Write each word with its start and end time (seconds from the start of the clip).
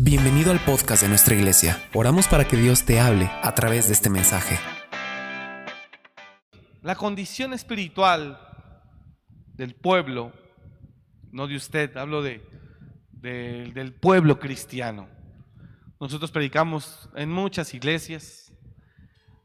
Bienvenido 0.00 0.52
al 0.52 0.60
podcast 0.60 1.02
de 1.02 1.08
nuestra 1.08 1.34
iglesia. 1.34 1.82
Oramos 1.92 2.28
para 2.28 2.46
que 2.46 2.56
Dios 2.56 2.84
te 2.84 3.00
hable 3.00 3.28
a 3.42 3.52
través 3.54 3.88
de 3.88 3.94
este 3.94 4.08
mensaje. 4.10 4.56
La 6.82 6.94
condición 6.94 7.52
espiritual 7.52 8.38
del 9.54 9.74
pueblo, 9.74 10.32
no 11.32 11.48
de 11.48 11.56
usted, 11.56 11.96
hablo 11.96 12.22
de, 12.22 12.42
de- 13.10 13.72
del 13.74 13.92
pueblo 13.92 14.38
cristiano. 14.38 15.08
Nosotros 16.00 16.30
predicamos 16.30 17.08
en 17.16 17.30
muchas 17.32 17.74
iglesias, 17.74 18.52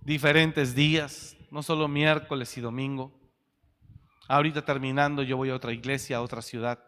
diferentes 0.01 0.75
días, 0.75 1.35
no 1.49 1.63
solo 1.63 1.87
miércoles 1.87 2.55
y 2.57 2.61
domingo. 2.61 3.19
Ahorita 4.27 4.63
terminando 4.63 5.23
yo 5.23 5.35
voy 5.35 5.49
a 5.49 5.55
otra 5.55 5.73
iglesia, 5.73 6.17
a 6.17 6.21
otra 6.21 6.43
ciudad. 6.43 6.79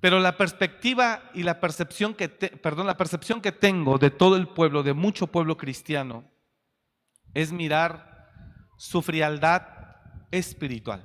Pero 0.00 0.20
la 0.20 0.36
perspectiva 0.36 1.30
y 1.34 1.42
la 1.42 1.58
percepción 1.60 2.14
que 2.14 2.28
te- 2.28 2.56
perdón, 2.56 2.86
la 2.86 2.96
percepción 2.96 3.40
que 3.40 3.52
tengo 3.52 3.98
de 3.98 4.10
todo 4.10 4.36
el 4.36 4.48
pueblo, 4.48 4.82
de 4.82 4.94
mucho 4.94 5.26
pueblo 5.26 5.56
cristiano, 5.56 6.24
es 7.34 7.52
mirar 7.52 8.28
su 8.76 9.02
frialdad 9.02 9.62
espiritual. 10.30 11.04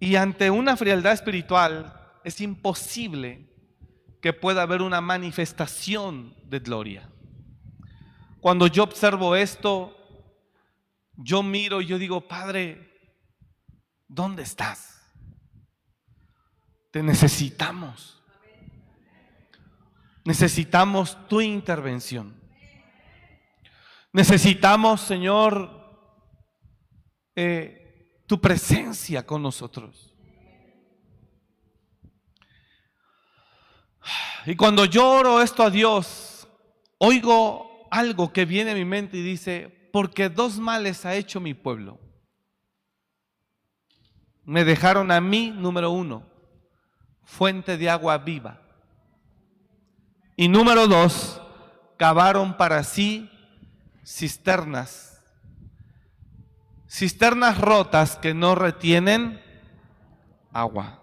Y 0.00 0.16
ante 0.16 0.50
una 0.50 0.76
frialdad 0.76 1.12
espiritual 1.12 1.98
es 2.24 2.40
imposible 2.40 3.50
que 4.20 4.32
pueda 4.34 4.62
haber 4.62 4.82
una 4.82 5.00
manifestación 5.00 6.34
de 6.44 6.58
gloria. 6.58 7.10
Cuando 8.40 8.66
yo 8.66 8.82
observo 8.82 9.34
esto, 9.34 9.96
yo 11.16 11.42
miro 11.42 11.80
y 11.80 11.86
yo 11.86 11.98
digo, 11.98 12.28
Padre, 12.28 12.90
¿dónde 14.08 14.42
estás? 14.42 14.93
Te 16.94 17.02
necesitamos. 17.02 18.22
Necesitamos 20.24 21.18
tu 21.26 21.40
intervención. 21.40 22.40
Necesitamos, 24.12 25.00
Señor, 25.00 25.72
eh, 27.34 28.22
tu 28.28 28.40
presencia 28.40 29.26
con 29.26 29.42
nosotros. 29.42 30.14
Y 34.46 34.54
cuando 34.54 34.84
yo 34.84 35.10
oro 35.10 35.42
esto 35.42 35.64
a 35.64 35.70
Dios, 35.70 36.46
oigo 36.98 37.88
algo 37.90 38.32
que 38.32 38.44
viene 38.44 38.70
a 38.70 38.74
mi 38.74 38.84
mente 38.84 39.16
y 39.16 39.22
dice, 39.22 39.90
porque 39.92 40.28
dos 40.28 40.60
males 40.60 41.04
ha 41.04 41.16
hecho 41.16 41.40
mi 41.40 41.54
pueblo. 41.54 41.98
Me 44.44 44.62
dejaron 44.62 45.10
a 45.10 45.20
mí, 45.20 45.50
número 45.50 45.90
uno, 45.90 46.32
fuente 47.24 47.76
de 47.76 47.90
agua 47.90 48.18
viva. 48.18 48.60
Y 50.36 50.48
número 50.48 50.86
dos, 50.86 51.40
cavaron 51.96 52.56
para 52.56 52.82
sí 52.84 53.30
cisternas. 54.04 55.22
Cisternas 56.88 57.58
rotas 57.58 58.16
que 58.16 58.34
no 58.34 58.54
retienen 58.54 59.40
agua. 60.52 61.00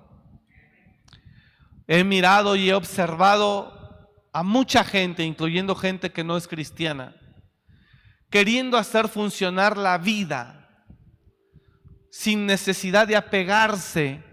He 1.87 2.03
mirado 2.03 2.55
y 2.55 2.69
he 2.69 2.73
observado 2.73 4.09
a 4.33 4.43
mucha 4.43 4.83
gente, 4.83 5.23
incluyendo 5.23 5.75
gente 5.75 6.11
que 6.11 6.23
no 6.23 6.37
es 6.37 6.47
cristiana, 6.47 7.15
queriendo 8.29 8.77
hacer 8.77 9.09
funcionar 9.09 9.77
la 9.77 9.97
vida 9.97 10.69
sin 12.09 12.45
necesidad 12.45 13.07
de 13.07 13.17
apegarse 13.17 14.23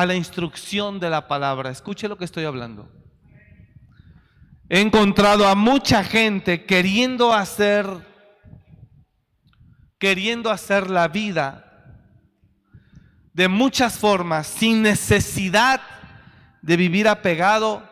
a 0.00 0.04
la 0.06 0.14
instrucción 0.14 1.00
de 1.00 1.08
la 1.08 1.26
palabra. 1.26 1.70
Escuche 1.70 2.06
lo 2.08 2.18
que 2.18 2.26
estoy 2.26 2.44
hablando. 2.44 2.92
He 4.68 4.80
encontrado 4.80 5.46
a 5.48 5.54
mucha 5.54 6.04
gente 6.04 6.64
queriendo 6.66 7.32
hacer 7.32 7.86
queriendo 9.98 10.50
hacer 10.50 10.90
la 10.90 11.08
vida 11.08 11.62
de 13.32 13.48
muchas 13.48 13.98
formas 13.98 14.46
sin 14.46 14.82
necesidad 14.82 15.80
de 16.60 16.76
vivir 16.76 17.08
apegado 17.08 17.88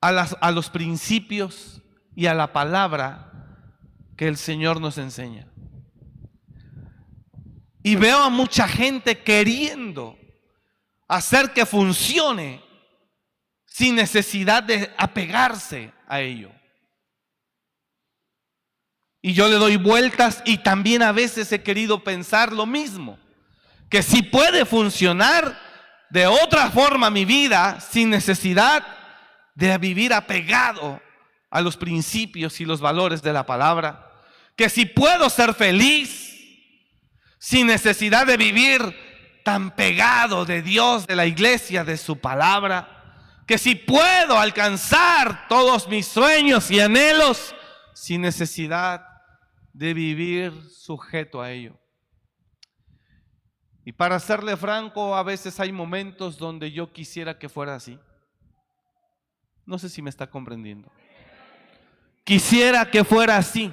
a, 0.00 0.12
las- 0.12 0.36
a 0.40 0.52
los 0.52 0.70
principios 0.70 1.82
y 2.14 2.26
a 2.26 2.34
la 2.34 2.52
palabra 2.52 3.32
que 4.16 4.28
el 4.28 4.36
Señor 4.36 4.80
nos 4.80 4.96
enseña. 4.98 5.48
Y 7.82 7.96
veo 7.96 8.18
a 8.22 8.30
mucha 8.30 8.68
gente 8.68 9.18
queriendo 9.24 10.16
hacer 11.08 11.52
que 11.52 11.66
funcione 11.66 12.62
sin 13.66 13.96
necesidad 13.96 14.62
de 14.62 14.92
apegarse 14.98 15.92
a 16.06 16.20
ello. 16.20 16.50
Y 19.20 19.32
yo 19.32 19.48
le 19.48 19.56
doy 19.56 19.76
vueltas 19.76 20.42
y 20.44 20.58
también 20.58 21.02
a 21.02 21.12
veces 21.12 21.50
he 21.50 21.62
querido 21.62 22.04
pensar 22.04 22.52
lo 22.52 22.66
mismo, 22.66 23.18
que 23.90 24.02
si 24.02 24.22
puede 24.22 24.64
funcionar 24.64 25.58
de 26.10 26.26
otra 26.26 26.70
forma 26.70 27.10
mi 27.10 27.24
vida 27.24 27.80
sin 27.80 28.10
necesidad 28.10 28.86
de 29.54 29.76
vivir 29.78 30.12
apegado 30.12 31.00
a 31.50 31.60
los 31.60 31.76
principios 31.76 32.60
y 32.60 32.64
los 32.64 32.80
valores 32.80 33.22
de 33.22 33.32
la 33.32 33.44
palabra, 33.44 34.12
que 34.56 34.68
si 34.68 34.86
puedo 34.86 35.28
ser 35.30 35.54
feliz 35.54 36.36
sin 37.38 37.66
necesidad 37.66 38.26
de 38.26 38.36
vivir 38.36 39.07
tan 39.48 39.70
pegado 39.70 40.44
de 40.44 40.60
Dios, 40.60 41.06
de 41.06 41.16
la 41.16 41.24
iglesia, 41.24 41.82
de 41.82 41.96
su 41.96 42.18
palabra, 42.18 43.42
que 43.46 43.56
si 43.56 43.76
puedo 43.76 44.38
alcanzar 44.38 45.48
todos 45.48 45.88
mis 45.88 46.06
sueños 46.06 46.70
y 46.70 46.80
anhelos 46.80 47.54
sin 47.94 48.20
necesidad 48.20 49.06
de 49.72 49.94
vivir 49.94 50.52
sujeto 50.68 51.40
a 51.40 51.50
ello. 51.50 51.80
Y 53.86 53.92
para 53.92 54.20
serle 54.20 54.54
franco, 54.54 55.16
a 55.16 55.22
veces 55.22 55.58
hay 55.60 55.72
momentos 55.72 56.36
donde 56.36 56.70
yo 56.70 56.92
quisiera 56.92 57.38
que 57.38 57.48
fuera 57.48 57.74
así. 57.74 57.98
No 59.64 59.78
sé 59.78 59.88
si 59.88 60.02
me 60.02 60.10
está 60.10 60.28
comprendiendo. 60.28 60.92
Quisiera 62.22 62.90
que 62.90 63.02
fuera 63.02 63.38
así. 63.38 63.72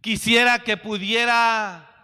Quisiera 0.00 0.60
que 0.60 0.76
pudiera 0.76 1.95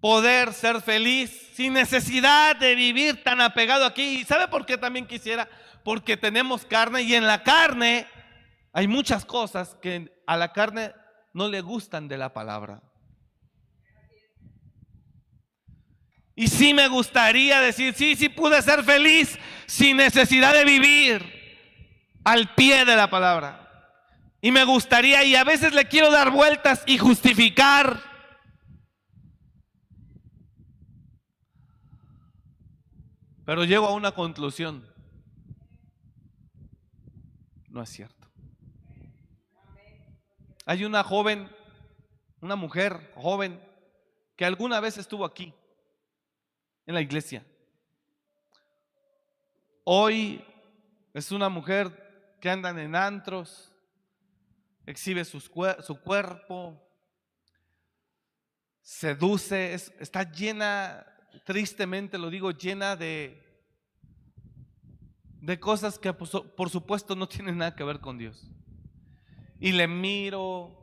poder 0.00 0.52
ser 0.52 0.80
feliz 0.80 1.30
sin 1.54 1.72
necesidad 1.72 2.56
de 2.56 2.74
vivir 2.74 3.22
tan 3.22 3.40
apegado 3.40 3.84
aquí. 3.84 4.20
¿Y 4.20 4.24
sabe 4.24 4.48
por 4.48 4.64
qué 4.64 4.78
también 4.78 5.06
quisiera? 5.06 5.48
Porque 5.84 6.16
tenemos 6.16 6.64
carne 6.64 7.02
y 7.02 7.14
en 7.14 7.26
la 7.26 7.42
carne 7.42 8.06
hay 8.72 8.86
muchas 8.86 9.24
cosas 9.24 9.76
que 9.82 10.12
a 10.26 10.36
la 10.36 10.52
carne 10.52 10.92
no 11.32 11.48
le 11.48 11.60
gustan 11.60 12.08
de 12.08 12.18
la 12.18 12.32
palabra. 12.32 12.82
Y 16.36 16.46
sí 16.46 16.72
me 16.72 16.86
gustaría 16.86 17.60
decir, 17.60 17.94
sí, 17.94 18.14
sí 18.14 18.28
pude 18.28 18.62
ser 18.62 18.84
feliz 18.84 19.36
sin 19.66 19.96
necesidad 19.96 20.54
de 20.54 20.64
vivir 20.64 21.38
al 22.22 22.54
pie 22.54 22.84
de 22.84 22.94
la 22.94 23.10
palabra. 23.10 23.68
Y 24.40 24.52
me 24.52 24.62
gustaría, 24.62 25.24
y 25.24 25.34
a 25.34 25.42
veces 25.42 25.74
le 25.74 25.88
quiero 25.88 26.12
dar 26.12 26.30
vueltas 26.30 26.84
y 26.86 26.96
justificar. 26.98 28.07
Pero 33.48 33.64
llego 33.64 33.86
a 33.86 33.94
una 33.94 34.12
conclusión. 34.12 34.86
No 37.70 37.80
es 37.82 37.88
cierto. 37.88 38.28
Hay 40.66 40.84
una 40.84 41.02
joven, 41.02 41.48
una 42.42 42.56
mujer 42.56 43.10
joven, 43.14 43.58
que 44.36 44.44
alguna 44.44 44.80
vez 44.80 44.98
estuvo 44.98 45.24
aquí, 45.24 45.54
en 46.84 46.94
la 46.94 47.00
iglesia. 47.00 47.42
Hoy 49.84 50.44
es 51.14 51.32
una 51.32 51.48
mujer 51.48 52.36
que 52.42 52.50
anda 52.50 52.68
en 52.68 52.94
antros, 52.94 53.72
exhibe 54.84 55.24
su 55.24 55.40
cuerpo, 56.02 56.86
seduce, 58.82 59.72
es- 59.72 59.90
está 59.98 60.30
llena, 60.30 61.06
tristemente 61.46 62.18
lo 62.18 62.28
digo, 62.28 62.50
llena 62.50 62.94
de, 62.94 63.47
de 65.40 65.58
cosas 65.60 65.98
que 65.98 66.12
por 66.12 66.28
su- 66.28 66.54
por 66.54 66.70
supuesto 66.70 67.14
no 67.14 67.28
tienen 67.28 67.58
nada 67.58 67.74
que 67.74 67.84
ver 67.84 68.00
con 68.00 68.18
Dios. 68.18 68.50
Y 69.60 69.72
le 69.72 69.88
miro 69.88 70.74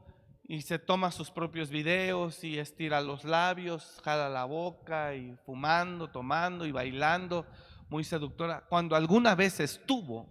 y 0.48 0.62
se 0.62 0.78
toma 0.78 1.12
sus 1.12 1.32
propios 1.32 1.70
videos 1.70 2.44
y 2.44 2.60
estira 2.60 3.02
los 3.02 3.24
labios, 3.24 4.02
jala 4.04 4.30
la 4.30 4.46
boca 4.46 5.16
y 5.16 5.36
fumando, 5.46 6.10
tomando 6.10 6.66
y 6.66 6.72
bailando, 6.72 7.46
muy 7.90 8.04
seductora, 8.04 8.66
cuando 8.70 8.96
alguna 8.96 9.36
vez 9.36 9.60
estuvo 9.60 10.30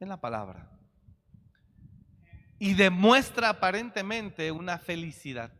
en 0.00 0.08
la 0.08 0.20
palabra. 0.20 0.70
Y 2.58 2.74
demuestra 2.74 3.50
aparentemente 3.50 4.50
una 4.50 4.78
felicidad. 4.78 5.52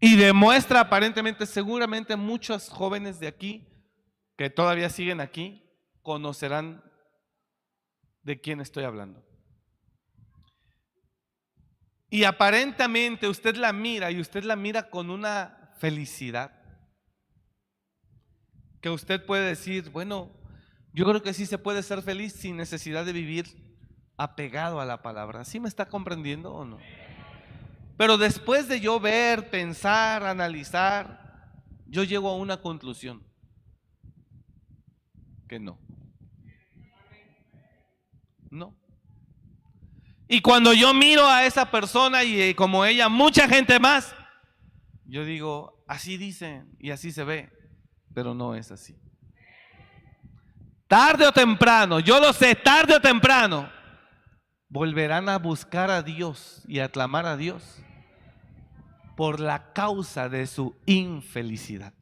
Y 0.00 0.16
demuestra 0.16 0.80
aparentemente, 0.80 1.46
seguramente 1.46 2.16
muchos 2.16 2.68
jóvenes 2.68 3.20
de 3.20 3.28
aquí 3.28 3.68
que 4.36 4.50
todavía 4.50 4.90
siguen 4.90 5.20
aquí 5.20 5.62
conocerán 6.02 6.82
de 8.22 8.40
quién 8.40 8.60
estoy 8.60 8.84
hablando. 8.84 9.24
Y 12.10 12.24
aparentemente 12.24 13.26
usted 13.26 13.56
la 13.56 13.72
mira 13.72 14.10
y 14.10 14.20
usted 14.20 14.44
la 14.44 14.54
mira 14.54 14.90
con 14.90 15.10
una 15.10 15.72
felicidad. 15.78 16.52
Que 18.80 18.90
usted 18.90 19.24
puede 19.24 19.46
decir, 19.46 19.90
bueno, 19.90 20.30
yo 20.92 21.06
creo 21.06 21.22
que 21.22 21.32
sí 21.32 21.46
se 21.46 21.56
puede 21.56 21.82
ser 21.82 22.02
feliz 22.02 22.34
sin 22.34 22.56
necesidad 22.56 23.06
de 23.06 23.14
vivir 23.14 23.46
apegado 24.18 24.80
a 24.80 24.84
la 24.84 25.00
palabra. 25.02 25.44
¿Sí 25.44 25.58
me 25.58 25.68
está 25.68 25.86
comprendiendo 25.86 26.52
o 26.52 26.64
no? 26.64 26.78
Pero 27.96 28.18
después 28.18 28.68
de 28.68 28.80
yo 28.80 29.00
ver, 29.00 29.48
pensar, 29.50 30.24
analizar, 30.24 31.50
yo 31.86 32.04
llego 32.04 32.28
a 32.28 32.36
una 32.36 32.60
conclusión. 32.60 33.22
Que 35.52 35.60
no. 35.60 35.78
No. 38.48 38.74
Y 40.26 40.40
cuando 40.40 40.72
yo 40.72 40.94
miro 40.94 41.26
a 41.26 41.44
esa 41.44 41.70
persona 41.70 42.24
y 42.24 42.40
eh, 42.40 42.56
como 42.56 42.86
ella, 42.86 43.10
mucha 43.10 43.46
gente 43.46 43.78
más, 43.78 44.16
yo 45.04 45.26
digo, 45.26 45.84
así 45.86 46.16
dicen 46.16 46.74
y 46.78 46.90
así 46.90 47.12
se 47.12 47.24
ve, 47.24 47.52
pero 48.14 48.32
no 48.32 48.54
es 48.54 48.72
así. 48.72 48.96
Tarde 50.88 51.26
o 51.26 51.32
temprano, 51.32 52.00
yo 52.00 52.18
lo 52.18 52.32
sé, 52.32 52.54
tarde 52.54 52.96
o 52.96 53.00
temprano, 53.02 53.70
volverán 54.70 55.28
a 55.28 55.36
buscar 55.36 55.90
a 55.90 56.02
Dios 56.02 56.62
y 56.66 56.78
a 56.78 56.88
clamar 56.88 57.26
a 57.26 57.36
Dios 57.36 57.84
por 59.18 59.38
la 59.38 59.74
causa 59.74 60.30
de 60.30 60.46
su 60.46 60.80
infelicidad. 60.86 61.92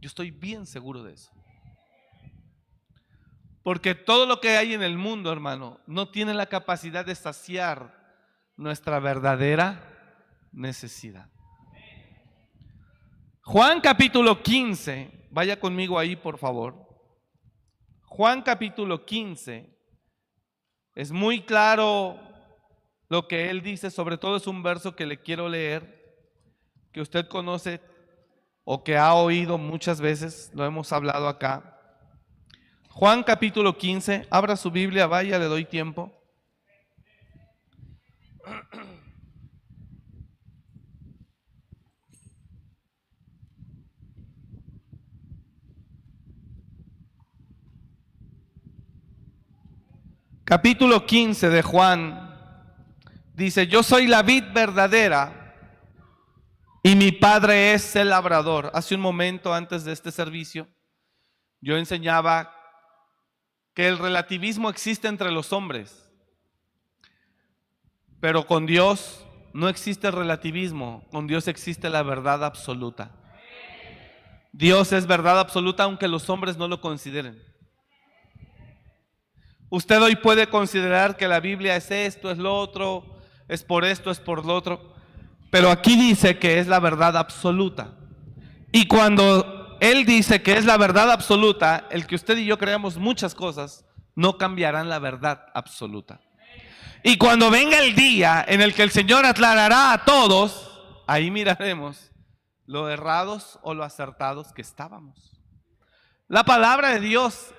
Yo 0.00 0.06
estoy 0.06 0.30
bien 0.30 0.66
seguro 0.66 1.02
de 1.02 1.14
eso. 1.14 1.32
Porque 3.62 3.94
todo 3.94 4.26
lo 4.26 4.40
que 4.40 4.56
hay 4.56 4.74
en 4.74 4.82
el 4.82 4.96
mundo, 4.96 5.32
hermano, 5.32 5.80
no 5.86 6.10
tiene 6.10 6.32
la 6.34 6.46
capacidad 6.46 7.04
de 7.04 7.14
saciar 7.14 7.98
nuestra 8.56 9.00
verdadera 9.00 9.82
necesidad. 10.52 11.30
Juan 13.42 13.80
capítulo 13.80 14.42
15, 14.42 15.28
vaya 15.30 15.58
conmigo 15.58 15.98
ahí 15.98 16.16
por 16.16 16.38
favor. 16.38 16.86
Juan 18.02 18.42
capítulo 18.42 19.04
15, 19.04 19.74
es 20.94 21.12
muy 21.12 21.42
claro 21.42 22.18
lo 23.08 23.26
que 23.26 23.50
él 23.50 23.62
dice, 23.62 23.90
sobre 23.90 24.18
todo 24.18 24.36
es 24.36 24.46
un 24.46 24.62
verso 24.62 24.94
que 24.94 25.06
le 25.06 25.20
quiero 25.20 25.48
leer, 25.48 25.98
que 26.92 27.00
usted 27.00 27.26
conoce 27.28 27.80
o 28.70 28.84
que 28.84 28.98
ha 28.98 29.14
oído 29.14 29.56
muchas 29.56 29.98
veces, 29.98 30.50
lo 30.52 30.62
hemos 30.62 30.92
hablado 30.92 31.26
acá. 31.26 31.80
Juan 32.90 33.22
capítulo 33.22 33.78
15, 33.78 34.26
abra 34.28 34.56
su 34.56 34.70
Biblia, 34.70 35.06
vaya, 35.06 35.38
le 35.38 35.46
doy 35.46 35.64
tiempo. 35.64 36.12
Capítulo 50.44 51.06
15 51.06 51.48
de 51.48 51.62
Juan 51.62 52.36
dice, 53.32 53.66
yo 53.66 53.82
soy 53.82 54.06
la 54.06 54.22
vid 54.22 54.44
verdadera 54.52 55.37
y 56.88 56.96
mi 56.96 57.12
padre 57.12 57.74
es 57.74 57.96
el 57.96 58.08
labrador. 58.08 58.70
Hace 58.72 58.94
un 58.94 59.02
momento 59.02 59.52
antes 59.52 59.84
de 59.84 59.92
este 59.92 60.10
servicio, 60.10 60.66
yo 61.60 61.76
enseñaba 61.76 62.50
que 63.74 63.88
el 63.88 63.98
relativismo 63.98 64.70
existe 64.70 65.06
entre 65.06 65.30
los 65.30 65.52
hombres, 65.52 66.10
pero 68.20 68.46
con 68.46 68.64
Dios 68.64 69.26
no 69.52 69.68
existe 69.68 70.10
relativismo, 70.10 71.06
con 71.10 71.26
Dios 71.26 71.46
existe 71.46 71.90
la 71.90 72.02
verdad 72.02 72.42
absoluta. 72.42 73.10
Dios 74.52 74.90
es 74.92 75.06
verdad 75.06 75.38
absoluta 75.40 75.82
aunque 75.82 76.08
los 76.08 76.30
hombres 76.30 76.56
no 76.56 76.68
lo 76.68 76.80
consideren. 76.80 77.38
Usted 79.68 80.00
hoy 80.00 80.16
puede 80.16 80.46
considerar 80.46 81.18
que 81.18 81.28
la 81.28 81.40
Biblia 81.40 81.76
es 81.76 81.90
esto, 81.90 82.30
es 82.30 82.38
lo 82.38 82.56
otro, 82.56 83.20
es 83.46 83.62
por 83.62 83.84
esto, 83.84 84.10
es 84.10 84.20
por 84.20 84.46
lo 84.46 84.54
otro, 84.54 84.96
pero 85.50 85.70
aquí 85.70 85.96
dice 85.96 86.38
que 86.38 86.58
es 86.58 86.66
la 86.66 86.80
verdad 86.80 87.16
absoluta. 87.16 87.94
Y 88.72 88.86
cuando 88.86 89.76
él 89.80 90.04
dice 90.04 90.42
que 90.42 90.54
es 90.54 90.64
la 90.64 90.76
verdad 90.76 91.10
absoluta, 91.10 91.86
el 91.90 92.06
que 92.06 92.16
usted 92.16 92.36
y 92.36 92.46
yo 92.46 92.58
creamos 92.58 92.96
muchas 92.96 93.34
cosas, 93.34 93.84
no 94.14 94.36
cambiarán 94.36 94.88
la 94.88 94.98
verdad 94.98 95.46
absoluta. 95.54 96.20
Y 97.02 97.16
cuando 97.16 97.50
venga 97.50 97.78
el 97.78 97.94
día 97.94 98.44
en 98.46 98.60
el 98.60 98.74
que 98.74 98.82
el 98.82 98.90
Señor 98.90 99.24
aclarará 99.24 99.92
a 99.92 100.04
todos, 100.04 100.80
ahí 101.06 101.30
miraremos 101.30 102.10
lo 102.66 102.90
errados 102.90 103.58
o 103.62 103.72
lo 103.72 103.84
acertados 103.84 104.52
que 104.52 104.62
estábamos. 104.62 105.40
La 106.26 106.44
palabra 106.44 106.90
de 106.90 107.00
Dios, 107.00 107.54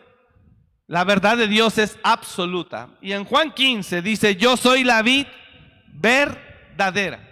la 0.85 1.03
verdad 1.03 1.38
de 1.38 1.47
Dios 1.47 1.80
es 1.80 1.97
absoluta. 2.03 2.89
Y 3.01 3.13
en 3.13 3.25
Juan 3.25 3.51
15 3.51 4.03
dice, 4.03 4.35
yo 4.35 4.56
soy 4.57 4.83
la 4.83 5.01
vid 5.01 5.25
verdadera. 5.88 7.29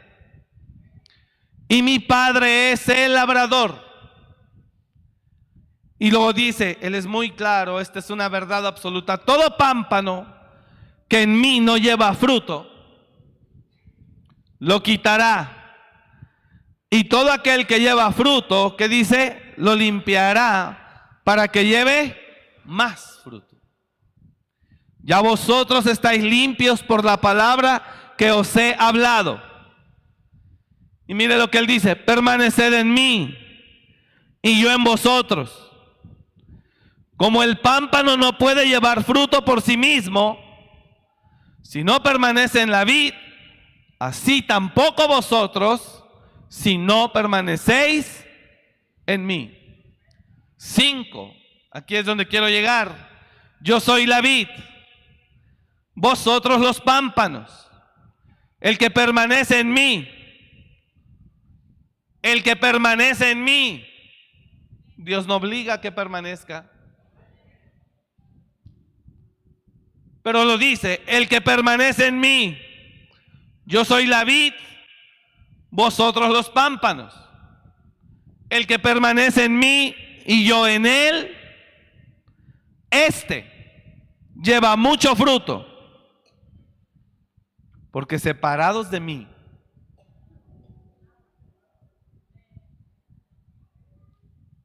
Y 1.67 1.81
mi 1.81 1.99
padre 1.99 2.71
es 2.71 2.87
el 2.89 3.13
labrador. 3.13 3.85
Y 5.99 6.11
luego 6.11 6.31
dice, 6.31 6.77
Él 6.81 6.95
es 6.95 7.05
muy 7.05 7.31
claro, 7.31 7.79
esta 7.79 7.99
es 7.99 8.09
una 8.09 8.29
verdad 8.29 8.65
absoluta. 8.67 9.17
Todo 9.17 9.57
pámpano 9.57 10.33
que 11.07 11.23
en 11.23 11.39
mí 11.39 11.59
no 11.59 11.77
lleva 11.77 12.13
fruto, 12.13 12.69
lo 14.59 14.83
quitará. 14.83 15.53
Y 16.89 17.05
todo 17.05 17.31
aquel 17.31 17.67
que 17.67 17.79
lleva 17.79 18.11
fruto, 18.11 18.75
que 18.77 18.87
dice, 18.87 19.53
lo 19.57 19.75
limpiará 19.75 21.19
para 21.23 21.49
que 21.49 21.65
lleve 21.65 22.17
más 22.63 23.19
fruto. 23.23 23.57
Ya 24.99 25.19
vosotros 25.19 25.85
estáis 25.85 26.23
limpios 26.23 26.83
por 26.83 27.03
la 27.03 27.19
palabra 27.19 28.13
que 28.17 28.31
os 28.31 28.55
he 28.55 28.75
hablado. 28.77 29.41
Y 31.07 31.13
mire 31.13 31.37
lo 31.37 31.49
que 31.49 31.57
él 31.57 31.67
dice, 31.67 31.95
permaneced 31.95 32.73
en 32.73 32.93
mí 32.93 33.37
y 34.41 34.61
yo 34.61 34.71
en 34.71 34.83
vosotros. 34.83 35.71
Como 37.15 37.41
el 37.41 37.59
pámpano 37.59 38.17
no 38.17 38.37
puede 38.37 38.67
llevar 38.67 39.03
fruto 39.03 39.43
por 39.43 39.61
sí 39.61 39.77
mismo, 39.77 40.39
si 41.63 41.83
no 41.83 42.03
permanece 42.03 42.61
en 42.61 42.71
la 42.71 42.83
vid, 42.83 43.13
así 43.99 44.41
tampoco 44.41 45.07
vosotros, 45.07 46.03
si 46.49 46.77
no 46.77 47.11
permanecéis 47.11 48.25
en 49.05 49.25
mí. 49.25 49.53
Cinco, 50.57 51.33
aquí 51.71 51.95
es 51.95 52.05
donde 52.05 52.27
quiero 52.27 52.49
llegar. 52.49 53.09
Yo 53.59 53.79
soy 53.79 54.05
la 54.05 54.21
vid, 54.21 54.47
vosotros 55.95 56.61
los 56.61 56.79
pámpanos. 56.79 57.69
El 58.59 58.77
que 58.77 58.89
permanece 58.89 59.59
en 59.59 59.71
mí, 59.71 60.07
el 62.21 62.43
que 62.43 62.55
permanece 62.55 63.31
en 63.31 63.43
mí, 63.43 63.85
Dios 64.97 65.27
no 65.27 65.35
obliga 65.35 65.75
a 65.75 65.81
que 65.81 65.91
permanezca. 65.91 66.71
Pero 70.23 70.43
lo 70.43 70.57
dice, 70.57 71.01
el 71.07 71.29
que 71.29 71.39
permanece 71.39 72.07
en 72.07 72.19
mí, 72.19 72.57
yo 73.65 73.85
soy 73.85 74.07
la 74.07 74.23
vid, 74.23 74.53
vosotros 75.69 76.29
los 76.29 76.49
pámpanos. 76.49 77.13
El 78.49 78.67
que 78.67 78.79
permanece 78.79 79.45
en 79.45 79.57
mí 79.57 79.95
y 80.25 80.45
yo 80.45 80.67
en 80.67 80.85
él, 80.85 81.35
este 82.89 83.57
lleva 84.41 84.75
mucho 84.75 85.15
fruto. 85.15 85.65
Porque 87.91 88.19
separados 88.19 88.91
de 88.91 88.99
mí, 88.99 89.27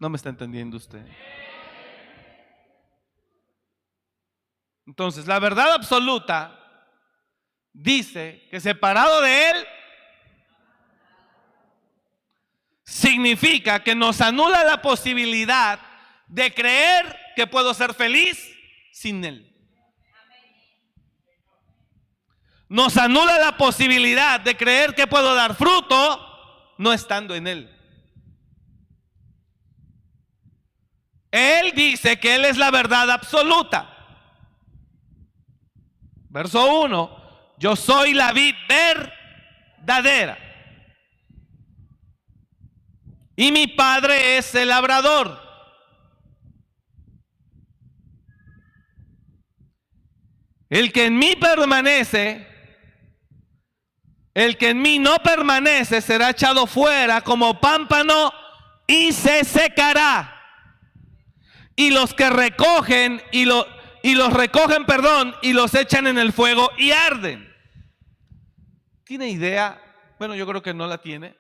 no 0.03 0.11
me 0.11 0.17
está 0.17 0.31
entendiendo 0.31 0.77
usted. 0.77 1.07
Entonces, 4.85 5.29
la 5.29 5.39
verdad 5.39 5.75
absoluta 5.75 6.59
dice 7.73 8.49
que 8.51 8.59
separado 8.59 9.21
de 9.21 9.51
Él 9.51 9.57
significa 12.83 13.85
que 13.85 13.95
nos 13.95 14.21
anula 14.21 14.65
la 14.65 14.83
posibilidad 14.83 15.79
de 16.27 16.53
creer 16.53 17.17
que 17.37 17.47
puedo 17.47 17.73
ser 17.73 17.95
feliz 17.95 18.51
sin 18.91 19.25
Él. 19.25 19.49
nos 22.69 22.97
anula 22.97 23.39
la 23.39 23.57
posibilidad 23.57 24.41
de 24.41 24.57
creer 24.57 24.97
que 24.97 25.07
puedo 25.07 25.35
dar 25.35 25.55
fruto 25.55 26.75
no 26.79 26.93
estando 26.93 27.37
en 27.37 27.47
Él. 27.47 27.82
Él 31.33 31.73
dice 31.75 32.21
que 32.21 32.35
Él 32.35 32.45
es 32.45 32.59
la 32.59 32.71
verdad 32.71 33.11
absoluta. 33.11 33.89
Verso 36.29 36.83
1, 36.83 37.57
yo 37.59 37.75
soy 37.75 38.13
la 38.13 38.33
vid 38.33 38.55
verdadera. 38.69 40.39
Y 43.35 43.51
mi 43.51 43.67
padre 43.67 44.37
es 44.37 44.55
el 44.55 44.69
labrador. 44.69 45.41
El 50.69 50.93
que 50.93 51.07
en 51.07 51.19
mí 51.19 51.35
permanece, 51.37 52.47
el 54.35 54.57
que 54.59 54.71
en 54.71 54.83
mí 54.83 54.99
no 54.99 55.17
permanece 55.17 56.01
será 56.03 56.31
echado 56.31 56.67
fuera 56.67 57.23
como 57.23 57.59
pámpano 57.59 58.33
y 58.87 59.13
se 59.13 59.45
secará. 59.45 60.42
Y 61.77 61.91
los 61.91 62.15
que 62.15 62.29
recogen 62.31 63.23
y, 63.33 63.45
lo, 63.45 63.67
y 64.03 64.15
los 64.15 64.33
recogen, 64.33 64.85
perdón, 64.85 65.35
y 65.43 65.53
los 65.53 65.75
echan 65.75 66.07
en 66.07 66.19
el 66.19 66.33
fuego 66.33 66.71
y 66.77 66.93
arden. 66.93 67.53
¿Tiene 69.05 69.29
idea? 69.29 69.81
Bueno, 70.19 70.35
yo 70.35 70.47
creo 70.47 70.63
que 70.63 70.75
no 70.75 70.87
la 70.87 70.99
tiene. 70.99 71.37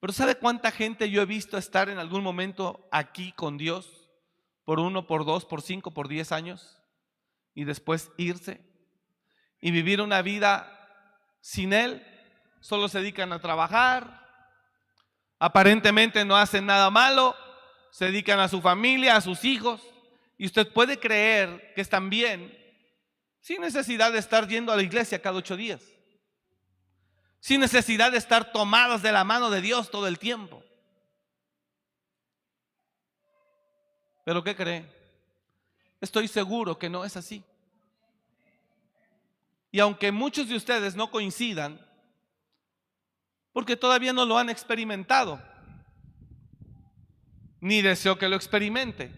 Pero 0.00 0.12
¿sabe 0.12 0.36
cuánta 0.36 0.70
gente 0.70 1.10
yo 1.10 1.22
he 1.22 1.26
visto 1.26 1.58
estar 1.58 1.88
en 1.88 1.98
algún 1.98 2.22
momento 2.22 2.88
aquí 2.92 3.32
con 3.32 3.58
Dios? 3.58 4.08
Por 4.64 4.80
uno, 4.80 5.06
por 5.06 5.24
dos, 5.24 5.44
por 5.44 5.62
cinco, 5.62 5.90
por 5.92 6.08
diez 6.08 6.30
años. 6.30 6.80
Y 7.54 7.64
después 7.64 8.10
irse. 8.16 8.62
Y 9.60 9.70
vivir 9.70 10.00
una 10.00 10.22
vida 10.22 10.70
sin 11.40 11.72
Él. 11.72 12.06
Solo 12.60 12.88
se 12.88 13.00
dedican 13.00 13.32
a 13.32 13.40
trabajar. 13.40 14.26
Aparentemente 15.40 16.24
no 16.24 16.36
hacen 16.36 16.66
nada 16.66 16.90
malo. 16.90 17.34
Se 17.90 18.06
dedican 18.06 18.40
a 18.40 18.48
su 18.48 18.60
familia, 18.60 19.16
a 19.16 19.20
sus 19.20 19.44
hijos. 19.44 19.80
Y 20.36 20.46
usted 20.46 20.72
puede 20.72 20.98
creer 20.98 21.72
que 21.74 21.80
están 21.80 22.10
bien 22.10 22.56
sin 23.40 23.60
necesidad 23.60 24.12
de 24.12 24.18
estar 24.18 24.46
yendo 24.46 24.72
a 24.72 24.76
la 24.76 24.82
iglesia 24.82 25.20
cada 25.20 25.38
ocho 25.38 25.56
días 25.56 25.82
sin 27.40 27.60
necesidad 27.60 28.12
de 28.12 28.18
estar 28.18 28.52
tomados 28.52 29.02
de 29.02 29.12
la 29.12 29.24
mano 29.24 29.50
de 29.50 29.60
Dios 29.60 29.90
todo 29.90 30.06
el 30.06 30.18
tiempo. 30.18 30.62
Pero 34.24 34.42
¿qué 34.44 34.54
cree? 34.54 34.86
Estoy 36.00 36.28
seguro 36.28 36.78
que 36.78 36.90
no 36.90 37.04
es 37.04 37.16
así. 37.16 37.42
Y 39.70 39.80
aunque 39.80 40.12
muchos 40.12 40.48
de 40.48 40.56
ustedes 40.56 40.96
no 40.96 41.10
coincidan, 41.10 41.80
porque 43.52 43.76
todavía 43.76 44.12
no 44.12 44.24
lo 44.24 44.38
han 44.38 44.50
experimentado, 44.50 45.42
ni 47.60 47.82
deseo 47.82 48.18
que 48.18 48.28
lo 48.28 48.36
experimente, 48.36 49.10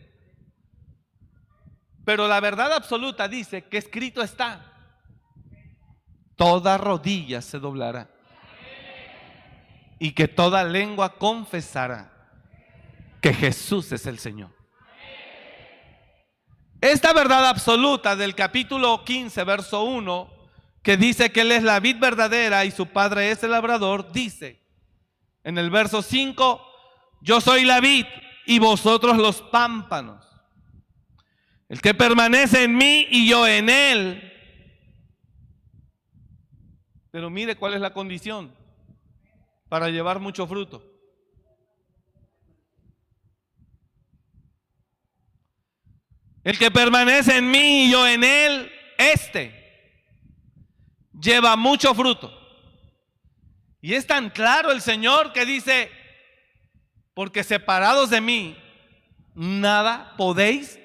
pero 2.05 2.27
la 2.27 2.41
verdad 2.41 2.73
absoluta 2.73 3.29
dice 3.29 3.65
que 3.65 3.79
escrito 3.79 4.23
está 4.23 4.67
toda 6.41 6.79
rodilla 6.79 7.43
se 7.43 7.59
doblará 7.59 8.09
y 9.99 10.13
que 10.13 10.27
toda 10.27 10.65
lengua 10.65 11.19
confesará 11.19 12.11
que 13.21 13.35
Jesús 13.35 13.93
es 13.93 14.07
el 14.07 14.19
Señor. 14.19 14.51
Esta 16.81 17.13
verdad 17.13 17.47
absoluta 17.47 18.17
del 18.17 18.35
capítulo 18.35 19.05
15, 19.05 19.45
verso 19.45 19.85
1, 19.85 20.31
que 20.83 20.97
dice 20.97 21.31
que 21.31 21.43
Él 21.43 21.53
es 21.53 21.63
la 21.63 21.79
vid 21.79 21.99
verdadera 21.99 22.65
y 22.65 22.71
su 22.71 22.87
Padre 22.87 23.31
es 23.31 23.43
el 23.43 23.51
labrador, 23.51 24.11
dice 24.11 24.63
en 25.45 25.59
el 25.59 25.69
verso 25.69 26.01
5, 26.01 26.61
yo 27.21 27.43
soy 27.43 27.67
la 27.67 27.81
vid 27.81 28.07
y 28.47 28.59
vosotros 28.59 29.17
los 29.17 29.43
pámpanos. 29.43 30.27
El 31.69 31.81
que 31.81 31.95
permanece 31.95 32.65
en 32.65 32.77
mí 32.77 33.07
y 33.11 33.29
yo 33.29 33.47
en 33.47 33.69
Él, 33.69 34.31
pero 37.11 37.29
mire 37.31 37.57
cuál 37.57 37.75
es 37.75 37.81
la 37.81 37.93
condición 37.93 38.55
para 39.69 39.89
llevar 39.89 40.21
mucho 40.21 40.47
fruto. 40.47 40.85
El 46.43 46.59
que 46.59 46.71
permanece 46.71 47.39
en 47.39 47.51
mí 47.51 47.85
y 47.85 47.91
yo 47.91 48.07
en 48.07 48.25
él, 48.25 48.73
este 48.97 49.59
lleva 51.13 51.55
mucho 51.57 51.95
fruto. 51.95 52.37
Y 53.83 53.95
es 53.95 54.07
tan 54.07 54.31
claro 54.31 54.71
el 54.71 54.81
Señor 54.81 55.33
que 55.33 55.45
dice, 55.45 55.91
porque 57.21 57.45
separados 57.45 58.09
de 58.09 58.23
mí, 58.23 58.57
nada 59.35 60.15
podéis 60.17 60.81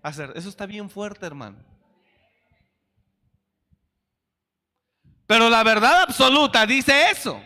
hacer. 0.00 0.32
Eso 0.36 0.48
está 0.48 0.64
bien 0.64 0.88
fuerte, 0.88 1.26
hermano. 1.26 1.58
Pero 5.26 5.50
la 5.50 5.64
verdad 5.64 6.02
absoluta 6.02 6.64
dice 6.66 7.10
eso. 7.10 7.42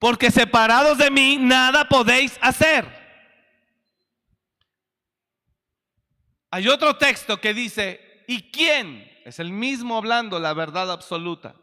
Porque 0.00 0.32
separados 0.32 0.98
de 0.98 1.08
mí 1.08 1.36
nada 1.38 1.88
podéis 1.88 2.36
hacer. 2.40 2.84
Hay 6.50 6.66
otro 6.66 6.96
texto 6.96 7.40
que 7.40 7.54
dice, 7.54 8.24
¿y 8.26 8.50
quién? 8.50 9.08
Es 9.24 9.38
el 9.38 9.52
mismo 9.52 9.98
hablando 9.98 10.40
la 10.40 10.52
verdad 10.52 10.90
absoluta. 10.90 11.54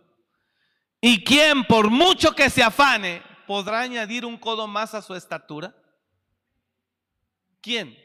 ¿Y 1.01 1.25
quién 1.25 1.65
por 1.65 1.89
mucho 1.89 2.34
que 2.34 2.50
se 2.50 2.63
afane 2.63 3.27
podrá 3.50 3.79
añadir 3.79 4.27
un 4.27 4.38
codo 4.38 4.68
más 4.68 4.94
a 4.94 5.01
su 5.01 5.15
estatura? 5.15 5.74
¿Quién? 7.62 7.98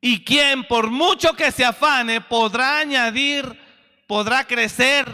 Y 0.00 0.24
quien 0.24 0.66
por 0.66 0.88
mucho 0.88 1.34
que 1.34 1.52
se 1.52 1.66
afane 1.66 2.22
podrá 2.22 2.78
añadir, 2.78 3.44
podrá 4.06 4.46
crecer, 4.46 5.06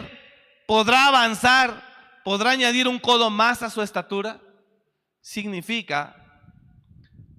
podrá 0.65 1.07
avanzar, 1.07 1.83
podrá 2.23 2.51
añadir 2.51 2.87
un 2.87 2.97
codo 2.97 3.29
más 3.29 3.61
a 3.61 3.69
su 3.69 3.81
estatura. 3.81 4.39
Significa 5.19 6.15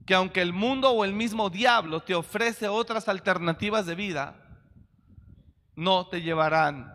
que 0.06 0.12
aunque 0.12 0.42
el 0.42 0.52
mundo 0.52 0.90
o 0.90 1.06
el 1.06 1.14
mismo 1.14 1.48
diablo 1.48 2.00
te 2.00 2.14
ofrece 2.14 2.68
otras 2.68 3.08
alternativas 3.08 3.86
de 3.86 3.94
vida, 3.94 4.36
no 5.74 6.08
te 6.08 6.20
llevarán 6.20 6.92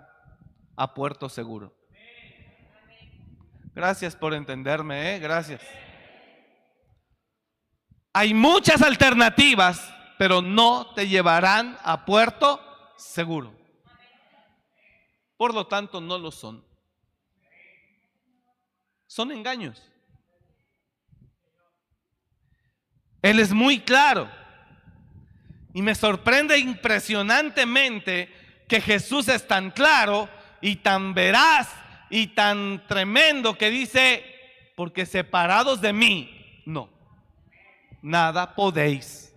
a 0.76 0.94
puerto 0.94 1.28
seguro. 1.28 1.81
Gracias 3.74 4.16
por 4.16 4.34
entenderme, 4.34 5.16
¿eh? 5.16 5.20
gracias. 5.20 5.62
Hay 8.14 8.34
muchas 8.34 8.82
alternativas 8.82 9.92
pero 10.22 10.40
no 10.40 10.86
te 10.94 11.08
llevarán 11.08 11.80
a 11.82 12.06
puerto 12.06 12.62
seguro. 12.96 13.56
Por 15.36 15.52
lo 15.52 15.66
tanto, 15.66 16.00
no 16.00 16.20
lo 16.20 16.30
son. 16.30 16.64
Son 19.08 19.32
engaños. 19.32 19.82
Él 23.24 23.40
es 23.40 23.52
muy 23.52 23.80
claro. 23.80 24.30
Y 25.74 25.82
me 25.82 25.96
sorprende 25.96 26.60
impresionantemente 26.60 28.32
que 28.68 28.80
Jesús 28.80 29.28
es 29.28 29.48
tan 29.48 29.72
claro 29.72 30.30
y 30.62 30.76
tan 30.76 31.16
veraz 31.16 31.68
y 32.12 32.28
tan 32.28 32.86
tremendo 32.88 33.58
que 33.58 33.72
dice, 33.72 34.24
porque 34.76 35.06
separados 35.06 35.82
de 35.82 35.94
mí, 35.94 36.62
no, 36.66 36.90
nada 38.02 38.54
podéis 38.54 39.34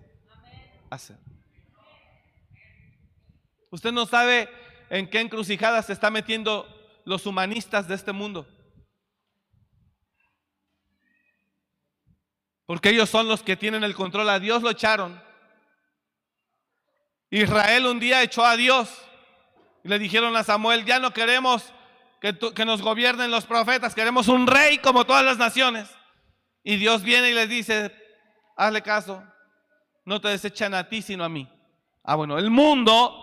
hacer. 0.91 1.17
Usted 3.71 3.93
no 3.93 4.07
sabe 4.07 4.49
en 4.91 5.09
qué 5.09 5.21
encrucijada 5.21 5.83
se 5.83 5.93
está 5.93 6.11
metiendo 6.11 6.69
los 7.05 7.27
humanistas 7.27 7.89
de 7.89 7.95
este 7.95 8.13
mundo. 8.13 8.49
Porque 12.67 12.91
ellos 12.91 13.11
son 13.11 13.29
los 13.29 13.43
que 13.43 13.57
tienen 13.57 13.85
el 13.85 13.95
control. 13.95 14.29
A 14.31 14.39
Dios 14.39 14.63
lo 14.63 14.71
echaron. 14.71 15.21
Israel 17.31 17.87
un 17.87 17.99
día 17.99 18.23
echó 18.23 18.45
a 18.45 18.57
Dios 18.57 18.89
y 19.83 19.89
le 19.89 19.99
dijeron 19.99 20.37
a 20.37 20.45
Samuel, 20.45 20.85
ya 20.85 21.01
no 21.01 21.13
queremos 21.13 21.74
que, 22.33 22.65
nos 22.65 22.81
gobiernen 22.81 23.31
los 23.31 23.45
profetas, 23.45 23.95
queremos 23.95 24.29
un 24.29 24.47
rey 24.47 24.79
como 24.79 25.05
todas 25.05 25.25
las 25.25 25.37
naciones. 25.37 25.91
Y 26.63 26.77
Dios 26.77 27.03
viene 27.03 27.31
y 27.31 27.35
les 27.35 27.51
dice, 27.51 27.95
hazle 28.57 28.81
caso, 28.81 29.23
no 30.07 30.21
te 30.23 30.29
desechan 30.29 30.73
a 30.73 30.89
ti, 30.89 31.03
sino 31.03 31.23
a 31.23 31.29
mí. 31.29 31.47
Ah, 32.03 32.15
bueno, 32.15 32.39
el 32.39 32.51
mundo 32.51 33.15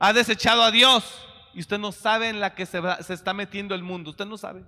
ha 0.00 0.12
desechado 0.12 0.62
a 0.62 0.72
Dios 0.72 1.28
y 1.54 1.60
usted 1.60 1.78
no 1.78 1.92
sabe 1.92 2.28
en 2.28 2.40
la 2.40 2.56
que 2.56 2.66
se, 2.66 2.80
se 3.04 3.14
está 3.14 3.32
metiendo 3.34 3.74
el 3.76 3.84
mundo, 3.84 4.10
usted 4.10 4.26
no 4.26 4.36
sabe. 4.36 4.64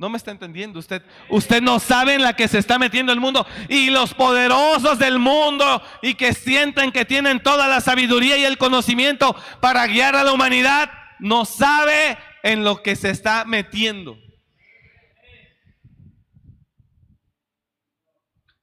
No 0.00 0.08
me 0.08 0.16
está 0.16 0.30
entendiendo 0.30 0.78
usted. 0.78 1.02
Usted 1.28 1.60
no 1.60 1.78
sabe 1.78 2.14
en 2.14 2.22
la 2.22 2.32
que 2.34 2.48
se 2.48 2.56
está 2.56 2.78
metiendo 2.78 3.12
el 3.12 3.20
mundo. 3.20 3.46
Y 3.68 3.90
los 3.90 4.14
poderosos 4.14 4.98
del 4.98 5.18
mundo 5.18 5.82
y 6.00 6.14
que 6.14 6.32
sienten 6.32 6.90
que 6.90 7.04
tienen 7.04 7.42
toda 7.42 7.68
la 7.68 7.82
sabiduría 7.82 8.38
y 8.38 8.44
el 8.44 8.56
conocimiento 8.56 9.36
para 9.60 9.86
guiar 9.86 10.16
a 10.16 10.24
la 10.24 10.32
humanidad, 10.32 10.90
no 11.18 11.44
sabe 11.44 12.16
en 12.42 12.64
lo 12.64 12.82
que 12.82 12.96
se 12.96 13.10
está 13.10 13.44
metiendo. 13.44 14.16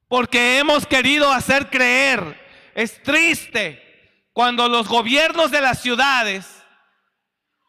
Porque 0.07 0.57
hemos 0.57 0.87
querido 0.87 1.31
hacer 1.31 1.69
creer. 1.69 2.35
Es 2.73 3.03
triste 3.03 3.79
cuando 4.33 4.67
los 4.67 4.87
gobiernos 4.87 5.51
de 5.51 5.61
las 5.61 5.83
ciudades 5.83 6.47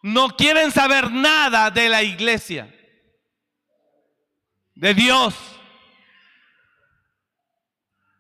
no 0.03 0.31
quieren 0.39 0.71
saber 0.73 1.11
nada 1.11 1.71
de 1.71 1.91
la 1.91 2.03
iglesia 2.03 2.75
de 4.79 4.95
Dios. 4.95 5.35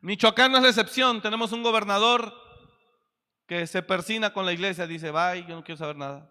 Michoacán 0.00 0.50
no 0.50 0.58
es 0.58 0.64
la 0.64 0.68
excepción. 0.70 1.22
Tenemos 1.22 1.52
un 1.52 1.62
gobernador 1.62 2.34
que 3.46 3.66
se 3.66 3.82
persina 3.82 4.32
con 4.32 4.44
la 4.44 4.52
iglesia, 4.52 4.86
dice, 4.86 5.10
bye, 5.12 5.46
yo 5.46 5.54
no 5.54 5.62
quiero 5.62 5.78
saber 5.78 5.96
nada. 5.96 6.28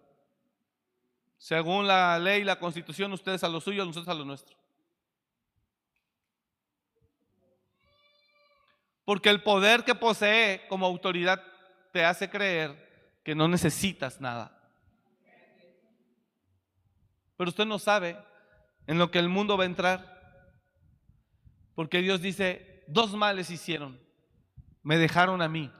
Según 1.38 1.86
la 1.86 2.18
ley 2.18 2.44
la 2.44 2.58
constitución, 2.58 3.12
ustedes 3.12 3.42
a 3.42 3.48
lo 3.48 3.60
suyo, 3.60 3.84
nosotros 3.84 4.08
a 4.08 4.18
lo 4.18 4.24
nuestro. 4.24 4.56
Porque 9.04 9.30
el 9.30 9.42
poder 9.42 9.84
que 9.84 9.94
posee 9.94 10.66
como 10.68 10.84
autoridad 10.84 11.42
te 11.90 12.04
hace 12.04 12.28
creer 12.28 13.18
que 13.24 13.34
no 13.34 13.48
necesitas 13.48 14.20
nada. 14.20 14.54
Pero 17.38 17.48
usted 17.48 17.64
no 17.64 17.78
sabe 17.78 18.18
en 18.86 18.98
lo 18.98 19.10
que 19.10 19.18
el 19.18 19.30
mundo 19.30 19.56
va 19.56 19.62
a 19.62 19.66
entrar. 19.66 20.17
Porque 21.78 22.02
Dios 22.02 22.20
dice, 22.20 22.82
dos 22.88 23.14
males 23.14 23.50
hicieron. 23.50 24.00
Me 24.82 24.98
dejaron 24.98 25.40
a 25.40 25.48
mí. 25.48 25.72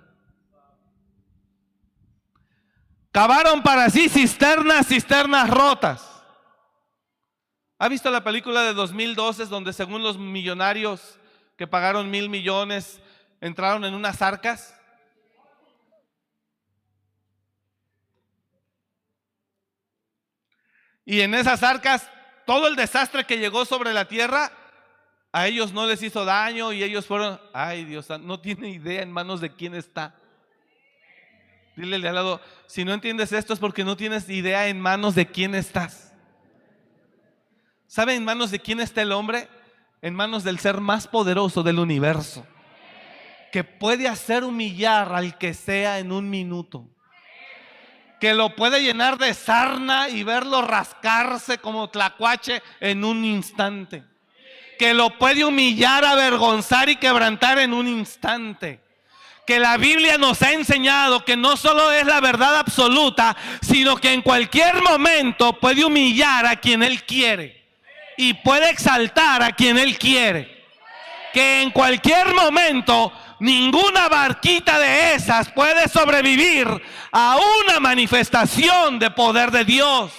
Cavaron 3.11 3.65
para 3.65 3.91
sí 3.91 4.09
cisternas, 4.09 4.87
cisternas 4.87 5.51
rotas. 5.51 6.23
¿Ha 7.81 7.89
visto 7.89 8.13
la 8.13 8.23
película 8.23 8.63
de 8.63 8.75
2012 8.75 9.47
donde 9.47 9.73
según 9.73 10.05
los 10.05 10.17
millonarios 10.17 11.19
que 11.57 11.67
pagaron 11.67 12.09
mil 12.09 12.29
millones 12.29 13.01
entraron 13.41 13.85
en 13.85 13.95
unas 13.95 14.23
arcas? 14.23 14.79
Y 21.05 21.23
en 21.23 21.35
esas 21.35 21.65
arcas, 21.65 22.09
todo 22.47 22.69
el 22.69 22.77
desastre 22.77 23.25
que 23.25 23.39
llegó 23.39 23.65
sobre 23.65 23.93
la 23.93 24.05
tierra 24.05 24.53
a 25.33 25.47
ellos 25.47 25.73
no 25.73 25.87
les 25.87 26.03
hizo 26.03 26.25
daño 26.25 26.73
y 26.73 26.83
ellos 26.83 27.07
fueron, 27.07 27.41
ay 27.53 27.85
Dios, 27.85 28.09
no 28.21 28.41
tiene 28.41 28.71
idea 28.71 29.03
en 29.03 29.13
manos 29.13 29.41
de 29.41 29.53
quién 29.53 29.75
está. 29.75 30.15
Dile 31.77 32.09
al 32.09 32.15
lado, 32.15 32.41
si 32.67 32.85
no 32.85 32.93
entiendes 32.93 33.33
esto 33.33 33.53
es 33.53 33.59
porque 33.61 33.85
no 33.85 33.97
tienes 33.97 34.29
idea 34.29 34.67
en 34.69 34.81
manos 34.81 35.15
de 35.15 35.27
quién 35.27 35.55
estás. 35.55 36.13
¿Sabe 37.87 38.15
en 38.15 38.25
manos 38.25 38.51
de 38.51 38.59
quién 38.59 38.81
está 38.81 39.03
el 39.03 39.13
hombre? 39.13 39.49
En 40.03 40.15
manos 40.15 40.45
del 40.45 40.59
ser 40.59 40.81
más 40.81 41.07
poderoso 41.07 41.63
del 41.63 41.79
universo, 41.79 42.47
que 43.53 43.65
puede 43.65 44.09
hacer 44.09 44.45
humillar 44.45 45.13
al 45.13 45.39
que 45.39 45.55
sea 45.55 45.99
en 45.99 46.13
un 46.13 46.29
minuto, 46.31 46.89
que 48.21 48.35
lo 48.35 48.55
puede 48.57 48.83
llenar 48.83 49.19
de 49.19 49.35
sarna 49.35 50.09
y 50.09 50.23
verlo 50.23 50.63
rascarse 50.63 51.59
como 51.59 51.91
tlacuache 51.91 52.63
en 52.81 53.05
un 53.05 53.25
instante 53.25 54.05
que 54.79 54.95
lo 54.95 55.11
puede 55.11 55.45
humillar, 55.45 56.05
avergonzar 56.05 56.89
y 56.89 56.97
quebrantar 56.97 57.59
en 57.59 57.75
un 57.75 57.89
instante. 57.89 58.81
Que 59.47 59.59
la 59.59 59.77
Biblia 59.77 60.19
nos 60.19 60.41
ha 60.43 60.53
enseñado 60.53 61.25
que 61.25 61.37
no 61.37 61.57
solo 61.57 61.91
es 61.91 62.07
la 62.07 62.21
verdad 62.21 62.57
absoluta, 62.57 63.37
sino 63.61 63.97
que 63.97 64.13
en 64.13 64.23
cualquier 64.23 64.83
momento 64.83 65.55
puede 65.55 65.85
humillar 65.85 66.47
a 66.47 66.57
quien 66.57 66.83
Él 66.83 67.03
quiere 67.05 67.67
y 68.17 68.35
puede 68.35 68.71
exaltar 68.71 69.43
a 69.43 69.53
quien 69.53 69.79
Él 69.79 69.99
quiere. 69.99 70.67
Que 71.33 71.63
en 71.63 71.71
cualquier 71.71 72.35
momento 72.35 73.13
ninguna 73.41 74.09
barquita 74.09 74.79
de 74.79 75.15
esas 75.15 75.51
puede 75.51 75.89
sobrevivir 75.89 76.69
a 77.11 77.39
una 77.65 77.81
manifestación 77.81 78.99
de 78.99 79.11
poder 79.11 79.51
de 79.51 79.65
Dios. 79.65 80.13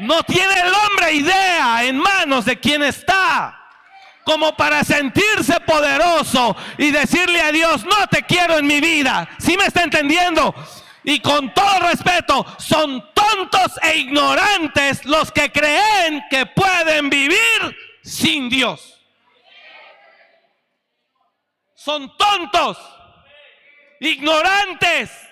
No 0.00 0.22
tiene 0.24 0.54
el 0.60 0.72
hombre 0.74 1.12
idea 1.12 1.84
en 1.84 1.98
manos 1.98 2.44
de 2.44 2.58
quién 2.58 2.82
está 2.82 3.55
como 4.26 4.56
para 4.56 4.82
sentirse 4.82 5.60
poderoso 5.60 6.56
y 6.78 6.90
decirle 6.90 7.40
a 7.40 7.52
Dios, 7.52 7.84
no 7.84 8.08
te 8.08 8.24
quiero 8.24 8.58
en 8.58 8.66
mi 8.66 8.80
vida. 8.80 9.28
¿Sí 9.38 9.56
me 9.56 9.66
está 9.66 9.84
entendiendo? 9.84 10.52
Y 11.04 11.20
con 11.20 11.54
todo 11.54 11.78
respeto, 11.78 12.44
son 12.58 13.08
tontos 13.14 13.78
e 13.84 13.98
ignorantes 13.98 15.04
los 15.04 15.30
que 15.30 15.52
creen 15.52 16.24
que 16.28 16.44
pueden 16.44 17.08
vivir 17.08 17.78
sin 18.02 18.48
Dios. 18.48 19.00
Son 21.76 22.16
tontos, 22.16 22.78
ignorantes 24.00 25.25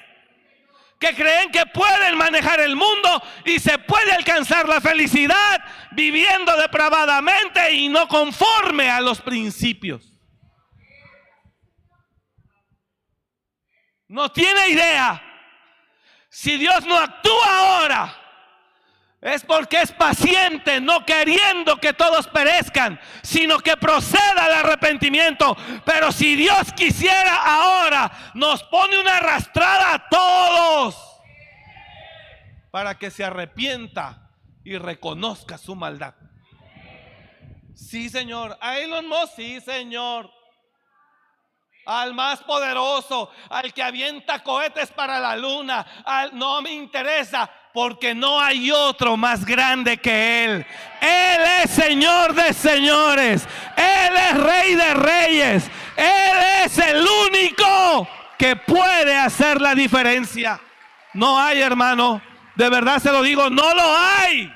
que 1.05 1.15
creen 1.15 1.51
que 1.51 1.67
pueden 1.67 2.17
manejar 2.17 2.61
el 2.61 2.77
mundo 2.77 3.23
y 3.45 3.59
se 3.59 3.79
puede 3.79 4.13
alcanzar 4.13 4.67
la 4.67 4.81
felicidad 4.81 5.63
viviendo 5.91 6.57
depravadamente 6.57 7.73
y 7.73 7.91
no 7.91 8.09
conforme 8.09 8.89
a 8.89 9.03
los 9.03 9.21
principios. 9.21 10.15
No 14.09 14.33
tiene 14.33 14.69
idea. 14.69 15.23
Si 16.31 16.57
Dios 16.57 16.87
no 16.87 16.97
actúa 16.97 17.59
ahora, 17.59 18.24
es 19.25 19.43
porque 19.43 19.81
es 19.81 19.91
paciente, 19.91 20.83
no 20.83 21.07
queriendo 21.07 21.79
que 21.79 21.95
todos 21.95 22.29
perezcan, 22.29 23.01
sino 23.23 23.59
que 23.59 23.75
proceda 23.75 24.45
al 24.45 24.53
arrepentimiento. 24.53 25.57
Pero 25.87 26.13
si 26.13 26.37
Dios 26.37 26.75
quisiera 26.75 27.37
ahora, 27.43 28.13
nos 28.35 28.63
pone 28.65 28.99
una 28.99 29.17
arrastrada 29.17 29.95
a 29.95 30.09
todos 30.11 30.95
para 32.71 32.99
que 32.99 33.11
se 33.11 33.25
arrepienta 33.25 34.31
y 34.63 34.77
reconozca 34.77 35.57
su 35.57 35.75
maldad. 35.75 36.15
Sí, 37.75 38.11
Señor. 38.11 38.59
A 38.61 38.79
Elon 38.79 39.09
Musk, 39.09 39.37
sí, 39.37 39.59
Señor. 39.63 40.31
Al 41.87 42.13
más 42.13 42.43
poderoso, 42.43 43.31
al 43.49 43.73
que 43.73 43.83
avienta 43.83 44.43
cohetes 44.43 44.91
para 44.91 45.19
la 45.19 45.35
luna. 45.35 45.87
No 46.35 46.61
me 46.61 46.73
interesa 46.73 47.51
porque 47.75 48.15
no 48.15 48.41
hay 48.41 48.71
otro 48.71 49.17
más 49.17 49.45
grande 49.45 49.97
que 49.97 50.45
Él. 50.45 50.67
Él 51.01 51.41
es 51.65 51.71
Señor 51.73 52.33
de 52.33 52.53
señores, 52.53 53.49
Él 53.77 54.15
es 54.17 54.41
Rey 54.41 54.75
de 54.77 54.95
reyes, 54.95 55.71
Él 55.97 56.65
es 56.65 56.79
el 56.79 57.05
único 57.05 58.09
que 58.39 58.55
puede 58.55 59.19
hacer 59.19 59.61
la 59.61 59.75
diferencia. 59.75 60.61
No 61.15 61.37
hay, 61.37 61.63
hermano, 61.63 62.23
de 62.55 62.71
verdad 62.71 63.03
se 63.03 63.11
lo 63.11 63.23
digo, 63.23 63.51
no 63.51 63.75
lo 63.75 63.97
hay. 63.97 64.55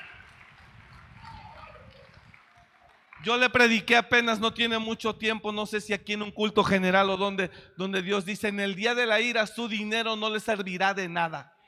Yo 3.21 3.35
le 3.35 3.49
prediqué 3.49 3.97
apenas, 3.97 4.39
no 4.39 4.53
tiene 4.53 4.79
mucho 4.79 5.13
tiempo, 5.13 5.51
no 5.51 5.65
sé 5.65 5.81
si 5.81 5.91
aquí 5.91 6.13
en 6.13 6.21
un 6.21 6.31
culto 6.31 6.63
general 6.63 7.09
o 7.09 7.17
donde, 7.17 7.51
donde 7.75 8.01
Dios 8.01 8.23
dice, 8.23 8.47
en 8.47 8.61
el 8.61 8.75
día 8.75 8.95
de 8.95 9.05
la 9.05 9.19
ira 9.19 9.45
su 9.45 9.67
dinero 9.67 10.15
no 10.15 10.29
le 10.29 10.39
servirá 10.39 10.93
de 10.93 11.09
nada. 11.09 11.58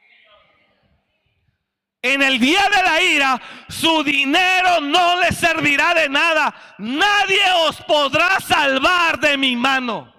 En 2.01 2.21
el 2.23 2.39
día 2.39 2.67
de 2.69 2.83
la 2.83 3.01
ira, 3.01 3.41
su 3.69 4.03
dinero 4.03 4.81
no 4.81 5.19
le 5.21 5.31
servirá 5.31 5.93
de 5.93 6.09
nada. 6.09 6.75
Nadie 6.79 7.41
os 7.67 7.77
podrá 7.83 8.39
salvar 8.39 9.19
de 9.19 9.37
mi 9.37 9.55
mano. 9.55 10.11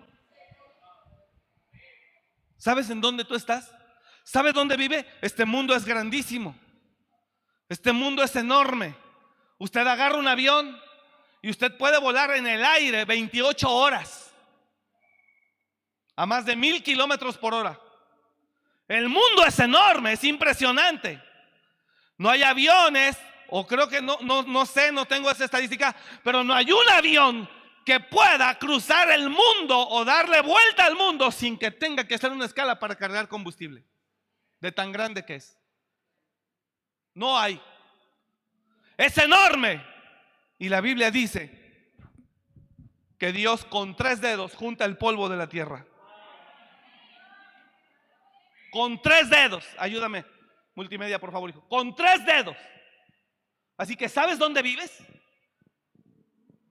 ¿Sabes 2.57 2.89
en 2.91 3.01
dónde 3.01 3.25
tú 3.25 3.35
estás? 3.35 3.75
¿Sabes 4.23 4.55
dónde 4.55 4.77
vive? 4.77 5.05
Este 5.21 5.45
mundo 5.45 5.75
es 5.75 5.85
grandísimo. 5.85 6.57
Este 7.69 7.91
mundo 7.91 8.23
es 8.23 8.37
enorme. 8.37 8.95
Usted 9.59 9.85
agarra 9.85 10.19
un 10.19 10.29
avión 10.29 10.81
y 11.41 11.51
usted 11.51 11.77
puede 11.77 11.99
volar 11.99 12.31
en 12.31 12.47
el 12.47 12.65
aire 12.65 13.05
28 13.05 13.69
horas 13.69 14.33
a 16.15 16.27
más 16.27 16.45
de 16.45 16.55
mil 16.55 16.83
kilómetros 16.83 17.37
por 17.37 17.55
hora. 17.55 17.81
El 18.87 19.09
mundo 19.09 19.45
es 19.47 19.59
enorme, 19.59 20.13
es 20.13 20.23
impresionante. 20.23 21.21
No 22.19 22.31
hay 22.31 22.43
aviones, 22.43 23.19
o 23.49 23.67
creo 23.67 23.89
que 23.89 24.01
no, 24.01 24.19
no, 24.23 24.43
no 24.43 24.67
sé, 24.67 24.93
no 24.93 25.05
tengo 25.05 25.31
esa 25.31 25.45
estadística, 25.45 25.95
pero 26.23 26.45
no 26.45 26.55
hay 26.55 26.71
un 26.73 26.89
avión 26.91 27.49
que 27.85 28.01
pueda 28.01 28.59
cruzar 28.59 29.11
el 29.11 29.29
mundo 29.29 29.79
o 29.89 30.05
darle 30.05 30.41
vuelta 30.41 30.87
al 30.87 30.95
mundo 30.95 31.31
sin 31.31 31.59
que 31.59 31.71
tenga 31.71 32.07
que 32.07 32.15
hacer 32.15 32.31
una 32.31 32.47
escala 32.47 32.79
para 32.79 32.95
cargar 32.97 33.29
combustible, 33.29 33.85
de 34.61 34.73
tan 34.73 34.93
grande 34.93 35.25
que 35.25 35.37
es. 35.37 35.59
No 37.15 37.39
hay. 37.39 37.61
Es 38.97 39.19
enorme. 39.19 39.85
Y 40.59 40.69
la 40.69 40.81
Biblia 40.81 41.11
dice 41.11 41.93
que 43.19 43.33
Dios 43.33 43.65
con 43.65 43.97
tres 43.97 44.21
dedos 44.21 44.55
junta 44.55 44.85
el 44.85 44.97
polvo 44.97 45.29
de 45.29 45.37
la 45.37 45.49
tierra. 45.49 45.85
Con 48.71 49.03
tres 49.03 49.29
dedos, 49.29 49.67
ayúdame, 49.79 50.25
multimedia, 50.75 51.19
por 51.19 51.33
favor. 51.33 51.53
Con 51.69 51.95
tres 51.95 52.25
dedos. 52.25 52.57
Así 53.77 53.97
que, 53.97 54.09
¿sabes 54.09 54.39
dónde 54.39 54.63
vives? 54.63 55.03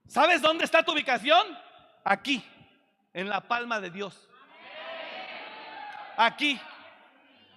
¿Sabes 0.06 0.42
dónde 0.42 0.64
está 0.64 0.82
tu 0.82 0.92
ubicación? 0.92 1.58
Aquí, 2.04 2.44
en 3.12 3.28
la 3.28 3.40
palma 3.40 3.80
de 3.80 3.90
Dios. 3.90 4.28
Aquí. 6.16 6.60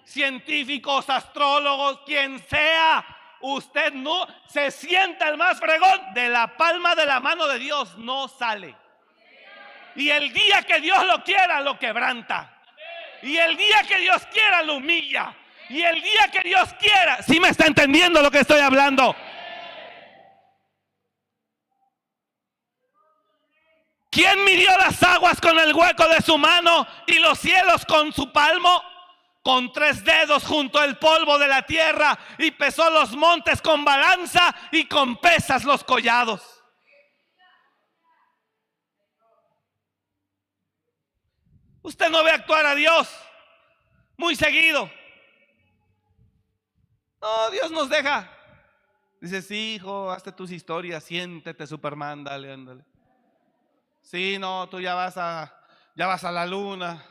Científicos, 0.06 1.10
astrólogos, 1.10 2.02
quien 2.06 2.40
sea, 2.48 3.04
usted 3.42 3.92
no 3.94 4.28
se 4.48 4.70
sienta 4.70 5.28
el 5.30 5.38
más 5.38 5.60
fregón 5.60 6.14
de 6.14 6.30
la 6.30 6.56
palma 6.56 6.94
de 6.94 7.08
la 7.08 7.20
mano 7.20 7.48
de 7.48 7.58
Dios, 7.58 7.98
no 7.98 8.28
sale. 8.28 8.76
Y 9.96 10.10
el 10.10 10.32
día 10.32 10.62
que 10.64 10.80
Dios 10.80 11.06
lo 11.08 11.24
quiera, 11.24 11.62
lo 11.62 11.80
quebranta. 11.80 12.56
Y 13.22 13.36
el 13.38 13.58
día 13.58 13.84
que 13.88 13.98
Dios 13.98 14.26
quiera, 14.28 14.62
lo 14.62 14.76
humilla. 14.76 15.36
Y 15.70 15.82
el 15.82 16.02
día 16.02 16.30
que 16.32 16.48
Dios 16.48 16.74
quiera, 16.80 17.22
si 17.24 17.40
me 17.40 17.50
está 17.50 17.66
entendiendo 17.66 18.22
lo 18.22 18.30
que 18.30 18.40
estoy 18.40 18.60
hablando. 18.60 19.16
¿Quién 24.12 24.46
midió 24.46 24.70
las 24.78 25.02
aguas 25.04 25.42
con 25.42 25.60
el 25.60 25.74
hueco 25.74 26.08
de 26.08 26.22
su 26.22 26.38
mano 26.38 26.88
y 27.06 27.20
los 27.20 27.38
cielos 27.38 27.86
con 27.86 28.14
su 28.14 28.32
palmo? 28.32 28.82
Con 29.44 29.74
tres 29.74 30.04
dedos 30.04 30.46
junto 30.46 30.80
al 30.80 30.98
polvo 30.98 31.38
de 31.38 31.48
la 31.48 31.64
tierra 31.64 32.18
y 32.38 32.52
pesó 32.52 32.90
los 32.90 33.16
montes 33.16 33.62
con 33.62 33.84
balanza 33.84 34.56
y 34.72 34.86
con 34.86 35.18
pesas 35.18 35.66
los 35.66 35.84
collados. 35.84 36.42
Usted 41.82 42.10
no 42.10 42.24
ve 42.24 42.32
actuar 42.32 42.66
a 42.66 42.74
Dios 42.74 43.08
muy 44.18 44.36
seguido. 44.36 44.90
No, 47.26 47.50
Dios 47.50 47.72
nos 47.72 47.90
deja. 47.90 48.30
Dice, 49.20 49.42
sí, 49.42 49.76
hijo, 49.76 50.12
hazte 50.12 50.32
tus 50.32 50.52
historias, 50.52 51.04
siéntete, 51.04 51.66
Superman, 51.66 52.24
dale, 52.24 52.54
ándale. 52.54 52.86
Sí, 54.04 54.38
no, 54.38 54.70
tú 54.70 54.80
ya 54.80 54.94
vas 54.94 55.18
a, 55.18 55.52
ya 55.96 56.06
vas 56.06 56.24
a 56.24 56.32
la 56.32 56.46
luna. 56.46 57.04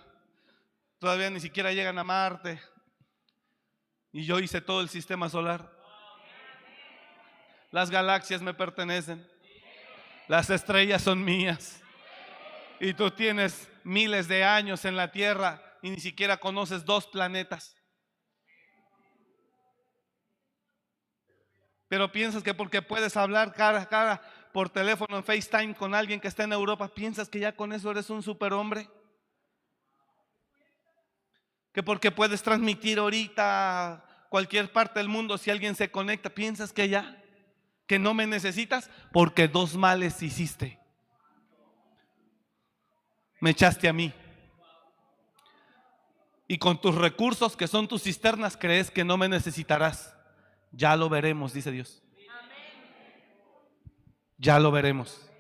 Todavía 1.01 1.31
ni 1.31 1.41
siquiera 1.41 1.73
llegan 1.73 1.99
a 1.99 2.05
Marte. 2.05 2.63
Y 4.13 4.25
yo 4.25 4.39
hice 4.39 4.61
todo 4.61 4.83
el 4.83 4.89
sistema 4.89 5.29
solar. 5.29 5.69
Las 7.73 7.91
galaxias 7.91 8.41
me 8.41 8.55
pertenecen. 8.55 9.29
Las 10.29 10.49
estrellas 10.49 11.03
son 11.03 11.25
mías. 11.25 11.83
Y 12.79 12.95
tú 12.95 13.11
tienes 13.11 13.69
miles 13.83 14.29
de 14.29 14.45
años 14.45 14.85
en 14.85 14.95
la 14.95 15.11
Tierra 15.11 15.61
y 15.83 15.91
ni 15.91 15.99
siquiera 15.99 16.37
conoces 16.37 16.85
dos 16.85 17.09
planetas. 17.09 17.75
Pero 21.95 22.11
piensas 22.11 22.43
que 22.43 22.55
porque 22.55 22.83
puedes 22.83 23.17
hablar 23.17 23.55
cara 23.55 23.83
a 23.83 23.89
cara 23.89 24.21
por 24.53 24.69
teléfono 24.69 25.17
en 25.17 25.23
FaceTime 25.23 25.77
con 25.77 25.95
alguien 25.95 26.19
que 26.19 26.27
está 26.27 26.43
en 26.43 26.53
Europa, 26.53 26.89
piensas 26.89 27.29
que 27.29 27.39
ya 27.39 27.55
con 27.55 27.73
eso 27.73 27.89
eres 27.89 28.11
un 28.11 28.21
superhombre. 28.21 28.91
Que 31.73 31.85
porque 31.85 32.11
puedes 32.11 32.43
transmitir 32.43 32.99
ahorita 32.99 34.05
cualquier 34.29 34.73
parte 34.73 34.99
del 34.99 35.09
mundo 35.09 35.39
si 35.39 35.53
alguien 35.53 35.77
se 35.77 35.93
conecta, 35.93 36.31
piensas 36.31 36.73
que 36.73 36.89
ya, 36.89 37.17
que 37.87 38.01
no 38.01 38.13
me 38.13 38.27
necesitas 38.27 38.91
porque 39.13 39.47
dos 39.47 39.77
males 39.77 40.21
hiciste 40.21 40.81
me 43.39 43.51
echaste 43.51 43.89
a 43.89 43.93
mí. 43.93 44.13
Y 46.49 46.59
con 46.59 46.81
tus 46.81 46.97
recursos, 46.97 47.57
que 47.57 47.69
son 47.69 47.87
tus 47.87 48.03
cisternas, 48.03 48.57
crees 48.57 48.91
que 48.91 49.05
no 49.05 49.17
me 49.17 49.29
necesitarás. 49.29 50.15
Ya 50.77 50.97
lo 50.97 51.09
veremos, 51.09 51.53
dice 51.53 51.71
Dios. 51.71 52.03
Ya 54.37 54.59
lo 54.59 54.71
veremos. 54.71 55.31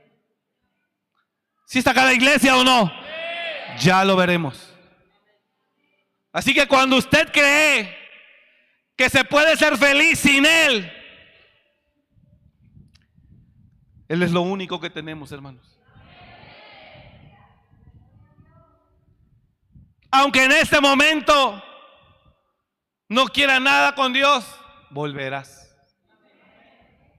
Si 1.67 1.79
está 1.79 1.91
acá 1.91 2.05
la 2.05 2.13
iglesia 2.13 2.57
o 2.57 2.65
no? 2.65 2.93
Ya 3.79 4.05
lo 4.05 4.17
veremos. 4.17 4.73
Así 6.33 6.55
que 6.55 6.67
cuando 6.67 6.97
usted 6.97 7.31
cree 7.33 7.97
que 8.97 9.11
se 9.11 9.25
puede 9.25 9.57
ser 9.57 9.77
feliz 9.77 10.19
sin 10.19 10.47
Él, 10.47 10.91
Él 14.09 14.23
es 14.23 14.31
lo 14.31 14.43
único 14.43 14.81
que 14.81 14.91
tenemos, 14.91 15.33
hermanos. 15.33 15.75
aunque 20.15 20.45
en 20.45 20.53
este 20.53 20.81
momento 20.81 21.61
no 23.09 23.27
quiera 23.27 23.59
nada 23.59 23.97
con 23.97 24.13
Dios, 24.13 24.47
volverás. 24.95 25.75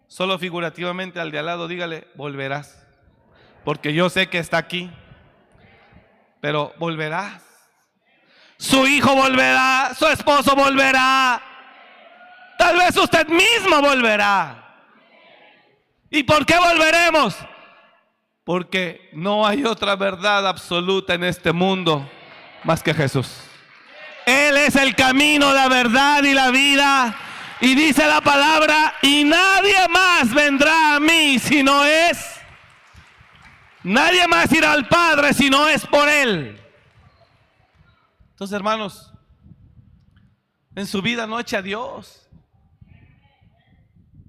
Solo 0.07 0.39
figurativamente 0.39 1.19
al 1.19 1.29
de 1.29 1.39
al 1.39 1.45
lado 1.45 1.67
dígale, 1.67 2.07
volverás. 2.15 2.81
Porque 3.65 3.93
yo 3.93 4.09
sé 4.09 4.27
que 4.27 4.39
está 4.39 4.57
aquí, 4.57 4.89
pero 6.39 6.73
volverás. 6.79 7.43
Su 8.57 8.87
hijo 8.87 9.13
volverá, 9.13 9.91
su 9.97 10.07
esposo 10.07 10.55
volverá. 10.55 11.41
Tal 12.57 12.77
vez 12.77 12.95
usted 12.95 13.27
mismo 13.27 13.81
volverá. 13.81 14.61
¿Y 16.09 16.23
por 16.23 16.45
qué 16.45 16.57
volveremos? 16.57 17.35
Porque 18.45 19.09
no 19.11 19.45
hay 19.45 19.65
otra 19.65 19.97
verdad 19.97 20.47
absoluta 20.47 21.13
en 21.15 21.25
este 21.25 21.51
mundo 21.51 22.09
más 22.63 22.81
que 22.81 22.93
Jesús. 22.93 23.27
Él 24.25 24.55
es 24.55 24.75
el 24.75 24.95
camino, 24.95 25.51
la 25.51 25.67
verdad 25.67 26.23
y 26.23 26.33
la 26.33 26.51
vida. 26.51 27.24
Y 27.61 27.73
dice 27.73 28.05
la 28.05 28.21
palabra, 28.21 28.95
y 29.01 29.23
nadie 29.23 29.87
más 29.89 30.33
vendrá 30.33 30.95
a 30.95 30.99
mí 30.99 31.39
si 31.39 31.63
no 31.63 31.85
es, 31.85 32.35
nadie 33.83 34.27
más 34.27 34.51
irá 34.51 34.73
al 34.73 34.87
Padre 34.87 35.33
si 35.33 35.49
no 35.49 35.67
es 35.67 35.85
por 35.87 36.09
Él. 36.09 36.59
Entonces, 38.31 38.55
hermanos, 38.55 39.13
en 40.75 40.85
su 40.85 41.01
vida 41.01 41.25
no 41.25 41.39
eche 41.39 41.55
a 41.55 41.61
Dios. 41.61 42.27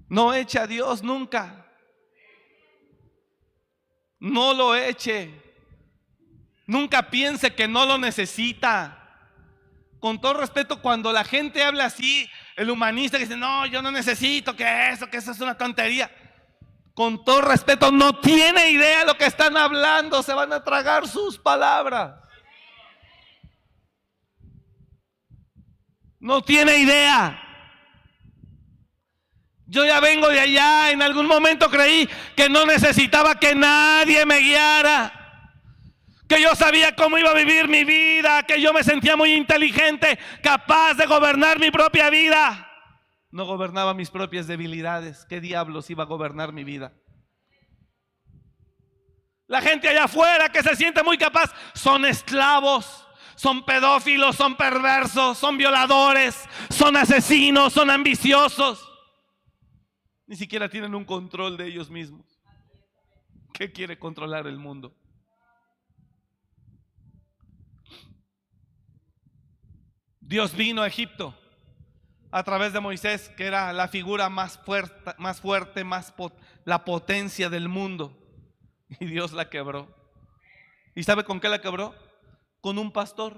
No 0.07 0.33
eche 0.33 0.59
a 0.59 0.67
Dios 0.67 1.03
nunca. 1.03 1.65
No 4.19 4.53
lo 4.53 4.73
eche. 4.73 5.43
Nunca 6.65 7.09
piense 7.09 7.53
que 7.53 7.67
no 7.67 7.85
lo 7.85 7.97
necesita. 7.97 8.93
Con 9.99 10.21
todo 10.21 10.35
respeto, 10.35 10.81
cuando 10.81 11.11
la 11.11 11.25
gente 11.25 11.63
habla 11.63 11.85
así, 11.85 12.29
el 12.57 12.71
humanista 12.71 13.17
que 13.17 13.25
dice, 13.25 13.37
no, 13.37 13.67
yo 13.67 13.83
no 13.83 13.91
necesito 13.91 14.55
que 14.55 14.89
eso, 14.89 15.07
que 15.07 15.17
eso 15.17 15.31
es 15.31 15.39
una 15.39 15.55
tontería. 15.55 16.09
Con 16.95 17.23
todo 17.23 17.41
respeto, 17.41 17.91
no 17.91 18.19
tiene 18.19 18.71
idea 18.71 19.01
de 19.01 19.05
lo 19.05 19.15
que 19.15 19.27
están 19.27 19.55
hablando, 19.55 20.23
se 20.23 20.33
van 20.33 20.51
a 20.51 20.63
tragar 20.63 21.07
sus 21.07 21.37
palabras. 21.37 22.15
No 26.19 26.41
tiene 26.41 26.77
idea. 26.77 27.43
Yo 29.67 29.85
ya 29.85 29.99
vengo 29.99 30.27
de 30.29 30.39
allá, 30.39 30.89
en 30.89 31.03
algún 31.03 31.27
momento 31.27 31.69
creí 31.69 32.09
que 32.35 32.49
no 32.49 32.65
necesitaba 32.65 33.39
que 33.39 33.53
nadie 33.53 34.25
me 34.25 34.39
guiara 34.39 35.26
que 36.27 36.41
yo 36.41 36.55
sabía 36.55 36.95
cómo 36.95 37.17
iba 37.17 37.31
a 37.31 37.33
vivir 37.33 37.67
mi 37.67 37.83
vida, 37.83 38.43
que 38.43 38.61
yo 38.61 38.73
me 38.73 38.83
sentía 38.83 39.15
muy 39.15 39.33
inteligente, 39.33 40.19
capaz 40.43 40.95
de 40.95 41.05
gobernar 41.05 41.59
mi 41.59 41.71
propia 41.71 42.09
vida. 42.09 42.67
No 43.31 43.45
gobernaba 43.45 43.93
mis 43.93 44.09
propias 44.09 44.47
debilidades. 44.47 45.25
¿Qué 45.29 45.39
diablos 45.41 45.89
iba 45.89 46.03
a 46.03 46.07
gobernar 46.07 46.53
mi 46.53 46.63
vida? 46.63 46.93
La 49.47 49.61
gente 49.61 49.87
allá 49.87 50.05
afuera 50.05 50.51
que 50.51 50.61
se 50.61 50.75
siente 50.75 51.03
muy 51.03 51.17
capaz 51.17 51.53
son 51.73 52.05
esclavos, 52.05 53.07
son 53.35 53.63
pedófilos, 53.63 54.35
son 54.35 54.57
perversos, 54.57 55.37
son 55.37 55.57
violadores, 55.57 56.47
son 56.69 56.97
asesinos, 56.97 57.71
son 57.71 57.89
ambiciosos. 57.89 58.91
Ni 60.25 60.35
siquiera 60.35 60.67
tienen 60.67 60.93
un 60.93 61.05
control 61.05 61.55
de 61.55 61.67
ellos 61.67 61.89
mismos. 61.89 62.41
¿Qué 63.53 63.71
quiere 63.71 63.97
controlar 63.97 64.47
el 64.47 64.57
mundo? 64.57 64.93
Dios 70.27 70.53
vino 70.57 70.81
a 70.81 70.87
Egipto 70.87 71.33
a 72.31 72.43
través 72.43 72.73
de 72.73 72.81
Moisés, 72.81 73.29
que 73.37 73.45
era 73.45 73.71
la 73.71 73.87
figura 73.87 74.27
más 74.27 74.57
fuerte, 74.57 75.13
más 75.17 75.39
fuerte, 75.39 75.85
más 75.85 76.13
la 76.65 76.83
potencia 76.83 77.49
del 77.49 77.69
mundo. 77.69 78.13
Y 78.99 79.05
Dios 79.05 79.31
la 79.31 79.49
quebró. 79.49 79.87
¿Y 80.95 81.03
sabe 81.03 81.23
con 81.23 81.39
qué 81.39 81.47
la 81.47 81.61
quebró? 81.61 81.95
Con 82.59 82.77
un 82.77 82.91
pastor. 82.91 83.37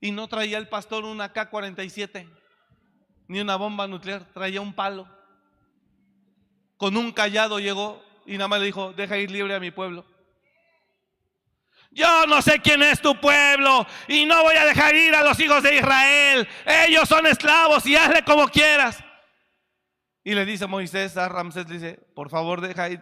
Y 0.00 0.10
no 0.10 0.26
traía 0.26 0.58
el 0.58 0.68
pastor 0.68 1.04
una 1.04 1.32
K-47, 1.32 2.28
ni 3.28 3.40
una 3.40 3.54
bomba 3.54 3.86
nuclear, 3.86 4.24
traía 4.32 4.60
un 4.60 4.72
palo. 4.72 5.08
con 6.76 6.96
un 6.96 7.12
callado 7.12 7.60
llegó 7.60 8.04
y 8.26 8.32
nada 8.32 8.48
más 8.48 8.58
le 8.58 8.66
dijo, 8.66 8.92
deja 8.92 9.18
ir 9.18 9.30
libre 9.30 9.54
a 9.54 9.60
mi 9.60 9.70
pueblo. 9.70 10.04
Yo 11.94 12.26
no 12.26 12.42
sé 12.42 12.58
quién 12.58 12.82
es 12.82 13.00
tu 13.00 13.18
pueblo 13.20 13.86
y 14.08 14.24
no 14.26 14.42
voy 14.42 14.56
a 14.56 14.66
dejar 14.66 14.96
ir 14.96 15.14
a 15.14 15.22
los 15.22 15.38
hijos 15.38 15.62
de 15.62 15.76
Israel. 15.76 16.48
Ellos 16.66 17.08
son 17.08 17.26
esclavos 17.26 17.86
y 17.86 17.94
hazle 17.94 18.24
como 18.24 18.48
quieras. 18.48 19.02
Y 20.24 20.34
le 20.34 20.44
dice 20.44 20.66
Moisés 20.66 21.16
a 21.16 21.28
Ramsés, 21.28 21.68
dice, 21.68 22.00
por 22.14 22.30
favor 22.30 22.60
deja 22.60 22.88
ir, 22.88 23.00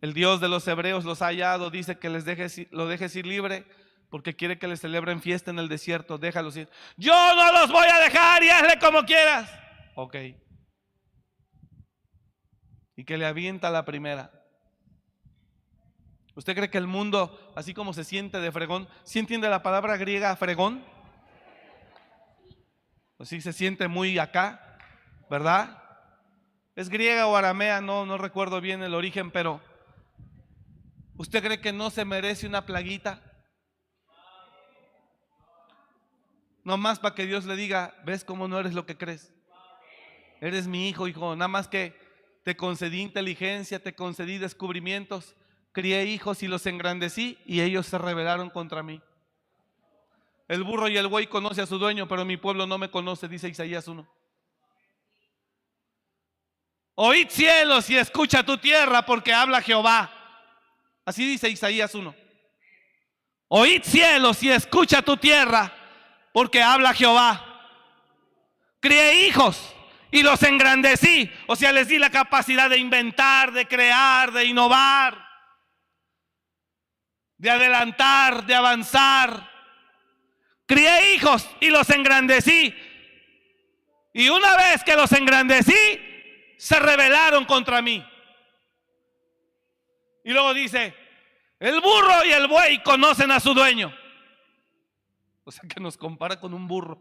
el, 0.00 0.14
Dios 0.14 0.40
de 0.40 0.48
los 0.48 0.66
hebreos 0.68 1.04
los 1.04 1.22
ha 1.22 1.26
hallado, 1.26 1.70
dice 1.70 1.98
que 1.98 2.08
les 2.08 2.24
dejes, 2.24 2.66
lo 2.70 2.86
dejes 2.86 3.16
ir 3.16 3.26
libre 3.26 3.66
porque 4.10 4.36
quiere 4.36 4.60
que 4.60 4.68
les 4.68 4.80
celebren 4.80 5.20
fiesta 5.20 5.50
en 5.50 5.58
el 5.58 5.68
desierto, 5.68 6.18
déjalos 6.18 6.56
ir. 6.56 6.68
Yo 6.96 7.34
no 7.34 7.52
los 7.52 7.72
voy 7.72 7.88
a 7.92 7.98
dejar 7.98 8.44
y 8.44 8.50
hazle 8.50 8.78
como 8.78 9.02
quieras. 9.04 9.50
Ok. 9.96 10.16
Y 12.94 13.04
que 13.04 13.18
le 13.18 13.26
avienta 13.26 13.70
la 13.70 13.84
primera. 13.84 14.43
¿Usted 16.36 16.56
cree 16.56 16.70
que 16.70 16.78
el 16.78 16.88
mundo, 16.88 17.52
así 17.54 17.74
como 17.74 17.92
se 17.92 18.02
siente 18.02 18.40
de 18.40 18.50
fregón, 18.50 18.88
¿sí 19.04 19.20
entiende 19.20 19.48
la 19.48 19.62
palabra 19.62 19.96
griega 19.96 20.34
fregón? 20.34 20.84
Pues 23.16 23.28
sí 23.28 23.40
se 23.40 23.52
siente 23.52 23.86
muy 23.86 24.18
acá, 24.18 24.78
¿verdad? 25.30 25.80
Es 26.74 26.88
griega 26.88 27.28
o 27.28 27.36
aramea, 27.36 27.80
no, 27.80 28.04
no 28.04 28.18
recuerdo 28.18 28.60
bien 28.60 28.82
el 28.82 28.94
origen, 28.94 29.30
pero 29.30 29.60
¿usted 31.16 31.40
cree 31.40 31.60
que 31.60 31.72
no 31.72 31.90
se 31.90 32.04
merece 32.04 32.48
una 32.48 32.66
plaguita? 32.66 33.22
No 36.64 36.76
más 36.76 36.98
para 36.98 37.14
que 37.14 37.26
Dios 37.26 37.44
le 37.44 37.54
diga, 37.54 37.94
ves 38.04 38.24
cómo 38.24 38.48
no 38.48 38.58
eres 38.58 38.74
lo 38.74 38.86
que 38.86 38.96
crees. 38.96 39.32
Eres 40.40 40.66
mi 40.66 40.88
hijo, 40.88 41.06
hijo, 41.06 41.36
nada 41.36 41.46
más 41.46 41.68
que 41.68 41.96
te 42.42 42.56
concedí 42.56 43.00
inteligencia, 43.00 43.80
te 43.80 43.94
concedí 43.94 44.38
descubrimientos 44.38 45.36
crié 45.74 46.04
hijos 46.04 46.42
y 46.44 46.46
los 46.46 46.64
engrandecí 46.66 47.36
y 47.44 47.60
ellos 47.60 47.86
se 47.86 47.98
rebelaron 47.98 48.48
contra 48.48 48.82
mí. 48.82 49.02
El 50.46 50.62
burro 50.62 50.88
y 50.88 50.96
el 50.96 51.08
buey 51.08 51.26
conoce 51.26 51.62
a 51.62 51.66
su 51.66 51.78
dueño, 51.78 52.06
pero 52.06 52.24
mi 52.24 52.36
pueblo 52.36 52.66
no 52.66 52.78
me 52.78 52.90
conoce, 52.90 53.26
dice 53.26 53.48
Isaías 53.48 53.88
1. 53.88 54.08
Oíd 56.94 57.28
cielos 57.28 57.90
y 57.90 57.96
escucha 57.96 58.44
tu 58.44 58.56
tierra 58.56 59.04
porque 59.04 59.32
habla 59.32 59.60
Jehová. 59.60 60.12
Así 61.04 61.26
dice 61.26 61.48
Isaías 61.48 61.92
1. 61.92 62.14
Oíd 63.48 63.82
cielos 63.82 64.42
y 64.44 64.50
escucha 64.50 65.02
tu 65.02 65.16
tierra 65.16 65.74
porque 66.32 66.62
habla 66.62 66.94
Jehová. 66.94 67.44
Crié 68.78 69.26
hijos 69.26 69.74
y 70.12 70.22
los 70.22 70.40
engrandecí. 70.44 71.28
O 71.48 71.56
sea, 71.56 71.72
les 71.72 71.88
di 71.88 71.98
la 71.98 72.10
capacidad 72.10 72.70
de 72.70 72.78
inventar, 72.78 73.50
de 73.50 73.66
crear, 73.66 74.30
de 74.30 74.44
innovar 74.44 75.23
de 77.38 77.50
adelantar, 77.50 78.44
de 78.46 78.54
avanzar. 78.54 79.50
Crié 80.66 81.14
hijos 81.14 81.48
y 81.60 81.70
los 81.70 81.88
engrandecí. 81.90 82.74
Y 84.12 84.28
una 84.28 84.56
vez 84.56 84.84
que 84.84 84.96
los 84.96 85.12
engrandecí, 85.12 85.74
se 86.56 86.78
rebelaron 86.78 87.44
contra 87.44 87.82
mí. 87.82 88.04
Y 90.24 90.32
luego 90.32 90.54
dice, 90.54 90.94
el 91.58 91.80
burro 91.80 92.24
y 92.24 92.32
el 92.32 92.46
buey 92.46 92.82
conocen 92.82 93.30
a 93.30 93.40
su 93.40 93.52
dueño. 93.52 93.94
O 95.44 95.52
sea 95.52 95.68
que 95.68 95.80
nos 95.80 95.96
compara 95.96 96.40
con 96.40 96.54
un 96.54 96.66
burro. 96.66 96.98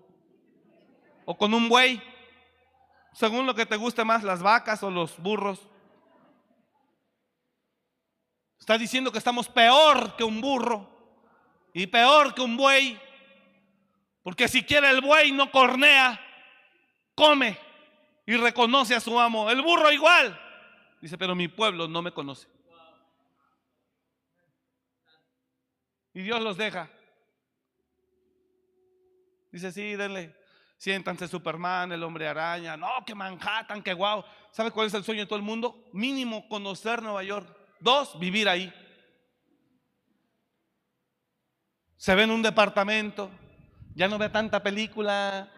O 1.25 1.37
con 1.37 1.53
un 1.53 1.69
buey. 1.69 2.01
Según 3.13 3.45
lo 3.45 3.55
que 3.55 3.65
te 3.65 3.77
guste 3.77 4.03
más, 4.03 4.23
las 4.23 4.41
vacas 4.41 4.83
o 4.83 4.91
los 4.91 5.17
burros. 5.19 5.69
Está 8.63 8.77
diciendo 8.77 9.11
que 9.11 9.17
estamos 9.17 9.49
peor 9.49 10.15
que 10.15 10.23
un 10.23 10.39
burro 10.39 10.89
y 11.73 11.85
peor 11.85 12.33
que 12.33 12.39
un 12.39 12.55
buey. 12.55 12.97
Porque 14.21 14.47
si 14.47 14.63
quiere 14.63 14.89
el 14.89 15.01
buey 15.01 15.33
no 15.33 15.51
cornea, 15.51 16.17
come 17.13 17.59
y 18.25 18.37
reconoce 18.37 18.95
a 18.95 19.01
su 19.01 19.19
amo. 19.19 19.51
El 19.51 19.61
burro 19.61 19.91
igual. 19.91 20.39
Dice, 21.01 21.17
pero 21.17 21.35
mi 21.35 21.49
pueblo 21.49 21.89
no 21.89 22.01
me 22.01 22.13
conoce. 22.13 22.47
Y 26.13 26.21
Dios 26.21 26.41
los 26.41 26.55
deja. 26.55 26.89
Dice, 29.51 29.73
sí, 29.73 29.97
denle. 29.97 30.33
Siéntanse 30.77 31.27
Superman, 31.27 31.91
el 31.91 32.01
hombre 32.01 32.29
araña. 32.29 32.77
No, 32.77 33.03
que 33.05 33.13
Manhattan, 33.13 33.83
que 33.83 33.93
guau. 33.93 34.23
¿Sabe 34.51 34.71
cuál 34.71 34.87
es 34.87 34.93
el 34.93 35.03
sueño 35.03 35.23
de 35.23 35.27
todo 35.27 35.35
el 35.35 35.43
mundo? 35.43 35.83
Mínimo 35.91 36.47
conocer 36.47 37.03
Nueva 37.03 37.23
York. 37.23 37.62
Dos, 37.83 38.17
vivir 38.17 38.47
ahí. 38.47 38.73
Se 41.97 42.15
ve 42.15 42.23
en 42.23 42.31
un 42.31 42.41
departamento, 42.41 43.29
ya 43.93 44.07
no 44.07 44.17
ve 44.17 44.29
tanta 44.29 44.63
película. 44.63 45.51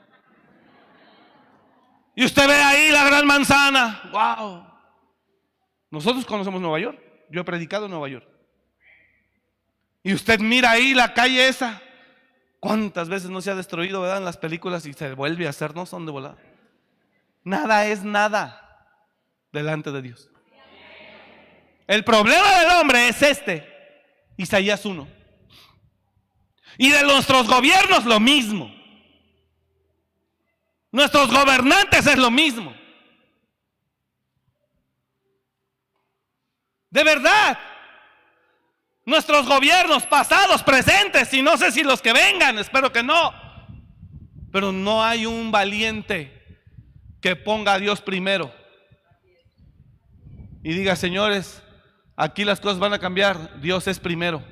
Y 2.15 2.25
usted 2.25 2.47
ve 2.47 2.55
ahí 2.55 2.89
la 2.89 3.05
gran 3.05 3.27
manzana. 3.27 4.09
¡Wow! 4.11 4.65
Nosotros 5.91 6.25
conocemos 6.25 6.59
Nueva 6.59 6.79
York. 6.79 6.99
Yo 7.29 7.41
he 7.41 7.43
predicado 7.43 7.85
en 7.85 7.91
Nueva 7.91 8.09
York. 8.09 8.27
Y 10.01 10.11
usted 10.11 10.39
mira 10.39 10.71
ahí 10.71 10.95
la 10.95 11.13
calle 11.13 11.47
esa. 11.47 11.79
¿Cuántas 12.59 13.07
veces 13.07 13.29
no 13.29 13.39
se 13.41 13.51
ha 13.51 13.55
destruido, 13.55 14.01
verdad? 14.01 14.17
En 14.17 14.25
las 14.25 14.37
películas 14.37 14.87
y 14.87 14.93
se 14.93 15.13
vuelve 15.13 15.45
a 15.45 15.51
hacer, 15.51 15.75
no 15.75 15.85
son 15.85 16.07
de 16.07 16.11
volar. 16.11 16.37
Nada 17.43 17.85
es 17.85 18.03
nada 18.03 18.87
delante 19.51 19.91
de 19.91 20.01
Dios. 20.01 20.31
El 21.87 22.03
problema 22.03 22.59
del 22.59 22.69
hombre 22.71 23.09
es 23.09 23.21
este, 23.21 23.67
Isaías 24.37 24.85
1. 24.85 25.07
Y 26.77 26.89
de 26.89 27.03
nuestros 27.03 27.47
gobiernos 27.47 28.05
lo 28.05 28.19
mismo. 28.19 28.73
Nuestros 30.91 31.31
gobernantes 31.31 32.07
es 32.07 32.17
lo 32.17 32.31
mismo. 32.31 32.75
De 36.89 37.03
verdad. 37.03 37.59
Nuestros 39.05 39.45
gobiernos 39.45 40.07
pasados, 40.07 40.63
presentes, 40.63 41.31
y 41.33 41.43
no 41.43 41.57
sé 41.57 41.71
si 41.71 41.83
los 41.83 42.01
que 42.01 42.11
vengan, 42.11 42.57
espero 42.57 42.91
que 42.91 43.03
no. 43.03 43.33
Pero 44.51 44.71
no 44.71 45.03
hay 45.03 45.27
un 45.27 45.51
valiente 45.51 46.63
que 47.21 47.35
ponga 47.35 47.73
a 47.73 47.79
Dios 47.79 48.01
primero. 48.01 48.51
Y 50.63 50.73
diga, 50.73 50.95
señores, 50.95 51.61
Aquí 52.15 52.45
las 52.45 52.59
cosas 52.59 52.79
van 52.79 52.93
a 52.93 52.99
cambiar. 52.99 53.59
Dios 53.61 53.87
es 53.87 53.99
primero. 53.99 54.43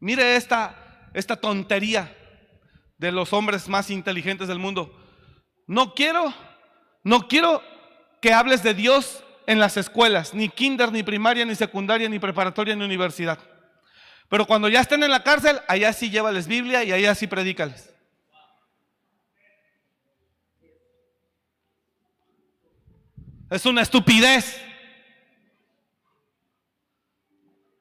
Mire 0.00 0.36
esta, 0.36 1.08
esta 1.14 1.36
tontería 1.36 2.14
de 2.98 3.10
los 3.10 3.32
hombres 3.32 3.68
más 3.68 3.90
inteligentes 3.90 4.48
del 4.48 4.58
mundo. 4.58 4.94
No 5.66 5.94
quiero, 5.94 6.32
no 7.02 7.26
quiero 7.26 7.62
que 8.20 8.32
hables 8.32 8.62
de 8.62 8.74
Dios 8.74 9.24
en 9.46 9.58
las 9.58 9.76
escuelas, 9.76 10.34
ni 10.34 10.48
kinder, 10.48 10.92
ni 10.92 11.02
primaria, 11.02 11.44
ni 11.44 11.54
secundaria, 11.54 12.08
ni 12.08 12.18
preparatoria, 12.18 12.76
ni 12.76 12.84
universidad. 12.84 13.38
Pero 14.28 14.46
cuando 14.46 14.68
ya 14.68 14.80
estén 14.80 15.02
en 15.02 15.10
la 15.10 15.22
cárcel, 15.22 15.60
allá 15.68 15.92
sí 15.92 16.10
llévales 16.10 16.46
Biblia 16.48 16.84
y 16.84 16.92
allá 16.92 17.14
sí 17.14 17.26
predícales. 17.26 17.93
Es 23.50 23.66
una 23.66 23.82
estupidez. 23.82 24.60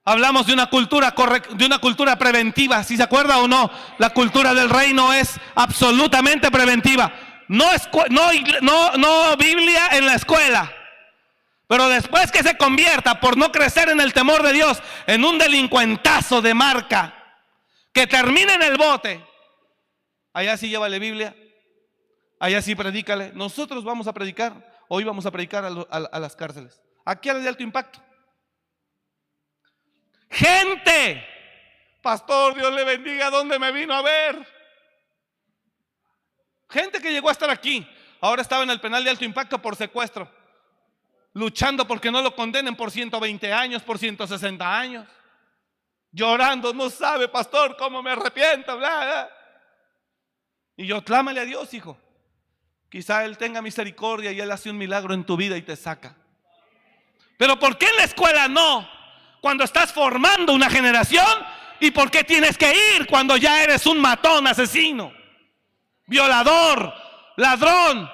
Hablamos 0.06 0.46
de 0.46 0.54
una 0.54 0.68
cultura 0.68 1.16
de 1.52 1.66
una 1.66 1.80
cultura 1.80 2.18
preventiva, 2.18 2.84
si 2.84 2.98
se 2.98 3.04
acuerda 3.04 3.38
o 3.38 3.48
no, 3.48 3.72
la 4.00 4.10
cultura 4.10 4.54
del 4.54 4.70
reino 4.70 5.14
es 5.14 5.40
absolutamente 5.56 6.52
preventiva. 6.52 7.14
No, 7.48 7.66
no, 8.10 8.98
no 8.98 9.38
Biblia 9.38 9.90
en 9.94 10.06
la 10.06 10.16
escuela. 10.16 10.72
Pero 11.68 11.88
después 11.88 12.32
que 12.32 12.44
se 12.44 12.58
convierta 12.58 13.22
por 13.22 13.38
no 13.38 13.52
crecer 13.52 13.90
en 13.90 14.02
el 14.02 14.14
temor 14.14 14.44
de 14.44 14.52
Dios 14.52 14.84
en 15.08 15.24
un 15.24 15.38
delincuentazo 15.38 16.42
de 16.42 16.54
marca 16.54 17.16
que 17.94 18.06
termine 18.06 18.56
en 18.56 18.64
el 18.64 18.78
bote, 18.78 19.26
allá 20.34 20.58
sí 20.58 20.68
llévale 20.68 21.00
Biblia, 21.00 21.34
allá 22.40 22.62
sí 22.62 22.76
predícale. 22.76 23.32
Nosotros 23.34 23.86
vamos 23.86 24.08
a 24.08 24.14
predicar 24.14 24.73
Hoy 24.96 25.04
vamos 25.04 25.26
a 25.26 25.32
predicar 25.32 25.66
a, 25.66 26.20
las 26.20 26.36
cárceles. 26.36 26.80
Aquí 27.04 27.28
a 27.28 27.34
la 27.34 27.40
de 27.40 27.50
alto 27.50 27.64
impacto. 27.64 28.00
Gente, 30.30 31.26
pastor, 32.00 32.54
Dios 32.54 32.72
le 32.72 32.84
bendiga, 32.84 33.32
¿dónde 33.32 33.58
me 33.58 33.72
vino 33.72 33.92
a 33.92 34.04
ver? 34.04 34.48
Gente 36.70 37.02
que 37.02 37.12
llegó 37.12 37.30
a 37.30 37.32
estar 37.32 37.50
aquí, 37.50 37.90
ahora 38.22 38.44
estaba 38.44 38.62
en 38.62 38.70
el 38.70 38.80
penal 38.80 39.04
de 39.04 39.10
alto 39.10 39.26
impacto 39.26 39.60
por 39.60 39.76
secuestro, 39.76 40.32
luchando 41.34 41.88
porque 41.88 42.12
no 42.12 42.22
lo 42.22 42.36
condenen 42.36 42.76
por 42.76 42.92
120 42.92 43.52
años, 43.52 43.82
por 43.82 43.98
160 43.98 44.80
años, 44.80 45.08
llorando, 46.12 46.72
no 46.72 46.92
sabe, 46.92 47.28
pastor, 47.30 47.76
cómo 47.78 48.04
me 48.04 48.12
arrepiento, 48.12 48.78
bla, 48.78 49.06
bla. 49.06 49.30
Y 50.78 50.86
yo, 50.86 51.04
clámale 51.04 51.40
a 51.40 51.46
Dios, 51.46 51.74
hijo 51.74 51.98
quizá 52.94 53.26
Él 53.26 53.40
tenga 53.40 53.60
misericordia 53.60 54.32
y 54.32 54.40
Él 54.40 54.52
hace 54.52 54.70
un 54.70 54.78
milagro 54.78 55.16
en 55.16 55.26
tu 55.26 55.36
vida 55.36 55.58
y 55.58 55.64
te 55.64 55.76
saca. 55.76 56.16
Pero 57.40 57.58
¿por 57.58 57.80
qué 57.80 57.88
en 57.88 57.96
la 57.98 58.04
escuela 58.04 58.48
no? 58.48 58.88
Cuando 59.42 59.64
estás 59.64 59.92
formando 59.92 60.54
una 60.54 60.70
generación 60.70 61.26
¿Y 61.84 61.92
por 61.92 62.10
qué 62.10 62.24
tienes 62.24 62.58
que 62.58 62.74
ir 62.96 63.08
cuando 63.08 63.36
ya 63.36 63.62
eres 63.62 63.86
un 63.86 64.00
matón, 64.00 64.48
asesino, 64.48 65.12
violador, 66.08 66.94
ladrón? 67.36 68.10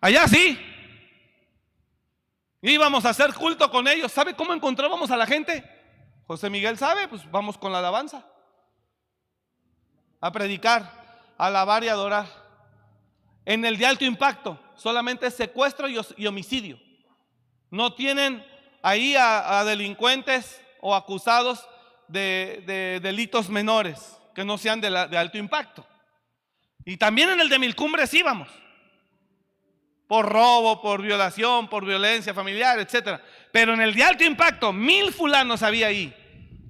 Allá 0.00 0.28
sí. 0.28 0.58
Íbamos 2.66 3.04
a 3.04 3.10
hacer 3.10 3.34
culto 3.34 3.70
con 3.70 3.86
ellos. 3.86 4.10
¿Sabe 4.10 4.34
cómo 4.34 4.54
encontrábamos 4.54 5.10
a 5.10 5.18
la 5.18 5.26
gente? 5.26 5.62
José 6.26 6.48
Miguel 6.48 6.78
sabe, 6.78 7.06
pues 7.08 7.30
vamos 7.30 7.58
con 7.58 7.70
la 7.70 7.80
alabanza. 7.80 8.26
A 10.18 10.32
predicar, 10.32 11.34
a 11.36 11.46
alabar 11.48 11.84
y 11.84 11.88
adorar. 11.88 12.26
En 13.44 13.66
el 13.66 13.76
de 13.76 13.84
alto 13.84 14.06
impacto, 14.06 14.58
solamente 14.76 15.30
secuestro 15.30 15.88
y 15.90 16.26
homicidio. 16.26 16.80
No 17.68 17.92
tienen 17.92 18.42
ahí 18.80 19.14
a, 19.14 19.62
delincuentes 19.66 20.58
o 20.80 20.94
acusados 20.94 21.68
de, 22.08 22.98
delitos 23.02 23.50
menores 23.50 24.16
que 24.34 24.42
no 24.42 24.56
sean 24.56 24.80
de, 24.80 24.88
de, 24.88 25.18
alto 25.18 25.36
impacto. 25.36 25.86
Y 26.86 26.96
también 26.96 27.28
en 27.28 27.40
el 27.40 27.50
de 27.50 27.58
mil 27.58 27.76
cumbres 27.76 28.14
íbamos. 28.14 28.48
Por 30.14 30.32
robo, 30.32 30.80
por 30.80 31.02
violación, 31.02 31.66
por 31.66 31.84
violencia 31.84 32.32
familiar, 32.32 32.78
etc. 32.78 33.20
Pero 33.50 33.74
en 33.74 33.80
el 33.80 33.92
de 33.92 34.04
alto 34.04 34.22
impacto, 34.22 34.72
mil 34.72 35.12
fulanos 35.12 35.60
había 35.64 35.88
ahí. 35.88 36.14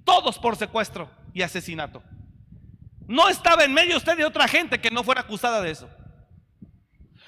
Todos 0.03 0.39
por 0.39 0.57
secuestro 0.57 1.11
y 1.35 1.43
asesinato. 1.43 2.03
No 3.07 3.29
estaba 3.29 3.65
en 3.65 3.75
medio 3.75 3.99
usted 3.99 4.17
de 4.17 4.25
otra 4.25 4.49
gente 4.49 4.81
que 4.81 4.91
no 4.91 5.05
fuera 5.05 5.21
acusada 5.21 5.61
de 5.61 5.73
eso. 5.73 5.91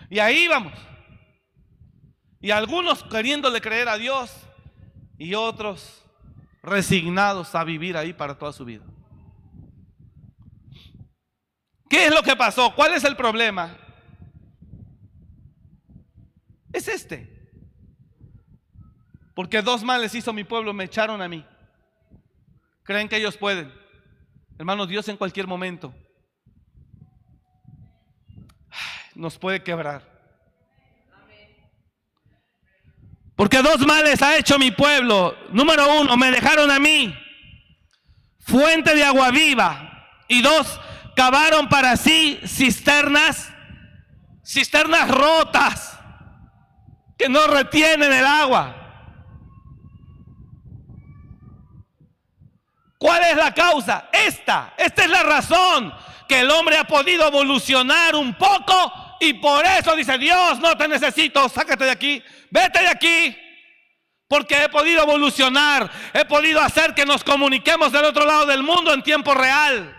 Y 0.09 0.19
ahí 0.19 0.49
vamos. 0.49 0.73
Y 2.41 2.51
algunos 2.51 3.05
queriéndole 3.05 3.61
creer 3.61 3.91
a 3.91 3.99
Dios 3.99 4.35
y 5.19 5.35
otros 5.35 6.03
resignados 6.63 7.55
a 7.55 7.63
vivir 7.63 7.95
ahí 7.95 8.15
para 8.15 8.39
toda 8.39 8.55
su 8.55 8.65
vida. 8.65 8.85
¿Qué 11.91 12.07
es 12.07 12.15
lo 12.15 12.23
que 12.23 12.37
pasó? 12.37 12.75
¿Cuál 12.75 12.95
es 12.95 13.05
el 13.05 13.17
problema? 13.17 13.77
Es 16.73 16.89
este. 16.89 17.51
Porque 19.35 19.63
dos 19.63 19.83
males 19.83 20.15
hizo 20.15 20.33
mi 20.33 20.45
pueblo, 20.45 20.73
me 20.73 20.85
echaron 20.85 21.21
a 21.21 21.29
mí. 21.29 21.45
Creen 22.83 23.09
que 23.09 23.17
ellos 23.17 23.37
pueden. 23.37 23.73
Hermano, 24.59 24.87
Dios 24.87 25.09
en 25.09 25.17
cualquier 25.17 25.47
momento 25.47 25.95
nos 29.17 29.39
puede 29.39 29.63
quebrar. 29.63 30.15
Porque 33.35 33.61
dos 33.61 33.87
males 33.87 34.23
ha 34.23 34.37
hecho 34.37 34.59
mi 34.59 34.71
pueblo. 34.71 35.37
Número 35.51 36.01
uno, 36.01 36.17
me 36.17 36.31
dejaron 36.31 36.71
a 36.71 36.79
mí, 36.79 37.15
fuente 38.41 38.95
de 38.95 39.05
agua 39.05 39.31
viva. 39.31 40.09
Y 40.29 40.41
dos, 40.41 40.81
cavaron 41.15 41.69
para 41.69 41.97
sí 41.97 42.41
cisternas, 42.47 43.53
cisternas 44.45 45.11
rotas, 45.11 45.96
que 47.17 47.29
no 47.29 47.47
retienen 47.47 48.13
el 48.13 48.27
agua. 48.27 48.87
¿Cuál 52.99 53.23
es 53.25 53.37
la 53.37 53.53
causa? 53.55 54.09
Esta, 54.13 54.75
esta 54.77 55.05
es 55.05 55.11
la 55.11 55.23
razón 55.23 55.93
que 56.29 56.41
el 56.41 56.51
hombre 56.51 56.77
ha 56.77 56.85
podido 56.85 57.27
evolucionar 57.29 58.17
un 58.17 58.35
poco 58.35 59.17
y 59.21 59.35
por 59.35 59.65
eso 59.65 59.95
dice 59.95 60.19
Dios, 60.19 60.59
no 60.61 60.77
te 60.77 60.89
necesito, 60.89 61.49
sácate 61.49 61.85
de 61.85 61.91
aquí, 61.91 62.23
vete 62.51 62.81
de 62.81 62.89
aquí. 62.89 63.37
Porque 64.29 64.65
he 64.65 64.69
podido 64.69 65.03
evolucionar, 65.03 65.89
he 66.13 66.25
podido 66.25 66.61
hacer 66.61 66.95
que 66.95 67.07
nos 67.07 67.23
comuniquemos 67.23 67.93
del 67.93 68.07
otro 68.07 68.27
lado 68.27 68.47
del 68.47 68.65
mundo 68.65 68.93
en 68.93 69.03
tiempo 69.03 69.33
real. 69.35 69.97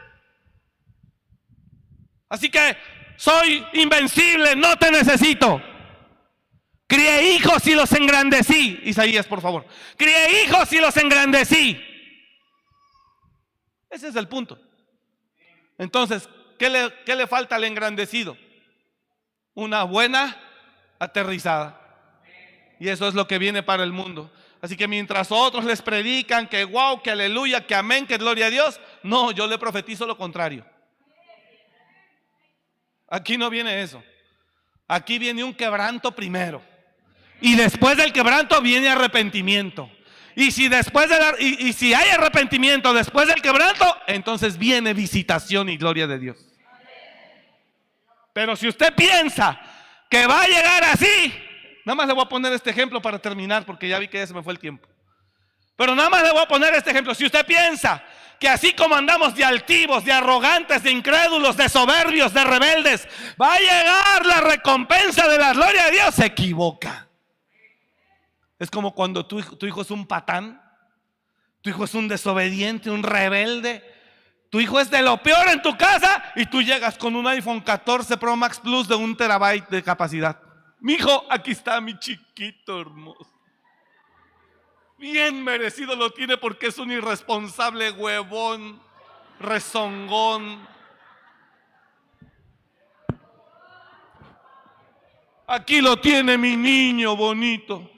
Así 2.28 2.50
que 2.50 2.78
soy 3.16 3.66
invencible, 3.74 4.56
no 4.56 4.76
te 4.76 4.92
necesito. 4.92 5.62
Crié 6.88 7.36
hijos 7.36 7.68
y 7.68 7.76
los 7.76 7.92
engrandecí. 7.92 8.80
Isaías, 8.84 9.28
por 9.28 9.42
favor. 9.42 9.66
Crié 9.98 10.44
hijos 10.44 10.72
y 10.72 10.80
los 10.80 10.96
engrandecí. 10.98 11.80
Ese 13.90 14.08
es 14.08 14.16
el 14.16 14.28
punto. 14.28 14.60
Entonces, 15.78 16.30
¿qué 16.58 16.70
le, 16.70 16.94
qué 17.06 17.16
le 17.16 17.28
falta 17.28 17.56
al 17.56 17.66
engrandecido? 17.66 18.38
una 19.58 19.84
buena 19.84 20.38
aterrizada. 21.00 21.82
Y 22.80 22.90
eso 22.90 23.08
es 23.08 23.16
lo 23.16 23.28
que 23.28 23.40
viene 23.40 23.64
para 23.64 23.84
el 23.84 23.92
mundo. 23.92 24.32
Así 24.62 24.78
que 24.78 24.88
mientras 24.88 25.32
otros 25.32 25.66
les 25.66 25.82
predican 25.82 26.48
que 26.48 26.64
wow, 26.64 27.02
que 27.02 27.10
aleluya, 27.10 27.66
que 27.66 27.74
amén, 27.74 28.06
que 28.06 28.20
gloria 28.20 28.46
a 28.46 28.50
Dios, 28.52 28.80
no, 29.02 29.32
yo 29.32 29.48
le 29.48 29.58
profetizo 29.58 30.06
lo 30.06 30.16
contrario. 30.16 30.64
Aquí 33.08 33.36
no 33.36 33.50
viene 33.50 33.82
eso. 33.82 34.04
Aquí 34.88 35.18
viene 35.18 35.44
un 35.44 35.56
quebranto 35.56 36.12
primero. 36.12 36.62
Y 37.42 37.56
después 37.56 37.98
del 37.98 38.14
quebranto 38.14 38.62
viene 38.62 38.90
arrepentimiento. 38.90 39.92
Y 40.36 40.52
si 40.52 40.68
después 40.68 41.10
de 41.10 41.18
y 41.40 41.74
si 41.74 41.94
hay 41.94 42.10
arrepentimiento 42.10 42.94
después 42.94 43.28
del 43.28 43.42
quebranto, 43.42 43.98
entonces 44.06 44.58
viene 44.58 44.94
visitación 44.94 45.68
y 45.70 45.78
gloria 45.78 46.06
de 46.06 46.20
Dios. 46.20 46.38
Pero 48.34 48.56
si 48.56 48.68
usted 48.68 48.94
piensa 48.94 49.60
que 50.08 50.28
va 50.28 50.44
a 50.44 50.48
llegar 50.48 50.84
así, 50.84 51.34
nada 51.86 51.96
más 51.96 52.08
le 52.08 52.14
voy 52.14 52.24
a 52.24 52.30
poner 52.30 52.54
este 52.54 52.70
ejemplo 52.70 53.02
para 53.02 53.18
terminar, 53.18 53.66
porque 53.66 53.88
ya 53.88 53.98
vi 53.98 54.08
que 54.08 54.20
ya 54.20 54.28
se 54.28 54.34
me 54.36 54.44
fue 54.44 54.54
el 54.54 54.60
tiempo. 54.60 54.88
Pero 55.76 55.96
nada 55.96 56.10
más 56.10 56.22
le 56.22 56.32
voy 56.32 56.42
a 56.42 56.48
poner 56.48 56.76
este 56.76 56.92
ejemplo. 56.92 57.16
Si 57.16 57.26
usted 57.26 57.44
piensa 57.46 58.04
que 58.40 58.48
así 58.48 58.74
como 58.74 58.94
andamos 58.94 59.34
de 59.34 59.44
altivos, 59.44 60.06
de 60.06 60.12
arrogantes, 60.12 60.84
de 60.84 60.92
incrédulos, 60.92 61.58
de 61.58 61.68
soberbios, 61.68 62.32
de 62.32 62.44
rebeldes, 62.44 63.08
va 63.42 63.56
a 63.56 63.60
llegar 63.60 64.26
la 64.26 64.42
recompensa 64.42 65.28
de 65.28 65.40
la 65.40 65.54
gloria 65.54 65.86
de 65.86 65.92
Dios, 65.92 66.14
se 66.14 66.28
equivoca. 66.28 67.07
Es 68.60 68.72
como 68.72 68.94
cuando 68.94 69.26
tu, 69.26 69.40
hijo 69.40 69.82
es 69.82 69.92
un 69.92 70.08
patán, 70.08 70.62
tu 71.62 71.70
hijo 71.70 71.84
es 71.84 71.94
un 71.94 72.08
desobediente, 72.08 72.90
un 72.90 73.04
rebelde, 73.04 73.84
tu 74.50 74.60
hijo 74.60 74.80
es 74.80 74.90
de 74.90 75.02
lo 75.02 75.22
peor 75.22 75.48
en 75.50 75.62
tu 75.62 75.78
casa 75.78 76.24
y 76.36 76.46
tú 76.46 76.62
llegas 76.62 76.98
con 76.98 77.16
un 77.16 77.28
iPhone 77.28 77.62
14 77.62 78.18
Pro 78.18 78.36
Max 78.36 78.60
Plus 78.60 78.88
de 78.88 78.96
un 78.96 79.16
terabyte 79.16 79.70
de 79.70 79.84
capacidad. 79.84 80.42
Mi 80.80 80.94
hijo, 80.94 81.26
aquí 81.30 81.52
está 81.52 81.80
mi 81.82 81.98
chiquito 82.00 82.82
hermoso. 82.82 83.32
Bien 84.98 85.44
merecido 85.44 85.96
lo 85.96 86.10
tiene 86.10 86.38
porque 86.38 86.68
es 86.68 86.80
un 86.80 86.92
irresponsable 86.92 87.92
huevón, 87.92 88.82
rezongón. 89.40 90.68
Aquí 95.46 95.82
lo 95.82 96.00
tiene 96.00 96.38
mi 96.38 96.58
niño 96.58 97.16
bonito. 97.16 97.92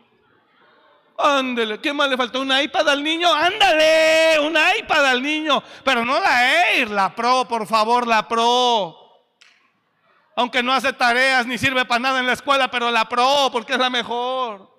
Ándele, 1.22 1.80
¿qué 1.80 1.92
más 1.92 2.10
le 2.10 2.16
falta? 2.16 2.40
¿Un 2.40 2.58
iPad 2.58 2.88
al 2.88 3.04
niño? 3.04 3.34
Ándale, 3.34 4.40
un 4.40 4.58
iPad 4.80 5.06
al 5.06 5.22
niño. 5.22 5.62
Pero 5.84 6.06
no 6.06 6.18
la 6.20 6.72
Air, 6.72 6.90
la 6.90 7.14
Pro, 7.14 7.46
por 7.46 7.68
favor, 7.68 8.08
la 8.08 8.26
Pro. 8.26 8.96
Aunque 10.38 10.64
no 10.64 10.72
hace 10.72 10.94
tareas 10.94 11.46
ni 11.46 11.58
sirve 11.58 11.84
para 11.84 12.00
nada 12.00 12.20
en 12.20 12.26
la 12.26 12.34
escuela, 12.34 12.72
pero 12.72 12.90
la 12.90 13.10
Pro, 13.10 13.50
porque 13.52 13.74
es 13.74 13.80
la 13.80 13.90
mejor. 13.90 14.70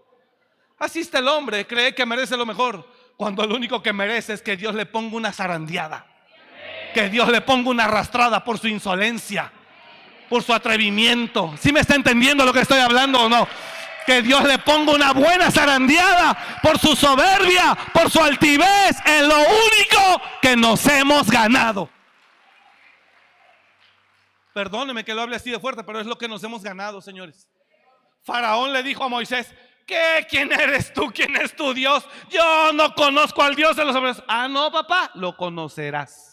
Así 0.78 1.00
está 1.00 1.18
el 1.18 1.28
hombre, 1.28 1.66
cree 1.66 1.94
que 1.94 2.06
merece 2.06 2.38
lo 2.38 2.46
mejor, 2.46 2.88
cuando 3.18 3.44
lo 3.44 3.54
único 3.54 3.82
que 3.82 3.92
merece 3.92 4.32
es 4.32 4.40
que 4.40 4.56
Dios 4.56 4.74
le 4.74 4.86
ponga 4.86 5.14
una 5.14 5.30
zarandeada. 5.30 6.06
Que 6.94 7.10
Dios 7.10 7.28
le 7.28 7.42
ponga 7.42 7.68
una 7.68 7.84
arrastrada 7.84 8.42
por 8.42 8.58
su 8.58 8.66
insolencia, 8.66 9.52
por 10.30 10.42
su 10.42 10.54
atrevimiento. 10.54 11.52
¿Sí 11.60 11.70
me 11.70 11.80
está 11.80 11.94
entendiendo 11.94 12.46
lo 12.46 12.52
que 12.54 12.60
estoy 12.60 12.80
hablando 12.80 13.20
o 13.20 13.28
no? 13.28 13.46
Que 14.06 14.22
Dios 14.22 14.44
le 14.44 14.58
ponga 14.58 14.92
una 14.92 15.12
buena 15.12 15.50
zarandeada 15.50 16.60
por 16.62 16.78
su 16.78 16.96
soberbia, 16.96 17.76
por 17.92 18.10
su 18.10 18.20
altivez, 18.20 18.96
es 19.04 19.22
lo 19.22 19.36
único 19.38 20.22
que 20.40 20.56
nos 20.56 20.86
hemos 20.86 21.30
ganado. 21.30 21.88
Perdóneme 24.52 25.04
que 25.04 25.14
lo 25.14 25.22
hable 25.22 25.36
así 25.36 25.50
de 25.50 25.60
fuerte, 25.60 25.84
pero 25.84 26.00
es 26.00 26.06
lo 26.06 26.18
que 26.18 26.28
nos 26.28 26.42
hemos 26.42 26.62
ganado, 26.62 27.00
señores. 27.00 27.48
Faraón 28.22 28.72
le 28.72 28.82
dijo 28.82 29.04
a 29.04 29.08
Moisés, 29.08 29.54
¿qué? 29.86 30.26
¿Quién 30.28 30.52
eres 30.52 30.92
tú? 30.92 31.10
¿Quién 31.14 31.36
es 31.36 31.54
tu 31.54 31.72
Dios? 31.72 32.04
Yo 32.30 32.72
no 32.72 32.94
conozco 32.94 33.42
al 33.42 33.54
Dios 33.54 33.76
de 33.76 33.84
los 33.84 33.94
hombres. 33.94 34.22
Ah, 34.26 34.48
no, 34.48 34.70
papá, 34.70 35.10
lo 35.14 35.36
conocerás. 35.36 36.30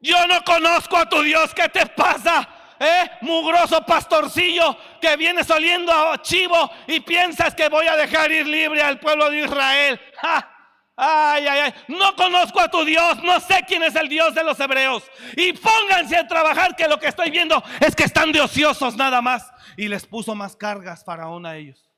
Yo 0.00 0.26
no 0.26 0.44
conozco 0.44 0.96
a 0.96 1.08
tu 1.08 1.22
Dios, 1.22 1.52
¿qué 1.54 1.68
te 1.68 1.86
pasa? 1.86 2.48
¿Eh? 2.80 3.10
Mugroso 3.22 3.84
pastorcillo 3.84 4.76
que 5.00 5.16
vienes 5.16 5.50
oliendo 5.50 5.92
a 5.92 6.20
chivo 6.22 6.70
y 6.86 7.00
piensas 7.00 7.54
que 7.54 7.68
voy 7.68 7.86
a 7.86 7.96
dejar 7.96 8.30
ir 8.30 8.46
libre 8.46 8.82
al 8.82 8.98
pueblo 8.98 9.30
de 9.30 9.44
Israel. 9.44 10.00
Ay, 10.98 11.46
ay, 11.46 11.60
ay, 11.60 11.74
no 11.88 12.16
conozco 12.16 12.58
a 12.58 12.70
tu 12.70 12.82
Dios, 12.82 13.22
no 13.22 13.38
sé 13.40 13.64
quién 13.68 13.82
es 13.82 13.94
el 13.96 14.08
Dios 14.08 14.34
de 14.34 14.42
los 14.42 14.58
hebreos. 14.58 15.04
Y 15.36 15.52
pónganse 15.52 16.16
a 16.16 16.26
trabajar 16.26 16.74
que 16.74 16.88
lo 16.88 16.98
que 16.98 17.08
estoy 17.08 17.30
viendo 17.30 17.62
es 17.80 17.94
que 17.94 18.04
están 18.04 18.32
de 18.32 18.40
ociosos 18.40 18.96
nada 18.96 19.20
más. 19.20 19.52
Y 19.76 19.88
les 19.88 20.06
puso 20.06 20.34
más 20.34 20.56
cargas 20.56 21.04
Faraón 21.04 21.44
a 21.44 21.56
ellos. 21.56 21.90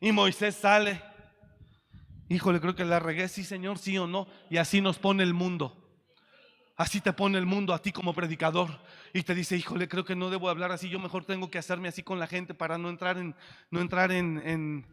Y 0.00 0.10
Moisés 0.10 0.56
sale. 0.56 1.00
Híjole, 2.28 2.60
creo 2.60 2.74
que 2.74 2.84
la 2.84 2.98
regué, 2.98 3.28
sí 3.28 3.44
Señor, 3.44 3.78
sí 3.78 3.96
o 3.98 4.08
no. 4.08 4.26
Y 4.50 4.56
así 4.56 4.80
nos 4.80 4.98
pone 4.98 5.22
el 5.22 5.32
mundo. 5.32 5.81
Así 6.76 7.00
te 7.00 7.12
pone 7.12 7.38
el 7.38 7.46
mundo 7.46 7.74
a 7.74 7.82
ti 7.82 7.92
como 7.92 8.14
predicador 8.14 8.70
y 9.12 9.22
te 9.22 9.34
dice, 9.34 9.56
híjole, 9.56 9.88
creo 9.88 10.04
que 10.04 10.16
no 10.16 10.30
debo 10.30 10.48
hablar 10.48 10.72
así, 10.72 10.88
yo 10.88 10.98
mejor 10.98 11.24
tengo 11.24 11.50
que 11.50 11.58
hacerme 11.58 11.88
así 11.88 12.02
con 12.02 12.18
la 12.18 12.26
gente 12.26 12.54
para 12.54 12.78
no 12.78 12.88
entrar 12.88 13.18
en, 13.18 13.34
no 13.70 13.80
entrar 13.80 14.10
en 14.10 14.42
en 14.44 14.86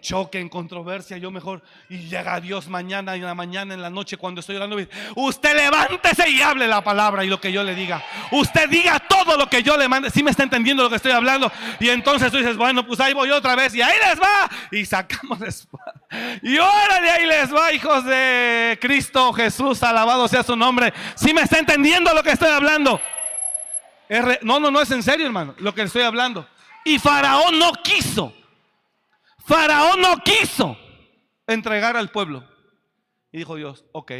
choque, 0.00 0.40
en 0.40 0.48
controversia, 0.48 1.18
yo 1.18 1.30
mejor, 1.30 1.62
y 1.90 2.08
llega 2.08 2.40
Dios 2.40 2.68
mañana, 2.68 3.14
en 3.14 3.22
la 3.22 3.34
mañana, 3.34 3.74
en 3.74 3.82
la 3.82 3.90
noche, 3.90 4.16
cuando 4.16 4.40
estoy 4.40 4.56
orando, 4.56 4.76
usted 5.16 5.54
levántese 5.54 6.28
y 6.30 6.40
hable 6.40 6.66
la 6.66 6.82
palabra 6.82 7.22
y 7.24 7.28
lo 7.28 7.38
que 7.38 7.52
yo 7.52 7.62
le 7.62 7.74
diga. 7.74 8.02
Usted 8.30 8.68
diga 8.70 8.98
todo 8.98 9.36
lo 9.36 9.48
que 9.50 9.62
yo 9.62 9.76
le 9.76 9.86
mande, 9.86 10.10
si 10.10 10.22
me 10.22 10.30
está 10.30 10.42
entendiendo 10.42 10.82
lo 10.82 10.88
que 10.88 10.96
estoy 10.96 11.12
hablando. 11.12 11.52
Y 11.80 11.90
entonces 11.90 12.32
tú 12.32 12.38
dices, 12.38 12.56
bueno, 12.56 12.86
pues 12.86 12.98
ahí 13.00 13.12
voy 13.12 13.30
otra 13.30 13.54
vez, 13.54 13.74
y 13.74 13.82
ahí 13.82 13.98
les 14.08 14.20
va, 14.20 14.48
y 14.70 14.84
sacamos 14.86 15.38
después. 15.38 15.82
Y 16.42 16.58
órale, 16.58 17.10
ahí 17.10 17.26
les 17.26 17.52
va, 17.52 17.72
hijos 17.72 18.04
de 18.04 18.78
Cristo 18.80 19.32
Jesús, 19.32 19.82
alabado 19.82 20.28
sea 20.28 20.44
su 20.44 20.54
nombre. 20.54 20.92
Si 21.16 21.34
me 21.34 21.42
está 21.42 21.58
entendiendo 21.58 22.14
lo 22.14 22.22
que 22.22 22.30
estoy 22.30 22.50
hablando. 22.50 23.00
No, 24.42 24.60
no, 24.60 24.70
no 24.70 24.80
es 24.80 24.90
en 24.92 25.02
serio, 25.02 25.26
hermano, 25.26 25.54
lo 25.58 25.74
que 25.74 25.82
estoy 25.82 26.02
hablando. 26.02 26.46
Y 26.84 26.98
Faraón 26.98 27.58
no 27.58 27.72
quiso. 27.82 28.32
Faraón 29.44 30.00
no 30.00 30.16
quiso 30.18 30.76
entregar 31.46 31.96
al 31.96 32.10
pueblo. 32.10 32.48
Y 33.30 33.38
dijo 33.38 33.56
Dios, 33.56 33.84
ok. 33.92 34.12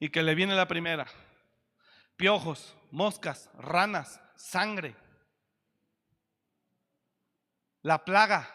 Y 0.00 0.08
que 0.08 0.22
le 0.22 0.34
viene 0.34 0.54
la 0.54 0.68
primera. 0.68 1.06
Piojos, 2.16 2.76
moscas, 2.90 3.50
ranas, 3.58 4.20
sangre. 4.36 4.96
La 7.82 8.04
plaga. 8.04 8.48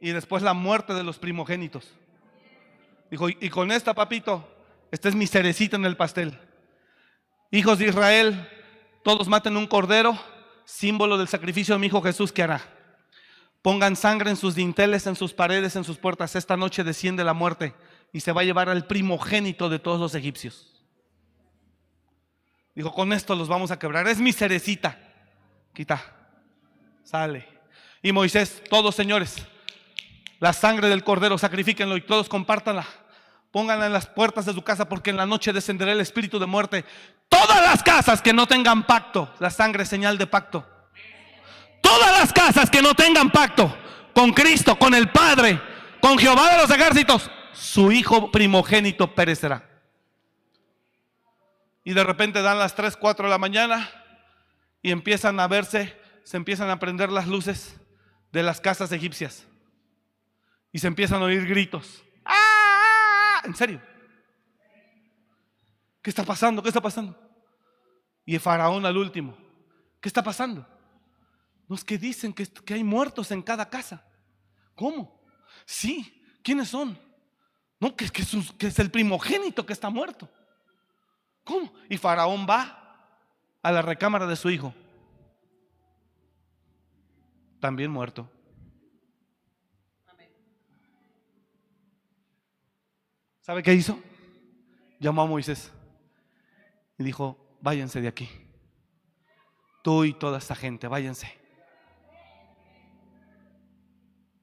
Y 0.00 0.10
después 0.10 0.42
la 0.42 0.54
muerte 0.54 0.94
de 0.94 1.04
los 1.04 1.18
primogénitos. 1.18 1.92
Dijo, 3.10 3.28
y 3.28 3.50
con 3.50 3.70
esta, 3.70 3.92
papito, 3.92 4.48
esta 4.90 5.08
es 5.08 5.14
mi 5.14 5.26
cerecita 5.26 5.76
en 5.76 5.84
el 5.84 5.96
pastel. 5.96 6.38
Hijos 7.50 7.78
de 7.80 7.88
Israel, 7.88 8.48
todos 9.02 9.28
maten 9.28 9.56
un 9.56 9.66
cordero, 9.66 10.16
símbolo 10.64 11.18
del 11.18 11.28
sacrificio 11.28 11.74
de 11.74 11.80
mi 11.80 11.88
hijo 11.88 12.00
Jesús 12.00 12.32
que 12.32 12.44
hará. 12.44 12.79
Pongan 13.62 13.94
sangre 13.94 14.30
en 14.30 14.36
sus 14.36 14.54
dinteles, 14.54 15.06
en 15.06 15.16
sus 15.16 15.34
paredes, 15.34 15.76
en 15.76 15.84
sus 15.84 15.98
puertas. 15.98 16.34
Esta 16.34 16.56
noche 16.56 16.82
desciende 16.82 17.24
la 17.24 17.34
muerte 17.34 17.74
y 18.12 18.20
se 18.20 18.32
va 18.32 18.40
a 18.40 18.44
llevar 18.44 18.68
al 18.70 18.86
primogénito 18.86 19.68
de 19.68 19.78
todos 19.78 20.00
los 20.00 20.14
egipcios. 20.14 20.82
Dijo, 22.74 22.92
con 22.92 23.12
esto 23.12 23.34
los 23.34 23.48
vamos 23.48 23.70
a 23.70 23.78
quebrar. 23.78 24.08
Es 24.08 24.18
mi 24.18 24.32
cerecita. 24.32 24.98
Quita. 25.74 26.02
Sale. 27.04 27.46
Y 28.02 28.12
Moisés, 28.12 28.62
todos 28.70 28.94
señores, 28.94 29.36
la 30.38 30.54
sangre 30.54 30.88
del 30.88 31.04
cordero, 31.04 31.36
sacrifíquenlo 31.36 31.98
y 31.98 32.00
todos 32.00 32.30
compártanla. 32.30 32.86
Pónganla 33.50 33.86
en 33.86 33.92
las 33.92 34.06
puertas 34.06 34.46
de 34.46 34.54
su 34.54 34.62
casa 34.62 34.88
porque 34.88 35.10
en 35.10 35.18
la 35.18 35.26
noche 35.26 35.52
descenderá 35.52 35.92
el 35.92 36.00
espíritu 36.00 36.38
de 36.38 36.46
muerte. 36.46 36.86
Todas 37.28 37.60
las 37.60 37.82
casas 37.82 38.22
que 38.22 38.32
no 38.32 38.46
tengan 38.46 38.86
pacto, 38.86 39.34
la 39.38 39.50
sangre 39.50 39.82
es 39.82 39.88
señal 39.90 40.16
de 40.16 40.26
pacto 40.26 40.64
Todas 41.90 42.20
las 42.20 42.32
casas 42.32 42.70
que 42.70 42.82
no 42.82 42.94
tengan 42.94 43.30
pacto 43.30 43.76
con 44.14 44.30
Cristo, 44.32 44.78
con 44.78 44.94
el 44.94 45.10
Padre, 45.10 45.60
con 46.00 46.16
Jehová 46.18 46.52
de 46.52 46.58
los 46.58 46.70
ejércitos, 46.70 47.28
su 47.52 47.90
hijo 47.90 48.30
primogénito 48.30 49.12
perecerá. 49.12 49.68
Y 51.82 51.92
de 51.92 52.04
repente 52.04 52.42
dan 52.42 52.60
las 52.60 52.76
3, 52.76 52.96
4 52.96 53.24
de 53.24 53.30
la 53.30 53.38
mañana 53.38 53.90
y 54.82 54.92
empiezan 54.92 55.40
a 55.40 55.48
verse, 55.48 56.00
se 56.22 56.36
empiezan 56.36 56.70
a 56.70 56.78
prender 56.78 57.10
las 57.10 57.26
luces 57.26 57.80
de 58.30 58.44
las 58.44 58.60
casas 58.60 58.92
egipcias. 58.92 59.48
Y 60.70 60.78
se 60.78 60.86
empiezan 60.86 61.20
a 61.20 61.24
oír 61.24 61.44
gritos. 61.44 62.04
¡Ah! 62.24 63.42
¿En 63.42 63.56
serio? 63.56 63.82
¿Qué 66.00 66.10
está 66.10 66.22
pasando? 66.22 66.62
¿Qué 66.62 66.68
está 66.68 66.80
pasando? 66.80 67.18
Y 68.24 68.36
el 68.36 68.40
faraón 68.40 68.86
al 68.86 68.96
último. 68.96 69.36
¿Qué 70.00 70.08
está 70.08 70.22
pasando? 70.22 70.64
Los 71.70 71.84
que 71.84 71.98
dicen 71.98 72.32
que, 72.32 72.48
que 72.48 72.74
hay 72.74 72.82
muertos 72.82 73.30
en 73.30 73.42
cada 73.42 73.70
casa. 73.70 74.04
¿Cómo? 74.74 75.22
Sí, 75.64 76.20
¿quiénes 76.42 76.68
son? 76.68 76.98
No, 77.78 77.94
que, 77.94 78.08
que, 78.08 78.22
es 78.22 78.78
el 78.80 78.90
primogénito 78.90 79.64
que 79.64 79.72
está 79.72 79.88
muerto. 79.88 80.28
¿Cómo? 81.44 81.72
Y 81.88 81.96
Faraón 81.96 82.44
va 82.44 83.06
a 83.62 83.70
la 83.70 83.82
recámara 83.82 84.26
de 84.26 84.34
su 84.34 84.50
hijo. 84.50 84.74
También 87.60 87.92
muerto. 87.92 88.28
¿Sabe 93.42 93.62
qué 93.62 93.74
hizo? 93.74 93.96
Llamó 94.98 95.22
a 95.22 95.26
Moisés 95.26 95.70
y 96.98 97.04
dijo, 97.04 97.56
váyanse 97.60 98.00
de 98.00 98.08
aquí. 98.08 98.28
Tú 99.84 100.02
y 100.02 100.14
toda 100.14 100.38
esta 100.38 100.56
gente, 100.56 100.88
váyanse. 100.88 101.39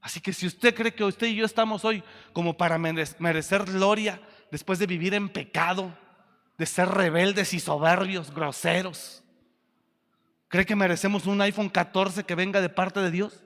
Así 0.07 0.21
que 0.21 0.31
si 0.31 0.47
usted 0.47 0.73
cree 0.73 0.93
que 0.93 1.03
usted 1.03 1.27
y 1.27 1.35
yo 1.35 1.45
estamos 1.45 1.83
hoy 1.83 2.01
como 2.31 2.55
para 2.55 2.77
merecer 2.77 3.65
gloria 3.65 4.21
después 4.49 4.79
de 4.79 4.87
vivir 4.87 5.13
en 5.13 5.27
pecado, 5.27 5.93
de 6.57 6.65
ser 6.65 6.87
rebeldes 6.87 7.53
y 7.53 7.59
soberbios, 7.59 8.33
groseros, 8.33 9.21
¿cree 10.47 10.65
que 10.65 10.77
merecemos 10.77 11.25
un 11.25 11.41
iPhone 11.41 11.67
14 11.67 12.23
que 12.23 12.35
venga 12.35 12.61
de 12.61 12.69
parte 12.69 13.01
de 13.01 13.11
Dios? 13.11 13.43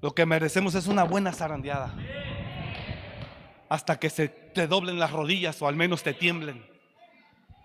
Lo 0.00 0.14
que 0.14 0.24
merecemos 0.24 0.76
es 0.76 0.86
una 0.86 1.02
buena 1.02 1.32
zarandeada. 1.32 1.92
Hasta 3.68 3.98
que 3.98 4.10
se 4.10 4.28
te 4.28 4.68
doblen 4.68 5.00
las 5.00 5.10
rodillas 5.10 5.60
o 5.60 5.66
al 5.66 5.74
menos 5.74 6.04
te 6.04 6.14
tiemblen. 6.14 6.64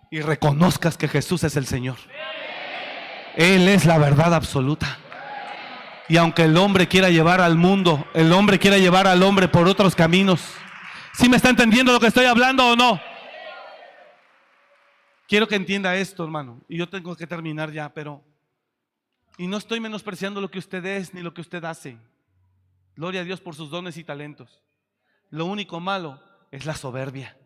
Y 0.10 0.22
reconozcas 0.22 0.98
que 0.98 1.08
Jesús 1.08 1.44
es 1.44 1.56
el 1.56 1.68
Señor. 1.68 1.98
Él 3.38 3.70
es 3.70 3.86
la 3.86 4.00
verdad 4.00 4.34
absoluta. 4.34 4.98
Y 6.10 6.18
aunque 6.18 6.46
el 6.46 6.58
hombre 6.58 6.88
quiera 6.88 7.12
llevar 7.12 7.40
al 7.40 7.56
mundo, 7.56 8.04
el 8.16 8.34
hombre 8.34 8.58
quiera 8.58 8.80
llevar 8.80 9.06
al 9.06 9.22
hombre 9.22 9.48
por 9.48 9.68
otros 9.68 9.96
caminos. 9.96 10.42
¿Sí 11.14 11.30
me 11.30 11.38
está 11.38 11.52
entendiendo 11.52 11.92
lo 11.92 12.00
que 12.00 12.08
estoy 12.08 12.26
hablando 12.26 12.72
o 12.72 12.76
no? 12.76 13.00
Quiero 15.28 15.48
que 15.48 15.54
entienda 15.54 15.96
esto, 15.96 16.24
hermano. 16.24 16.62
Y 16.68 16.80
yo 16.80 16.90
tengo 16.90 17.16
que 17.16 17.28
terminar 17.28 17.72
ya, 17.72 17.94
pero... 17.94 18.24
Y 19.38 19.46
no 19.46 19.58
estoy 19.58 19.80
menospreciando 19.80 20.42
lo 20.42 20.50
que 20.50 20.58
usted 20.58 20.84
es 20.84 21.14
ni 21.14 21.22
lo 21.22 21.36
que 21.36 21.42
usted 21.42 21.64
hace. 21.64 22.00
Gloria 22.96 23.22
a 23.22 23.24
Dios 23.24 23.40
por 23.40 23.54
sus 23.54 23.70
dones 23.70 23.98
y 23.98 24.04
talentos. 24.04 24.64
Lo 25.30 25.46
único 25.46 25.80
malo 25.80 26.20
es 26.50 26.66
la 26.66 26.74
soberbia. 26.74 27.38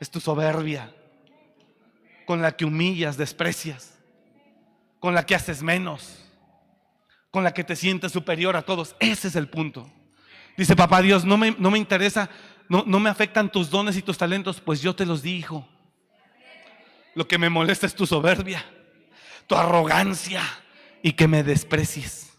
Es 0.00 0.10
tu 0.10 0.20
soberbia 0.20 0.90
con 2.32 2.40
la 2.40 2.56
que 2.56 2.64
humillas, 2.64 3.18
desprecias, 3.18 3.92
con 5.00 5.14
la 5.14 5.26
que 5.26 5.34
haces 5.34 5.62
menos, 5.62 6.24
con 7.30 7.44
la 7.44 7.52
que 7.52 7.62
te 7.62 7.76
sientes 7.76 8.10
superior 8.10 8.56
a 8.56 8.62
todos. 8.62 8.96
Ese 9.00 9.28
es 9.28 9.36
el 9.36 9.50
punto. 9.50 9.92
Dice, 10.56 10.74
papá 10.74 11.02
Dios, 11.02 11.26
no 11.26 11.36
me, 11.36 11.50
no 11.58 11.70
me 11.70 11.76
interesa, 11.76 12.30
no, 12.70 12.84
no 12.86 13.00
me 13.00 13.10
afectan 13.10 13.52
tus 13.52 13.68
dones 13.68 13.98
y 13.98 14.02
tus 14.02 14.16
talentos, 14.16 14.62
pues 14.62 14.80
yo 14.80 14.96
te 14.96 15.04
los 15.04 15.20
di, 15.20 15.36
hijo. 15.36 15.68
Lo 17.14 17.28
que 17.28 17.36
me 17.36 17.50
molesta 17.50 17.84
es 17.84 17.94
tu 17.94 18.06
soberbia, 18.06 18.64
tu 19.46 19.54
arrogancia 19.54 20.42
y 21.02 21.12
que 21.12 21.28
me 21.28 21.42
desprecies. 21.42 22.32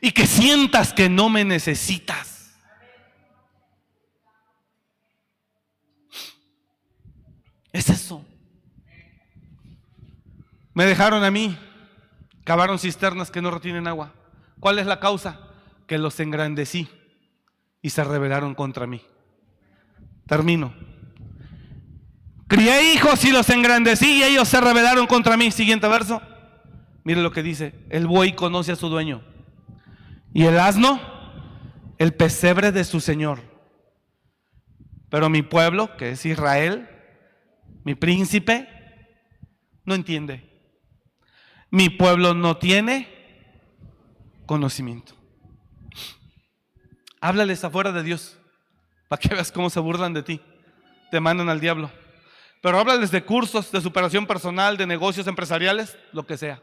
Y 0.00 0.10
que 0.10 0.26
sientas 0.26 0.92
que 0.92 1.08
no 1.08 1.28
me 1.28 1.44
necesitas. 1.44 2.52
Es 7.72 7.88
eso. 7.90 8.24
Me 10.74 10.84
dejaron 10.84 11.24
a 11.24 11.30
mí, 11.30 11.56
cavaron 12.44 12.78
cisternas 12.78 13.30
que 13.30 13.40
no 13.40 13.50
retienen 13.50 13.86
agua. 13.86 14.12
¿Cuál 14.60 14.78
es 14.78 14.86
la 14.86 15.00
causa? 15.00 15.40
Que 15.86 15.98
los 15.98 16.18
engrandecí 16.20 16.88
y 17.80 17.90
se 17.90 18.04
rebelaron 18.04 18.54
contra 18.54 18.86
mí. 18.86 19.02
Termino. 20.26 20.74
Crié 22.48 22.92
hijos 22.92 23.24
y 23.24 23.30
los 23.30 23.48
engrandecí 23.50 24.18
y 24.18 24.22
ellos 24.22 24.48
se 24.48 24.60
rebelaron 24.60 25.06
contra 25.06 25.36
mí. 25.36 25.50
Siguiente 25.50 25.88
verso. 25.88 26.20
Mire 27.04 27.22
lo 27.22 27.30
que 27.30 27.42
dice. 27.42 27.74
El 27.90 28.06
buey 28.06 28.34
conoce 28.34 28.72
a 28.72 28.76
su 28.76 28.88
dueño. 28.88 29.22
Y 30.32 30.44
el 30.44 30.58
asno 30.58 31.00
el 31.98 32.14
pesebre 32.14 32.72
de 32.72 32.84
su 32.84 33.00
Señor. 33.00 33.40
Pero 35.10 35.28
mi 35.30 35.42
pueblo, 35.42 35.96
que 35.96 36.10
es 36.10 36.26
Israel, 36.26 36.88
mi 37.84 37.94
príncipe, 37.94 38.68
no 39.84 39.94
entiende. 39.94 40.53
Mi 41.74 41.88
pueblo 41.88 42.34
no 42.34 42.56
tiene 42.56 43.08
conocimiento. 44.46 45.12
Háblales 47.20 47.64
afuera 47.64 47.90
de 47.90 48.04
Dios, 48.04 48.38
para 49.08 49.20
que 49.20 49.34
veas 49.34 49.50
cómo 49.50 49.68
se 49.68 49.80
burlan 49.80 50.14
de 50.14 50.22
ti. 50.22 50.40
Te 51.10 51.18
mandan 51.18 51.48
al 51.48 51.58
diablo. 51.58 51.90
Pero 52.62 52.78
háblales 52.78 53.10
de 53.10 53.24
cursos, 53.24 53.72
de 53.72 53.80
superación 53.80 54.24
personal, 54.24 54.76
de 54.76 54.86
negocios 54.86 55.26
empresariales, 55.26 55.98
lo 56.12 56.24
que 56.24 56.36
sea. 56.36 56.62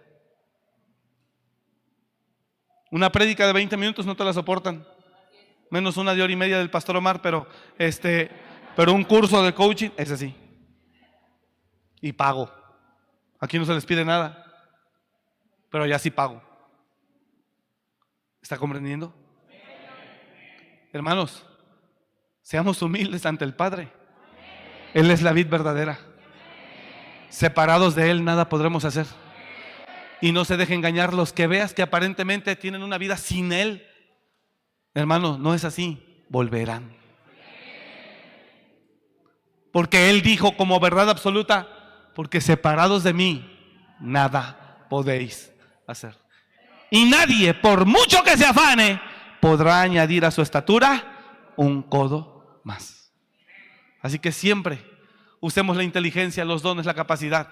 Una 2.89 3.11
prédica 3.11 3.45
de 3.45 3.51
20 3.51 3.75
minutos 3.75 4.05
no 4.05 4.15
te 4.15 4.23
la 4.23 4.31
soportan. 4.31 4.87
Menos 5.69 5.97
una 5.97 6.15
de 6.15 6.23
hora 6.23 6.31
y 6.31 6.37
media 6.37 6.57
del 6.57 6.69
pastor 6.69 6.95
Omar, 6.95 7.21
pero 7.21 7.49
este, 7.77 8.31
pero 8.77 8.93
un 8.93 9.03
curso 9.03 9.43
de 9.43 9.53
coaching 9.53 9.89
es 9.97 10.09
así. 10.09 10.33
Y 11.99 12.13
pago. 12.13 12.49
Aquí 13.41 13.59
no 13.59 13.65
se 13.65 13.73
les 13.73 13.85
pide 13.85 14.05
nada. 14.05 14.47
Pero 15.71 15.87
ya 15.87 15.97
sí 15.97 16.11
pago. 16.11 16.43
¿Está 18.41 18.57
comprendiendo? 18.57 19.13
Hermanos, 20.93 21.45
seamos 22.41 22.81
humildes 22.81 23.25
ante 23.25 23.45
el 23.45 23.55
Padre. 23.55 23.91
Él 24.93 25.09
es 25.09 25.21
la 25.21 25.31
vid 25.31 25.47
verdadera. 25.47 25.97
Separados 27.29 27.95
de 27.95 28.11
Él 28.11 28.25
nada 28.25 28.49
podremos 28.49 28.83
hacer. 28.83 29.05
Y 30.19 30.33
no 30.33 30.43
se 30.43 30.57
deje 30.57 30.73
engañar 30.73 31.13
los 31.13 31.31
que 31.31 31.47
veas 31.47 31.73
que 31.73 31.81
aparentemente 31.81 32.55
tienen 32.57 32.83
una 32.83 32.97
vida 32.97 33.15
sin 33.15 33.53
Él. 33.53 33.87
Hermano, 34.93 35.37
no 35.37 35.53
es 35.53 35.63
así. 35.63 36.25
Volverán. 36.27 36.93
Porque 39.71 40.09
Él 40.09 40.21
dijo 40.21 40.57
como 40.57 40.81
verdad 40.81 41.09
absoluta, 41.09 42.11
porque 42.13 42.41
separados 42.41 43.05
de 43.05 43.13
mí, 43.13 43.95
nada 44.01 44.85
podéis 44.89 45.51
hacer. 45.87 46.17
Y 46.89 47.05
nadie, 47.05 47.53
por 47.53 47.85
mucho 47.85 48.23
que 48.23 48.37
se 48.37 48.45
afane, 48.45 49.01
podrá 49.39 49.81
añadir 49.81 50.25
a 50.25 50.31
su 50.31 50.41
estatura 50.41 51.51
un 51.55 51.81
codo 51.81 52.61
más. 52.63 53.11
Así 54.01 54.19
que 54.19 54.31
siempre 54.31 54.85
usemos 55.39 55.77
la 55.77 55.83
inteligencia, 55.83 56.45
los 56.45 56.61
dones, 56.61 56.85
la 56.85 56.93
capacidad, 56.93 57.47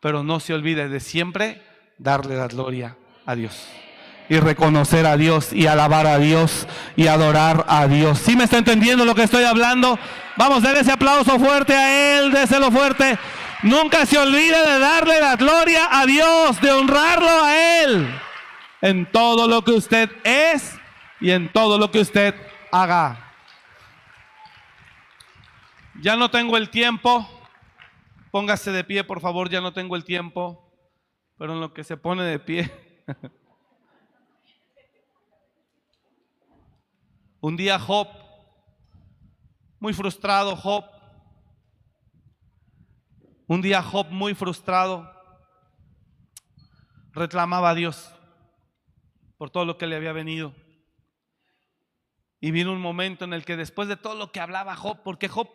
pero 0.00 0.22
no 0.22 0.40
se 0.40 0.54
olvide 0.54 0.88
de 0.88 1.00
siempre 1.00 1.62
darle 1.98 2.36
la 2.36 2.48
gloria 2.48 2.96
a 3.26 3.34
Dios. 3.34 3.68
Y 4.28 4.38
reconocer 4.40 5.06
a 5.06 5.16
Dios 5.16 5.52
y 5.52 5.66
alabar 5.66 6.06
a 6.06 6.18
Dios 6.18 6.66
y 6.96 7.06
adorar 7.06 7.64
a 7.68 7.86
Dios. 7.86 8.18
¿Sí 8.18 8.36
me 8.36 8.44
está 8.44 8.58
entendiendo 8.58 9.04
lo 9.04 9.14
que 9.14 9.22
estoy 9.22 9.44
hablando? 9.44 9.98
Vamos 10.36 10.58
a 10.58 10.68
dar 10.68 10.76
ese 10.76 10.92
aplauso 10.92 11.38
fuerte 11.38 11.74
a 11.74 12.18
Él, 12.18 12.30
déselo 12.30 12.70
fuerte. 12.70 13.18
Nunca 13.62 14.06
se 14.06 14.16
olvide 14.16 14.56
de 14.56 14.78
darle 14.78 15.20
la 15.20 15.34
gloria 15.36 15.88
a 15.90 16.06
Dios, 16.06 16.60
de 16.60 16.70
honrarlo 16.70 17.28
a 17.28 17.82
Él 17.82 18.08
en 18.80 19.10
todo 19.10 19.48
lo 19.48 19.62
que 19.62 19.72
usted 19.72 20.10
es 20.22 20.78
y 21.20 21.32
en 21.32 21.52
todo 21.52 21.76
lo 21.78 21.90
que 21.90 21.98
usted 22.00 22.34
haga. 22.70 23.32
Ya 26.00 26.14
no 26.16 26.30
tengo 26.30 26.56
el 26.56 26.70
tiempo. 26.70 27.28
Póngase 28.30 28.70
de 28.70 28.84
pie, 28.84 29.02
por 29.02 29.20
favor, 29.20 29.50
ya 29.50 29.60
no 29.60 29.72
tengo 29.72 29.96
el 29.96 30.04
tiempo. 30.04 30.64
Pero 31.36 31.54
en 31.54 31.60
lo 31.60 31.74
que 31.74 31.82
se 31.82 31.96
pone 31.96 32.22
de 32.22 32.38
pie. 32.38 32.70
Un 37.40 37.56
día 37.56 37.78
Job, 37.78 38.08
muy 39.80 39.92
frustrado 39.92 40.54
Job. 40.56 40.84
Un 43.48 43.62
día 43.62 43.82
Job 43.82 44.08
muy 44.10 44.34
frustrado 44.34 45.10
reclamaba 47.12 47.70
a 47.70 47.74
Dios 47.74 48.12
por 49.38 49.48
todo 49.48 49.64
lo 49.64 49.78
que 49.78 49.86
le 49.86 49.96
había 49.96 50.12
venido. 50.12 50.54
Y 52.42 52.50
vino 52.50 52.70
un 52.70 52.80
momento 52.82 53.24
en 53.24 53.32
el 53.32 53.46
que 53.46 53.56
después 53.56 53.88
de 53.88 53.96
todo 53.96 54.16
lo 54.16 54.32
que 54.32 54.40
hablaba 54.40 54.76
Job, 54.76 55.02
porque 55.02 55.28
Job 55.28 55.48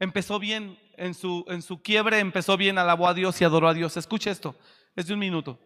empezó 0.00 0.38
bien 0.38 0.78
en 0.96 1.12
su, 1.12 1.44
en 1.48 1.60
su 1.60 1.82
quiebre, 1.82 2.18
empezó 2.20 2.56
bien, 2.56 2.78
alabó 2.78 3.08
a 3.08 3.14
Dios 3.14 3.38
y 3.42 3.44
adoró 3.44 3.68
a 3.68 3.74
Dios. 3.74 3.98
Escuche 3.98 4.30
esto, 4.30 4.56
es 4.96 5.06
de 5.06 5.12
un 5.12 5.20
minuto. 5.20 5.60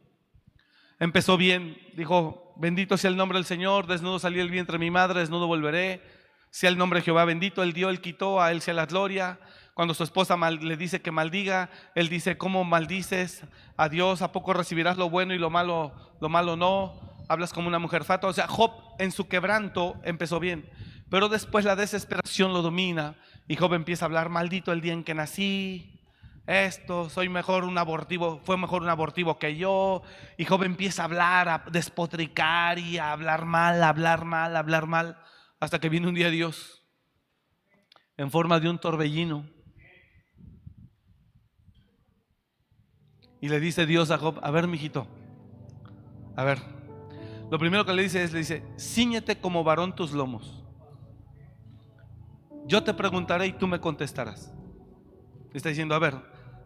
Empezó 0.99 1.37
bien, 1.37 1.79
dijo, 1.95 2.55
bendito 2.57 2.97
sea 2.97 3.09
el 3.09 3.17
nombre 3.17 3.39
del 3.39 3.47
Señor, 3.47 3.87
desnudo 3.87 4.19
salí 4.19 4.41
el 4.41 4.51
vientre 4.51 4.79
de 4.79 4.85
mi 4.85 4.91
madre, 4.91 5.21
desnudo 5.21 5.47
volveré. 5.47 6.03
Sea 6.51 6.71
el 6.71 6.79
nombre 6.79 6.99
de 6.99 7.05
Jehová 7.05 7.25
bendito, 7.25 7.63
él 7.63 7.73
dio, 7.73 7.89
él 7.89 8.01
quitó, 8.01 8.43
a 8.43 8.51
él 8.51 8.63
sea 8.63 8.75
la 8.75 8.87
gloria. 8.87 9.39
Cuando 9.79 9.95
su 9.95 10.03
esposa 10.03 10.37
le 10.51 10.77
dice 10.77 11.01
que 11.01 11.13
maldiga, 11.13 11.71
él 11.95 12.09
dice, 12.09 12.37
¿cómo 12.37 12.65
maldices 12.65 13.45
a 13.77 13.89
Dios? 13.89 14.23
¿A 14.23 14.33
poco 14.33 14.53
recibirás 14.53 14.97
lo 14.97 15.09
bueno 15.09 15.35
y 15.35 15.39
lo 15.39 15.51
malo, 15.51 15.93
lo 16.21 16.29
malo 16.29 16.57
no? 16.57 16.99
hablas 17.29 17.53
como 17.53 17.69
una 17.69 17.79
mujer 17.79 18.03
fata. 18.03 18.27
O 18.27 18.33
sea, 18.33 18.49
Job 18.49 18.73
en 18.99 19.13
su 19.13 19.29
quebranto 19.29 19.95
empezó 20.03 20.41
bien, 20.41 20.69
pero 21.09 21.29
después 21.29 21.65
la 21.65 21.77
desesperación 21.77 22.53
lo 22.53 22.61
domina 22.61 23.15
y 23.47 23.55
Job 23.55 23.73
empieza 23.75 24.05
a 24.05 24.07
hablar, 24.07 24.31
maldito 24.31 24.73
el 24.73 24.81
día 24.81 24.95
en 24.95 25.05
que 25.05 25.15
nací, 25.15 26.03
esto, 26.49 27.09
soy 27.09 27.29
mejor 27.29 27.63
un 27.63 27.79
abortivo, 27.79 28.41
fue 28.43 28.57
mejor 28.57 28.83
un 28.83 28.89
abortivo 28.89 29.39
que 29.39 29.57
yo. 29.57 30.03
Y 30.37 30.45
Job 30.45 30.65
empieza 30.65 31.03
a 31.03 31.05
hablar, 31.05 31.49
a 31.49 31.65
despotricar 31.71 32.81
y 32.81 32.99
a 32.99 33.13
hablar 33.13 33.45
mal, 33.45 33.81
a 33.85 33.91
hablar 33.91 34.25
mal, 34.25 34.57
a 34.57 34.59
hablar 34.59 34.89
mal, 34.89 35.23
hasta 35.61 35.79
que 35.79 35.89
viene 35.89 36.09
un 36.09 36.17
día 36.17 36.31
Dios 36.31 36.83
en 38.17 38.33
forma 38.33 38.59
de 38.59 38.69
un 38.69 38.81
torbellino. 38.81 39.57
Y 43.41 43.49
le 43.49 43.61
dice 43.61 43.87
Dios 43.87 44.11
a 44.11 44.19
Job, 44.19 44.39
a 44.43 44.51
ver, 44.51 44.67
mijito, 44.67 45.07
a 46.37 46.45
ver, 46.45 46.59
lo 47.51 47.59
primero 47.59 47.85
que 47.85 47.93
le 47.93 48.03
dice 48.03 48.23
es, 48.23 48.33
le 48.33 48.41
dice, 48.41 48.63
ciñete 48.79 49.41
como 49.41 49.65
varón 49.65 49.95
tus 49.95 50.13
lomos. 50.13 50.63
Yo 52.67 52.85
te 52.85 52.93
preguntaré 52.93 53.47
y 53.47 53.53
tú 53.53 53.67
me 53.67 53.81
contestarás. 53.81 54.53
está 55.55 55.71
diciendo, 55.71 55.95
a 55.95 55.99
ver, 55.99 56.17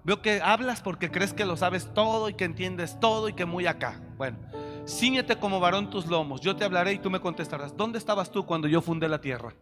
veo 0.03 0.21
que 0.21 0.41
hablas 0.41 0.83
porque 0.83 1.11
crees 1.11 1.33
que 1.33 1.45
lo 1.45 1.57
sabes 1.57 1.93
todo 1.95 2.29
y 2.29 2.35
que 2.35 2.45
entiendes 2.45 2.99
todo 2.99 3.29
y 3.29 3.35
que 3.35 3.45
muy 3.45 3.67
acá. 3.67 4.01
Bueno, 4.17 4.39
ciñete 4.87 5.37
como 5.37 5.61
varón 5.61 5.91
tus 5.91 6.07
lomos. 6.07 6.41
Yo 6.41 6.57
te 6.57 6.65
hablaré 6.65 6.95
y 6.95 6.99
tú 6.99 7.09
me 7.09 7.21
contestarás. 7.21 7.77
¿Dónde 7.77 7.99
estabas 7.99 8.33
tú 8.33 8.45
cuando 8.45 8.67
yo 8.67 8.83
fundé 8.83 9.09
la 9.09 9.21
tierra? 9.21 9.55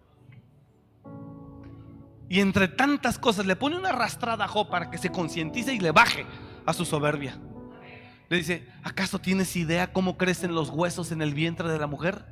Y 2.30 2.40
entre 2.40 2.68
tantas 2.68 3.18
cosas 3.18 3.44
le 3.44 3.56
pone 3.56 3.76
una 3.76 3.90
arrastrada 3.90 4.46
a 4.46 4.48
Job 4.48 4.70
para 4.70 4.90
que 4.90 4.96
se 4.96 5.10
concientice 5.10 5.74
y 5.74 5.80
le 5.80 5.90
baje 5.90 6.24
a 6.70 6.74
su 6.74 6.84
soberbia. 6.84 7.38
Le 8.28 8.36
dice, 8.36 8.66
¿acaso 8.84 9.18
tienes 9.18 9.56
idea 9.56 9.92
cómo 9.92 10.16
crecen 10.16 10.54
los 10.54 10.70
huesos 10.70 11.10
en 11.12 11.20
el 11.20 11.34
vientre 11.34 11.68
de 11.68 11.78
la 11.78 11.86
mujer? 11.86 12.24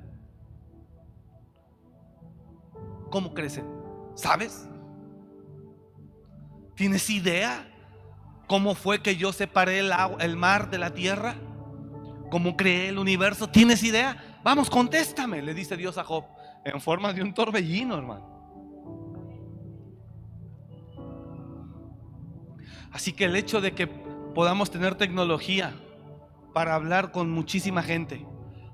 ¿Cómo 3.10 3.34
crecen? 3.34 3.66
¿Sabes? 4.14 4.68
¿Tienes 6.76 7.10
idea 7.10 7.68
cómo 8.46 8.74
fue 8.74 9.02
que 9.02 9.16
yo 9.16 9.32
separé 9.32 9.80
el, 9.80 9.92
el 10.20 10.36
mar 10.36 10.70
de 10.70 10.78
la 10.78 10.94
tierra? 10.94 11.34
¿Cómo 12.30 12.56
creé 12.56 12.90
el 12.90 12.98
universo? 12.98 13.48
¿Tienes 13.48 13.82
idea? 13.82 14.40
Vamos, 14.44 14.70
contéstame, 14.70 15.42
le 15.42 15.52
dice 15.52 15.76
Dios 15.76 15.98
a 15.98 16.04
Job, 16.04 16.24
en 16.64 16.80
forma 16.80 17.12
de 17.12 17.22
un 17.22 17.34
torbellino, 17.34 17.96
hermano. 17.96 18.38
Así 22.92 23.12
que 23.12 23.24
el 23.24 23.34
hecho 23.34 23.60
de 23.60 23.72
que 23.74 24.07
podamos 24.38 24.70
tener 24.70 24.94
tecnología, 24.94 25.74
para 26.54 26.76
hablar 26.76 27.10
con 27.10 27.28
muchísima 27.28 27.82
gente 27.82 28.24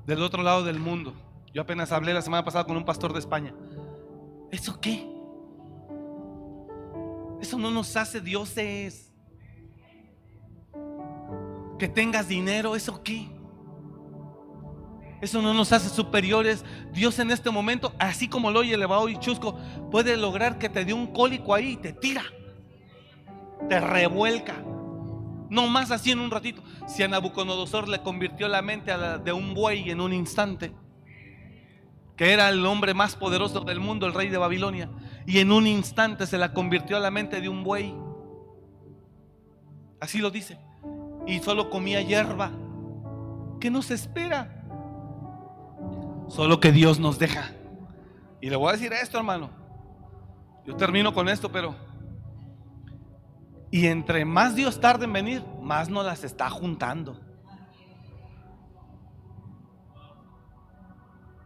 del 0.07 0.23
otro 0.23 0.43
lado 0.43 0.63
del 0.63 0.79
mundo. 0.79 1.15
Yo 1.55 1.63
apenas 1.63 1.91
hablé 1.91 2.13
la 2.13 2.21
semana 2.21 2.45
pasada 2.45 2.67
con 2.67 2.77
un 2.77 2.85
pastor 2.85 3.15
de 3.15 3.19
España. 3.21 3.55
¿Eso 4.53 4.79
qué? 4.79 5.09
Eso 7.41 7.59
no 7.59 7.71
nos 7.71 7.97
hace 7.97 8.21
dioses. 8.21 9.11
Que 11.79 11.89
tengas 11.89 12.29
dinero, 12.29 12.77
¿eso 12.77 13.03
qué? 13.03 13.27
Eso 15.23 15.41
no 15.41 15.55
nos 15.55 15.73
hace 15.73 15.89
superiores. 15.89 16.63
Dios 16.93 17.19
en 17.21 17.31
este 17.31 17.49
momento, 17.49 17.95
así 17.99 18.29
como 18.29 18.51
lo 18.51 18.61
oye 18.61 18.75
elevado 18.75 19.09
y 19.09 19.17
chusco, 19.17 19.57
puede 19.91 20.19
lograr 20.19 20.59
que 20.59 20.69
te 20.69 20.85
dé 20.85 20.93
un 20.93 21.07
cólico 21.07 21.55
ahí 21.55 21.69
y 21.69 21.77
te 21.79 21.95
tira. 21.95 22.25
Te 23.67 23.81
revuelca. 23.81 24.63
No 25.55 25.69
más 25.69 25.93
así 25.93 26.11
en 26.11 26.19
un 26.19 26.33
ratito. 26.33 26.65
Si 26.89 27.05
a 27.05 27.09
Nabucodonosor 27.09 27.89
le 27.89 28.01
convirtió 28.01 28.49
la 28.49 28.61
mente 28.61 28.91
de 29.25 29.33
un 29.33 29.55
buey 29.55 29.89
en 29.89 30.01
un 30.01 30.13
instante, 30.13 30.75
que 32.17 32.33
era 32.33 32.49
el 32.49 32.67
hombre 32.67 32.93
más 32.93 33.15
poderoso 33.15 33.61
del 33.61 33.79
mundo, 33.79 34.09
el 34.09 34.15
rey 34.15 34.31
de 34.31 34.37
Babilonia, 34.37 34.91
y 35.29 35.39
en 35.39 35.53
un 35.53 35.69
instante 35.69 36.27
se 36.27 36.39
la 36.39 36.53
convirtió 36.53 36.97
a 36.97 37.01
la 37.01 37.13
mente 37.13 37.41
de 37.41 37.49
un 37.49 37.63
buey. 37.63 37.95
Así 40.01 40.19
lo 40.19 40.33
dice. 40.33 40.59
Y 41.25 41.39
solo 41.39 41.71
comía 41.71 42.03
hierba. 42.03 42.51
¿Qué 43.61 43.71
nos 43.71 43.93
espera? 43.93 44.65
Solo 46.27 46.59
que 46.59 46.73
Dios 46.73 46.99
nos 46.99 47.19
deja 47.19 47.53
Y 48.41 48.51
le 48.51 48.57
voy 48.57 48.71
a 48.71 48.73
decir 48.73 48.93
esto, 48.93 49.19
hermano. 49.19 49.51
Yo 50.67 50.75
termino 50.75 51.15
con 51.15 51.29
esto, 51.29 51.53
pero... 51.53 51.77
Y 53.75 53.89
entre 53.89 54.25
más 54.25 54.55
Dios 54.55 54.79
tarde 54.81 55.05
en 55.05 55.13
venir, 55.13 55.43
más 55.61 55.89
nos 55.89 56.07
las 56.07 56.23
está 56.23 56.49
juntando. 56.49 57.19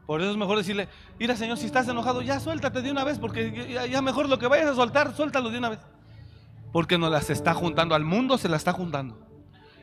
Por 0.07 0.20
eso 0.20 0.33
es 0.33 0.37
mejor 0.37 0.59
decirle, 0.59 0.91
mira 1.18 1.35
Señor, 1.37 1.57
si 1.57 1.64
estás 1.64 1.89
enojado, 1.89 2.20
ya 2.20 2.39
suéltate 2.39 2.83
de 2.83 2.91
una 2.91 3.03
vez, 3.03 3.18
porque 3.18 3.89
ya, 3.91 4.03
mejor 4.03 4.29
lo 4.29 4.39
que 4.39 4.47
vayas 4.47 4.66
a 4.66 4.74
soltar, 4.74 5.16
suéltalo 5.16 5.49
de 5.49 5.57
una 5.57 5.70
vez. 5.70 5.79
Porque 6.70 6.99
nos 6.99 7.11
las 7.11 7.31
está 7.31 7.55
juntando, 7.55 7.95
al 7.95 8.05
mundo 8.05 8.37
se 8.37 8.51
la 8.51 8.59
está 8.59 8.74
juntando. 8.74 9.26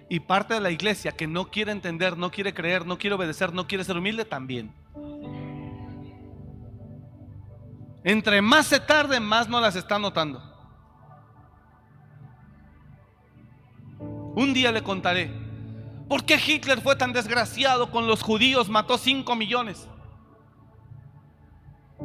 Y 0.08 0.20
parte 0.20 0.54
de 0.54 0.62
la 0.62 0.70
iglesia 0.70 1.14
que 1.14 1.26
no 1.26 1.50
quiere 1.50 1.72
entender, 1.72 2.16
no 2.16 2.30
quiere 2.30 2.54
creer, 2.54 2.86
no 2.86 3.00
quiere 3.00 3.16
obedecer, 3.16 3.54
no 3.54 3.66
quiere 3.66 3.84
ser 3.84 3.98
humilde, 3.98 4.24
también. 4.24 4.72
Entre 8.04 8.40
más 8.44 8.68
se 8.68 8.80
tarde, 8.80 9.20
más 9.20 9.50
no 9.50 9.60
las 9.60 9.76
está 9.76 9.98
notando. 9.98 10.55
Un 14.36 14.54
día 14.54 14.72
le 14.74 14.84
contaré, 14.84 15.32
¿por 16.10 16.26
qué 16.26 16.38
Hitler 16.46 16.82
fue 16.82 16.98
tan 16.98 17.14
desgraciado 17.14 17.90
con 17.90 18.06
los 18.06 18.22
judíos? 18.22 18.68
Mató 18.68 18.98
5 18.98 19.34
millones. 19.36 19.88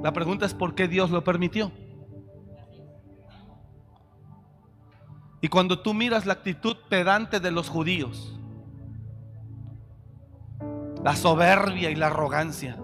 La 0.00 0.12
pregunta 0.12 0.46
es, 0.46 0.54
¿por 0.54 0.76
qué 0.76 0.86
Dios 0.86 1.10
lo 1.10 1.24
permitió? 1.24 1.72
Y 5.40 5.48
cuando 5.48 5.80
tú 5.80 5.92
miras 5.92 6.24
la 6.24 6.34
actitud 6.34 6.76
pedante 6.88 7.40
de 7.40 7.50
los 7.50 7.68
judíos, 7.68 8.38
la 11.02 11.16
soberbia 11.16 11.90
y 11.90 11.96
la 11.96 12.08
arrogancia, 12.08 12.76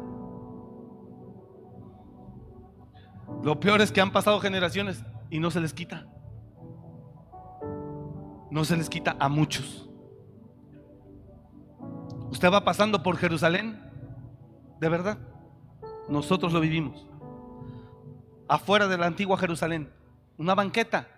lo 3.42 3.60
peor 3.60 3.80
es 3.80 3.92
que 3.92 4.00
han 4.00 4.10
pasado 4.10 4.40
generaciones 4.40 5.04
y 5.30 5.38
no 5.38 5.52
se 5.52 5.60
les 5.60 5.72
quita. 5.72 6.06
No 8.50 8.64
se 8.64 8.76
les 8.76 8.88
quita 8.88 9.16
a 9.18 9.28
muchos. 9.28 9.88
Usted 12.30 12.52
va 12.52 12.64
pasando 12.64 13.02
por 13.02 13.16
Jerusalén, 13.16 13.80
de 14.80 14.88
verdad. 14.88 15.18
Nosotros 16.08 16.52
lo 16.52 16.60
vivimos. 16.60 17.06
Afuera 18.48 18.86
de 18.86 18.98
la 18.98 19.06
antigua 19.06 19.36
Jerusalén, 19.38 19.90
una 20.38 20.54
banqueta 20.54 21.08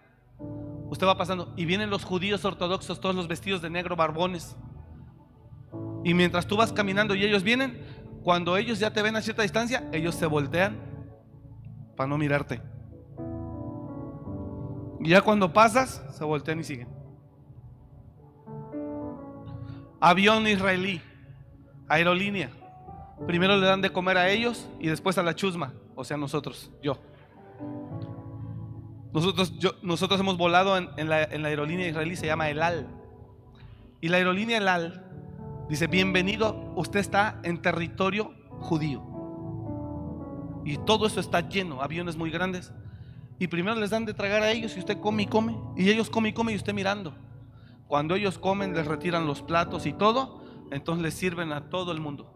Usted 0.90 1.06
va 1.06 1.18
pasando 1.18 1.52
y 1.56 1.66
vienen 1.66 1.90
los 1.90 2.04
judíos 2.04 2.44
ortodoxos, 2.44 3.00
todos 3.00 3.14
los 3.14 3.28
vestidos 3.28 3.60
de 3.60 3.68
negro, 3.68 3.94
barbones. 3.94 4.56
Y 6.02 6.14
mientras 6.14 6.46
tú 6.46 6.56
vas 6.56 6.72
caminando 6.72 7.14
y 7.14 7.24
ellos 7.24 7.42
vienen, 7.42 7.78
cuando 8.22 8.56
ellos 8.56 8.78
ya 8.78 8.92
te 8.92 9.02
ven 9.02 9.14
a 9.16 9.20
cierta 9.22 9.42
distancia, 9.42 9.88
ellos 9.92 10.14
se 10.14 10.26
voltean 10.26 10.78
para 11.94 12.08
no 12.08 12.16
mirarte. 12.16 12.62
Y 15.00 15.10
ya 15.10 15.20
cuando 15.20 15.52
pasas, 15.52 16.02
se 16.12 16.24
voltean 16.24 16.60
y 16.60 16.64
siguen. 16.64 16.88
Avión 20.00 20.46
israelí, 20.46 21.00
aerolínea. 21.88 22.50
Primero 23.26 23.56
le 23.56 23.66
dan 23.66 23.80
de 23.82 23.90
comer 23.90 24.16
a 24.16 24.28
ellos 24.28 24.68
y 24.78 24.86
después 24.86 25.18
a 25.18 25.22
la 25.24 25.34
chusma, 25.34 25.72
o 25.96 26.04
sea, 26.04 26.16
nosotros, 26.16 26.70
yo. 26.82 26.98
Nosotros, 29.12 29.52
nosotros 29.82 30.20
hemos 30.20 30.36
volado 30.36 30.76
en, 30.76 31.08
la, 31.08 31.16
aerolínea 31.16 31.88
israelí, 31.88 32.14
se 32.14 32.26
llama 32.26 32.48
El 32.48 32.62
Al. 32.62 32.86
Y 34.00 34.08
la 34.08 34.18
aerolínea 34.18 34.58
El 34.58 34.68
Al 34.68 35.04
dice, 35.68 35.88
bienvenido, 35.88 36.72
usted 36.76 37.00
está 37.00 37.40
en 37.42 37.60
territorio 37.60 38.32
judío. 38.60 39.02
Y 40.64 40.76
todo 40.76 41.06
eso 41.06 41.18
está 41.18 41.48
lleno, 41.48 41.82
aviones 41.82 42.16
muy 42.16 42.30
grandes. 42.30 42.72
Y 43.40 43.48
primero 43.48 43.80
les 43.80 43.90
dan 43.90 44.04
de 44.04 44.14
tragar 44.14 44.42
a 44.42 44.50
ellos 44.50 44.76
y 44.76 44.80
usted 44.80 45.00
come 45.00 45.24
y 45.24 45.26
come. 45.26 45.56
Y 45.76 45.88
ellos 45.90 46.08
come 46.08 46.28
y 46.28 46.32
come 46.32 46.52
y 46.52 46.56
usted 46.56 46.74
mirando. 46.74 47.14
Cuando 47.88 48.14
ellos 48.14 48.38
comen, 48.38 48.74
les 48.74 48.86
retiran 48.86 49.26
los 49.26 49.42
platos 49.42 49.86
y 49.86 49.92
todo. 49.92 50.42
Entonces 50.70 51.02
les 51.02 51.14
sirven 51.14 51.52
a 51.52 51.70
todo 51.70 51.90
el 51.92 52.00
mundo. 52.00 52.34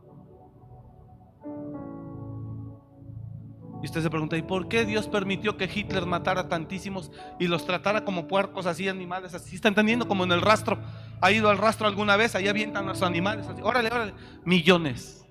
Y 3.82 3.86
usted 3.86 4.00
se 4.00 4.10
pregunta, 4.10 4.36
¿y 4.36 4.42
por 4.42 4.68
qué 4.68 4.84
Dios 4.84 5.08
permitió 5.08 5.56
que 5.56 5.64
Hitler 5.64 6.06
matara 6.06 6.48
tantísimos 6.48 7.10
y 7.40 7.48
los 7.48 7.66
tratara 7.66 8.04
como 8.04 8.28
puercos, 8.28 8.66
así 8.66 8.88
animales, 8.88 9.34
así? 9.34 9.56
¿Está 9.56 9.68
entendiendo? 9.68 10.06
Como 10.06 10.22
en 10.22 10.30
el 10.30 10.40
rastro. 10.40 10.78
¿Ha 11.20 11.32
ido 11.32 11.50
al 11.50 11.58
rastro 11.58 11.88
alguna 11.88 12.16
vez? 12.16 12.36
Ahí 12.36 12.46
avientan 12.46 12.86
los 12.86 13.02
animales. 13.02 13.48
Así. 13.48 13.60
Órale, 13.60 13.88
órale. 13.88 14.14
Millones. 14.44 15.26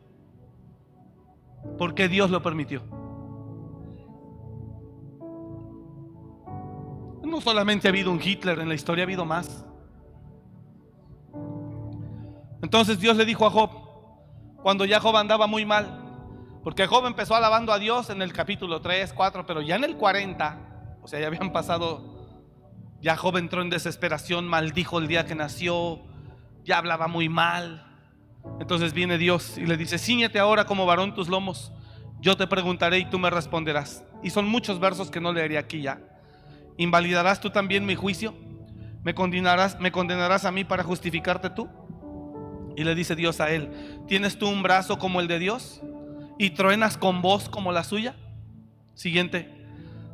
¿Por 1.77 1.95
qué 1.95 2.09
Dios 2.09 2.29
lo 2.29 2.43
permitió? 2.43 2.83
No 7.23 7.39
solamente 7.39 7.87
ha 7.87 7.91
habido 7.91 8.11
un 8.11 8.19
Hitler 8.21 8.59
en 8.59 8.67
la 8.67 8.75
historia, 8.75 9.03
ha 9.03 9.07
habido 9.07 9.23
más. 9.23 9.65
Entonces 12.61 12.99
Dios 12.99 13.17
le 13.17 13.25
dijo 13.25 13.45
a 13.45 13.49
Job, 13.49 13.71
cuando 14.61 14.85
ya 14.85 14.99
Job 14.99 15.15
andaba 15.17 15.47
muy 15.47 15.65
mal, 15.65 16.01
porque 16.63 16.85
Job 16.85 17.05
empezó 17.07 17.35
alabando 17.35 17.73
a 17.73 17.79
Dios 17.79 18.09
en 18.11 18.21
el 18.21 18.33
capítulo 18.33 18.81
3, 18.81 19.13
4, 19.13 19.45
pero 19.45 19.61
ya 19.61 19.75
en 19.75 19.83
el 19.83 19.97
40, 19.97 20.99
o 21.01 21.07
sea, 21.07 21.19
ya 21.19 21.27
habían 21.27 21.51
pasado, 21.51 22.27
ya 23.01 23.17
Job 23.17 23.37
entró 23.37 23.63
en 23.63 23.71
desesperación, 23.71 24.47
maldijo 24.47 24.99
el 24.99 25.07
día 25.07 25.25
que 25.25 25.33
nació, 25.33 26.01
ya 26.63 26.77
hablaba 26.77 27.07
muy 27.07 27.29
mal. 27.29 27.87
Entonces 28.59 28.93
viene 28.93 29.17
Dios 29.17 29.57
y 29.57 29.65
le 29.65 29.77
dice, 29.77 29.97
ciñete 29.97 30.37
ahora 30.37 30.65
como 30.65 30.85
varón 30.85 31.15
tus 31.15 31.29
lomos, 31.29 31.71
yo 32.19 32.37
te 32.37 32.45
preguntaré 32.45 32.99
y 32.99 33.05
tú 33.05 33.17
me 33.17 33.31
responderás. 33.31 34.03
Y 34.21 34.29
son 34.29 34.47
muchos 34.47 34.79
versos 34.79 35.09
que 35.09 35.19
no 35.19 35.33
leeré 35.33 35.57
aquí 35.57 35.81
ya. 35.81 35.99
¿Invalidarás 36.77 37.41
tú 37.41 37.49
también 37.49 37.85
mi 37.85 37.95
juicio? 37.95 38.35
¿Me 39.03 39.15
condenarás, 39.15 39.79
¿Me 39.79 39.91
condenarás 39.91 40.45
a 40.45 40.51
mí 40.51 40.63
para 40.63 40.83
justificarte 40.83 41.49
tú? 41.49 41.67
Y 42.81 42.83
le 42.83 42.95
dice 42.95 43.15
Dios 43.15 43.39
a 43.39 43.51
él, 43.51 43.69
¿tienes 44.07 44.39
tú 44.39 44.49
un 44.49 44.63
brazo 44.63 44.97
como 44.97 45.21
el 45.21 45.27
de 45.27 45.37
Dios? 45.37 45.81
y 46.41 46.49
truenas 46.49 46.97
con 46.97 47.21
voz 47.21 47.47
como 47.49 47.71
la 47.71 47.83
suya? 47.83 48.15
Siguiente. 48.95 49.47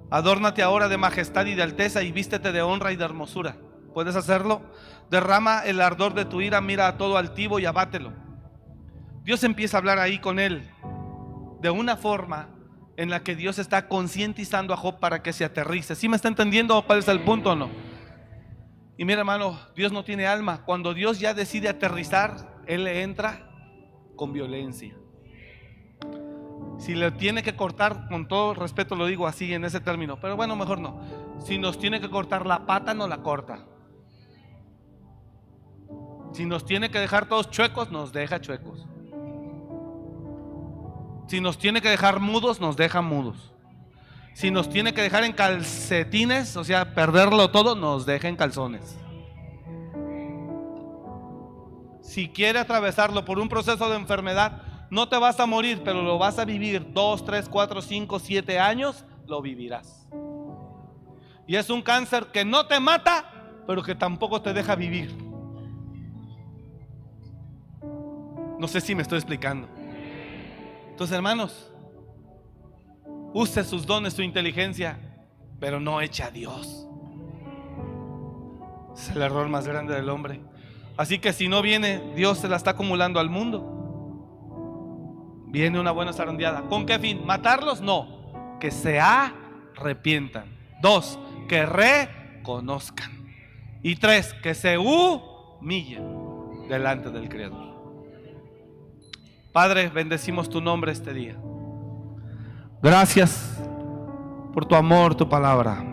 Adórnate 0.10 0.62
ahora 0.62 0.90
de 0.90 0.98
majestad 0.98 1.46
y 1.46 1.56
de 1.56 1.64
alteza 1.64 2.04
y 2.04 2.12
vístete 2.12 2.52
de 2.52 2.62
honra 2.62 2.92
y 2.92 2.98
de 2.98 3.06
hermosura. 3.06 3.56
¿Puedes 3.94 4.18
hacerlo? 4.18 4.62
Derrama 5.10 5.62
el 5.62 5.80
ardor 5.80 6.14
de 6.16 6.26
tu 6.26 6.42
ira, 6.42 6.60
mira 6.60 6.90
a 6.90 6.98
todo 6.98 7.18
altivo 7.18 7.60
y 7.60 7.66
abátelo. 7.66 8.12
Dios 9.24 9.46
empieza 9.46 9.78
a 9.78 9.80
hablar 9.80 10.00
ahí 10.00 10.20
con 10.20 10.38
él 10.38 10.70
de 11.62 11.70
una 11.70 11.96
forma 11.96 12.50
en 12.98 13.10
la 13.10 13.24
que 13.24 13.38
Dios 13.38 13.58
está 13.58 13.88
concientizando 13.88 14.74
a 14.74 14.78
Job 14.78 15.00
para 15.00 15.24
que 15.24 15.32
se 15.32 15.46
aterrice. 15.46 15.96
¿Sí 15.96 16.10
me 16.10 16.18
está 16.18 16.28
entendiendo 16.28 16.84
cuál 16.86 17.00
es 17.00 17.08
el 17.08 17.22
punto 17.22 17.52
o 17.52 17.56
no? 17.56 17.70
Y 18.98 19.06
mira 19.06 19.20
hermano, 19.20 19.58
Dios 19.78 19.94
no 19.94 20.04
tiene 20.04 20.28
alma. 20.28 20.66
Cuando 20.66 20.94
Dios 20.94 21.22
ya 21.22 21.34
decide 21.34 21.70
aterrizar, 21.70 22.57
Él 22.68 22.84
le 22.84 23.02
entra 23.02 23.50
con 24.16 24.34
violencia. 24.34 24.96
Si 26.80 26.94
le 26.94 27.12
tiene 27.12 27.42
que 27.42 27.56
cortar, 27.56 28.08
con 28.08 28.28
todo 28.28 28.54
respeto 28.54 28.96
lo 28.96 29.06
digo 29.08 29.26
así 29.26 29.54
en 29.54 29.66
ese 29.66 29.80
término, 29.80 30.20
pero 30.20 30.36
bueno, 30.36 30.56
mejor 30.56 30.80
no. 30.80 31.00
Si 31.40 31.58
nos 31.58 31.80
tiene 31.80 32.00
que 32.00 32.10
cortar 32.10 32.46
la 32.46 32.66
pata, 32.66 32.94
no 32.94 33.08
la 33.08 33.24
corta. 33.24 33.66
Si 36.34 36.46
nos 36.46 36.66
tiene 36.66 36.92
que 36.92 37.00
dejar 37.00 37.28
todos 37.28 37.50
chuecos, 37.50 37.92
nos 37.92 38.14
deja 38.14 38.40
chuecos. 38.40 38.86
Si 41.28 41.42
nos 41.42 41.58
tiene 41.58 41.82
que 41.82 41.90
dejar 41.90 42.20
mudos, 42.20 42.62
nos 42.62 42.78
deja 42.78 43.02
mudos. 43.02 43.54
Si 44.34 44.52
nos 44.52 44.70
tiene 44.70 44.94
que 44.94 45.02
dejar 45.02 45.24
en 45.24 45.34
calcetines, 45.34 46.56
o 46.58 46.64
sea, 46.64 46.94
perderlo 46.94 47.50
todo, 47.50 47.76
nos 47.76 48.06
deja 48.06 48.28
en 48.28 48.36
calzones. 48.36 49.00
Si 52.08 52.30
quiere 52.30 52.58
atravesarlo 52.58 53.26
por 53.26 53.38
un 53.38 53.50
proceso 53.50 53.90
de 53.90 53.98
enfermedad, 53.98 54.62
no 54.90 55.10
te 55.10 55.18
vas 55.18 55.42
a 55.42 55.46
morir, 55.46 55.82
pero 55.84 56.02
lo 56.02 56.18
vas 56.18 56.40
a 56.40 56.46
vivir 56.46 56.94
dos, 56.94 57.26
tres, 57.26 57.50
cuatro, 57.50 57.82
cinco, 57.82 58.18
siete 58.18 58.60
años, 58.60 59.04
lo 59.28 59.42
vivirás. 59.42 60.08
Y 61.46 61.58
es 61.58 61.70
un 61.70 61.82
cáncer 61.82 62.28
que 62.28 62.46
no 62.46 62.66
te 62.66 62.80
mata, 62.80 63.26
pero 63.68 63.84
que 63.84 63.94
tampoco 63.94 64.42
te 64.42 64.54
deja 64.54 64.74
vivir. 64.76 65.18
No 68.58 68.70
sé 68.70 68.80
si 68.80 68.96
me 68.96 69.02
estoy 69.02 69.18
explicando. 69.18 69.68
Entonces, 70.90 71.14
hermanos, 71.14 71.74
use 73.34 73.66
sus 73.66 73.86
dones, 73.86 74.14
su 74.14 74.22
inteligencia, 74.22 74.98
pero 75.60 75.82
no 75.82 76.00
eche 76.00 76.24
a 76.24 76.32
Dios. 76.32 76.88
Es 78.96 79.10
el 79.10 79.22
error 79.22 79.50
más 79.50 79.68
grande 79.68 79.94
del 79.94 80.08
hombre. 80.08 80.40
Así 80.98 81.20
que 81.20 81.32
si 81.34 81.48
no 81.48 81.62
viene, 81.62 82.02
Dios 82.16 82.40
se 82.40 82.48
la 82.48 82.56
está 82.56 82.72
acumulando 82.72 83.20
al 83.20 83.30
mundo 83.30 83.78
viene 85.48 85.80
una 85.80 85.92
buena 85.92 86.14
zarandeada. 86.14 86.62
¿Con 86.64 86.86
qué 86.86 87.00
fin? 87.00 87.26
¿Matarlos? 87.26 87.82
No. 87.82 88.58
Que 88.60 88.72
se 88.72 89.00
arrepientan. 89.00 90.46
Dos, 90.82 91.20
que 91.48 91.66
reconozcan. 91.66 93.26
Y 93.82 93.96
tres, 93.96 94.34
que 94.44 94.54
se 94.54 94.78
humillen 94.78 96.68
delante 96.68 97.10
del 97.10 97.30
Creador. 97.30 97.68
Padre, 99.52 99.90
bendecimos 99.90 100.50
tu 100.50 100.62
nombre 100.62 100.92
este 100.92 101.14
día. 101.14 101.36
Gracias 102.82 103.60
por 104.54 104.66
tu 104.66 104.76
amor, 104.76 105.16
tu 105.16 105.28
palabra. 105.28 105.84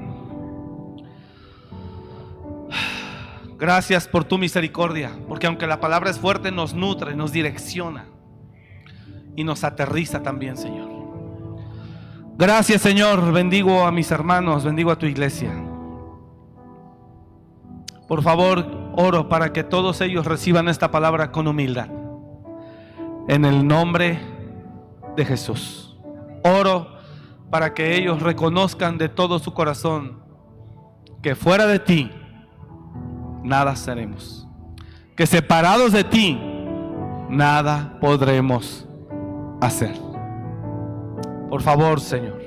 Gracias 3.58 4.08
por 4.08 4.24
tu 4.24 4.36
misericordia, 4.36 5.12
porque 5.28 5.46
aunque 5.46 5.66
la 5.66 5.80
palabra 5.80 6.10
es 6.10 6.18
fuerte, 6.18 6.50
nos 6.50 6.74
nutre, 6.74 7.14
nos 7.14 7.32
direcciona 7.32 8.06
y 9.36 9.44
nos 9.44 9.62
aterriza 9.64 10.22
también, 10.22 10.56
Señor. 10.56 10.88
Gracias, 12.36 12.82
Señor. 12.82 13.32
Bendigo 13.32 13.86
a 13.86 13.92
mis 13.92 14.10
hermanos, 14.10 14.64
bendigo 14.64 14.90
a 14.90 14.98
tu 14.98 15.06
iglesia. 15.06 15.52
Por 18.08 18.22
favor, 18.22 18.92
oro 18.96 19.28
para 19.28 19.52
que 19.52 19.62
todos 19.62 20.00
ellos 20.00 20.26
reciban 20.26 20.68
esta 20.68 20.90
palabra 20.90 21.30
con 21.30 21.46
humildad. 21.46 21.88
En 23.28 23.44
el 23.44 23.66
nombre 23.66 24.18
de 25.16 25.24
Jesús. 25.24 25.96
Oro 26.42 26.88
para 27.50 27.72
que 27.72 27.96
ellos 27.96 28.20
reconozcan 28.20 28.98
de 28.98 29.08
todo 29.08 29.38
su 29.38 29.54
corazón 29.54 30.22
que 31.22 31.34
fuera 31.34 31.66
de 31.66 31.78
ti 31.78 32.10
nada 33.44 33.76
seremos. 33.76 34.48
Que 35.14 35.26
separados 35.26 35.92
de 35.92 36.02
ti 36.02 36.40
nada 37.28 37.96
podremos 38.00 38.86
hacer. 39.60 39.94
Por 41.48 41.62
favor, 41.62 42.00
Señor. 42.00 42.42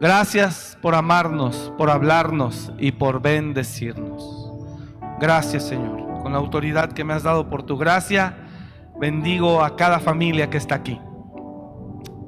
Gracias 0.00 0.78
por 0.80 0.94
amarnos, 0.94 1.72
por 1.76 1.90
hablarnos 1.90 2.72
y 2.78 2.92
por 2.92 3.20
bendecirnos. 3.20 4.52
Gracias, 5.18 5.64
Señor. 5.66 6.22
Con 6.22 6.32
la 6.32 6.38
autoridad 6.38 6.92
que 6.92 7.02
me 7.02 7.14
has 7.14 7.24
dado 7.24 7.50
por 7.50 7.64
tu 7.64 7.76
gracia, 7.76 8.36
bendigo 9.00 9.64
a 9.64 9.74
cada 9.74 9.98
familia 9.98 10.50
que 10.50 10.58
está 10.58 10.76
aquí 10.76 11.00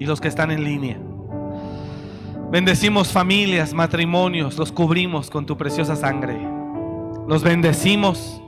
y 0.01 0.07
los 0.07 0.21
que 0.21 0.29
están 0.29 0.51
en 0.51 0.65
línea. 0.65 0.99
Bendecimos 2.51 3.13
familias, 3.13 3.73
matrimonios, 3.73 4.59
los 4.59 4.73
cubrimos 4.73 5.31
con 5.31 5.47
tu 5.47 5.57
preciosa 5.57 5.95
sangre. 5.95 6.60
Los 7.31 7.45
bendecimos 7.45 8.43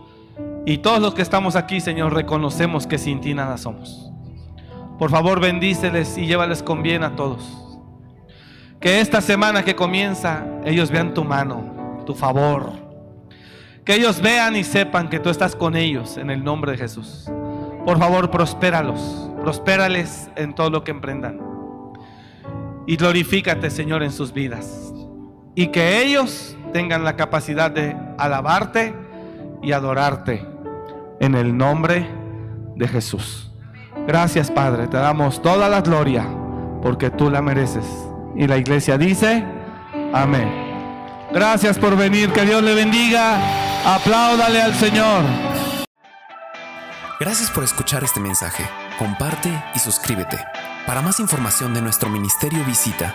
y 0.66 0.78
todos 0.78 0.98
los 0.98 1.14
que 1.14 1.22
estamos 1.22 1.54
aquí, 1.54 1.80
Señor, 1.80 2.14
reconocemos 2.14 2.88
que 2.88 2.98
sin 2.98 3.20
ti 3.20 3.32
nada 3.32 3.56
somos. 3.56 4.10
Por 4.98 5.08
favor, 5.08 5.38
bendíceles 5.38 6.18
y 6.18 6.26
llévales 6.26 6.64
con 6.64 6.82
bien 6.82 7.04
a 7.04 7.14
todos. 7.14 7.78
Que 8.80 8.98
esta 8.98 9.20
semana 9.20 9.62
que 9.62 9.76
comienza, 9.76 10.44
ellos 10.64 10.90
vean 10.90 11.14
tu 11.14 11.22
mano, 11.22 12.02
tu 12.06 12.12
favor. 12.16 12.72
Que 13.84 13.94
ellos 13.94 14.20
vean 14.20 14.56
y 14.56 14.64
sepan 14.64 15.08
que 15.08 15.20
tú 15.20 15.30
estás 15.30 15.54
con 15.54 15.76
ellos 15.76 16.16
en 16.16 16.28
el 16.28 16.42
nombre 16.42 16.72
de 16.72 16.78
Jesús. 16.78 17.30
Por 17.86 18.00
favor, 18.00 18.32
prospéralos, 18.32 19.30
prospérales 19.42 20.28
en 20.34 20.56
todo 20.56 20.70
lo 20.70 20.82
que 20.82 20.90
emprendan. 20.90 21.40
Y 22.88 22.96
glorifícate, 22.96 23.70
Señor, 23.70 24.02
en 24.02 24.10
sus 24.10 24.32
vidas. 24.32 24.92
Y 25.54 25.68
que 25.68 26.02
ellos 26.02 26.56
tengan 26.72 27.04
la 27.04 27.16
capacidad 27.16 27.70
de 27.70 27.96
alabarte 28.18 28.94
y 29.62 29.72
adorarte 29.72 30.46
en 31.20 31.34
el 31.34 31.56
nombre 31.56 32.08
de 32.76 32.88
Jesús. 32.88 33.50
Gracias, 34.06 34.50
Padre. 34.50 34.88
Te 34.88 34.96
damos 34.96 35.40
toda 35.42 35.68
la 35.68 35.80
gloria 35.80 36.26
porque 36.82 37.10
tú 37.10 37.30
la 37.30 37.42
mereces. 37.42 37.84
Y 38.34 38.46
la 38.46 38.56
iglesia 38.56 38.98
dice, 38.98 39.44
amén. 40.12 40.50
Gracias 41.32 41.78
por 41.78 41.96
venir. 41.96 42.32
Que 42.32 42.44
Dios 42.44 42.62
le 42.62 42.74
bendiga. 42.74 43.38
Apláudale 43.84 44.62
al 44.62 44.74
Señor. 44.74 45.22
Gracias 47.20 47.50
por 47.50 47.62
escuchar 47.62 48.02
este 48.02 48.20
mensaje. 48.20 48.64
Comparte 48.98 49.50
y 49.74 49.78
suscríbete. 49.78 50.38
Para 50.86 51.02
más 51.02 51.20
información 51.20 51.72
de 51.72 51.82
nuestro 51.82 52.10
ministerio 52.10 52.64
visita 52.64 53.14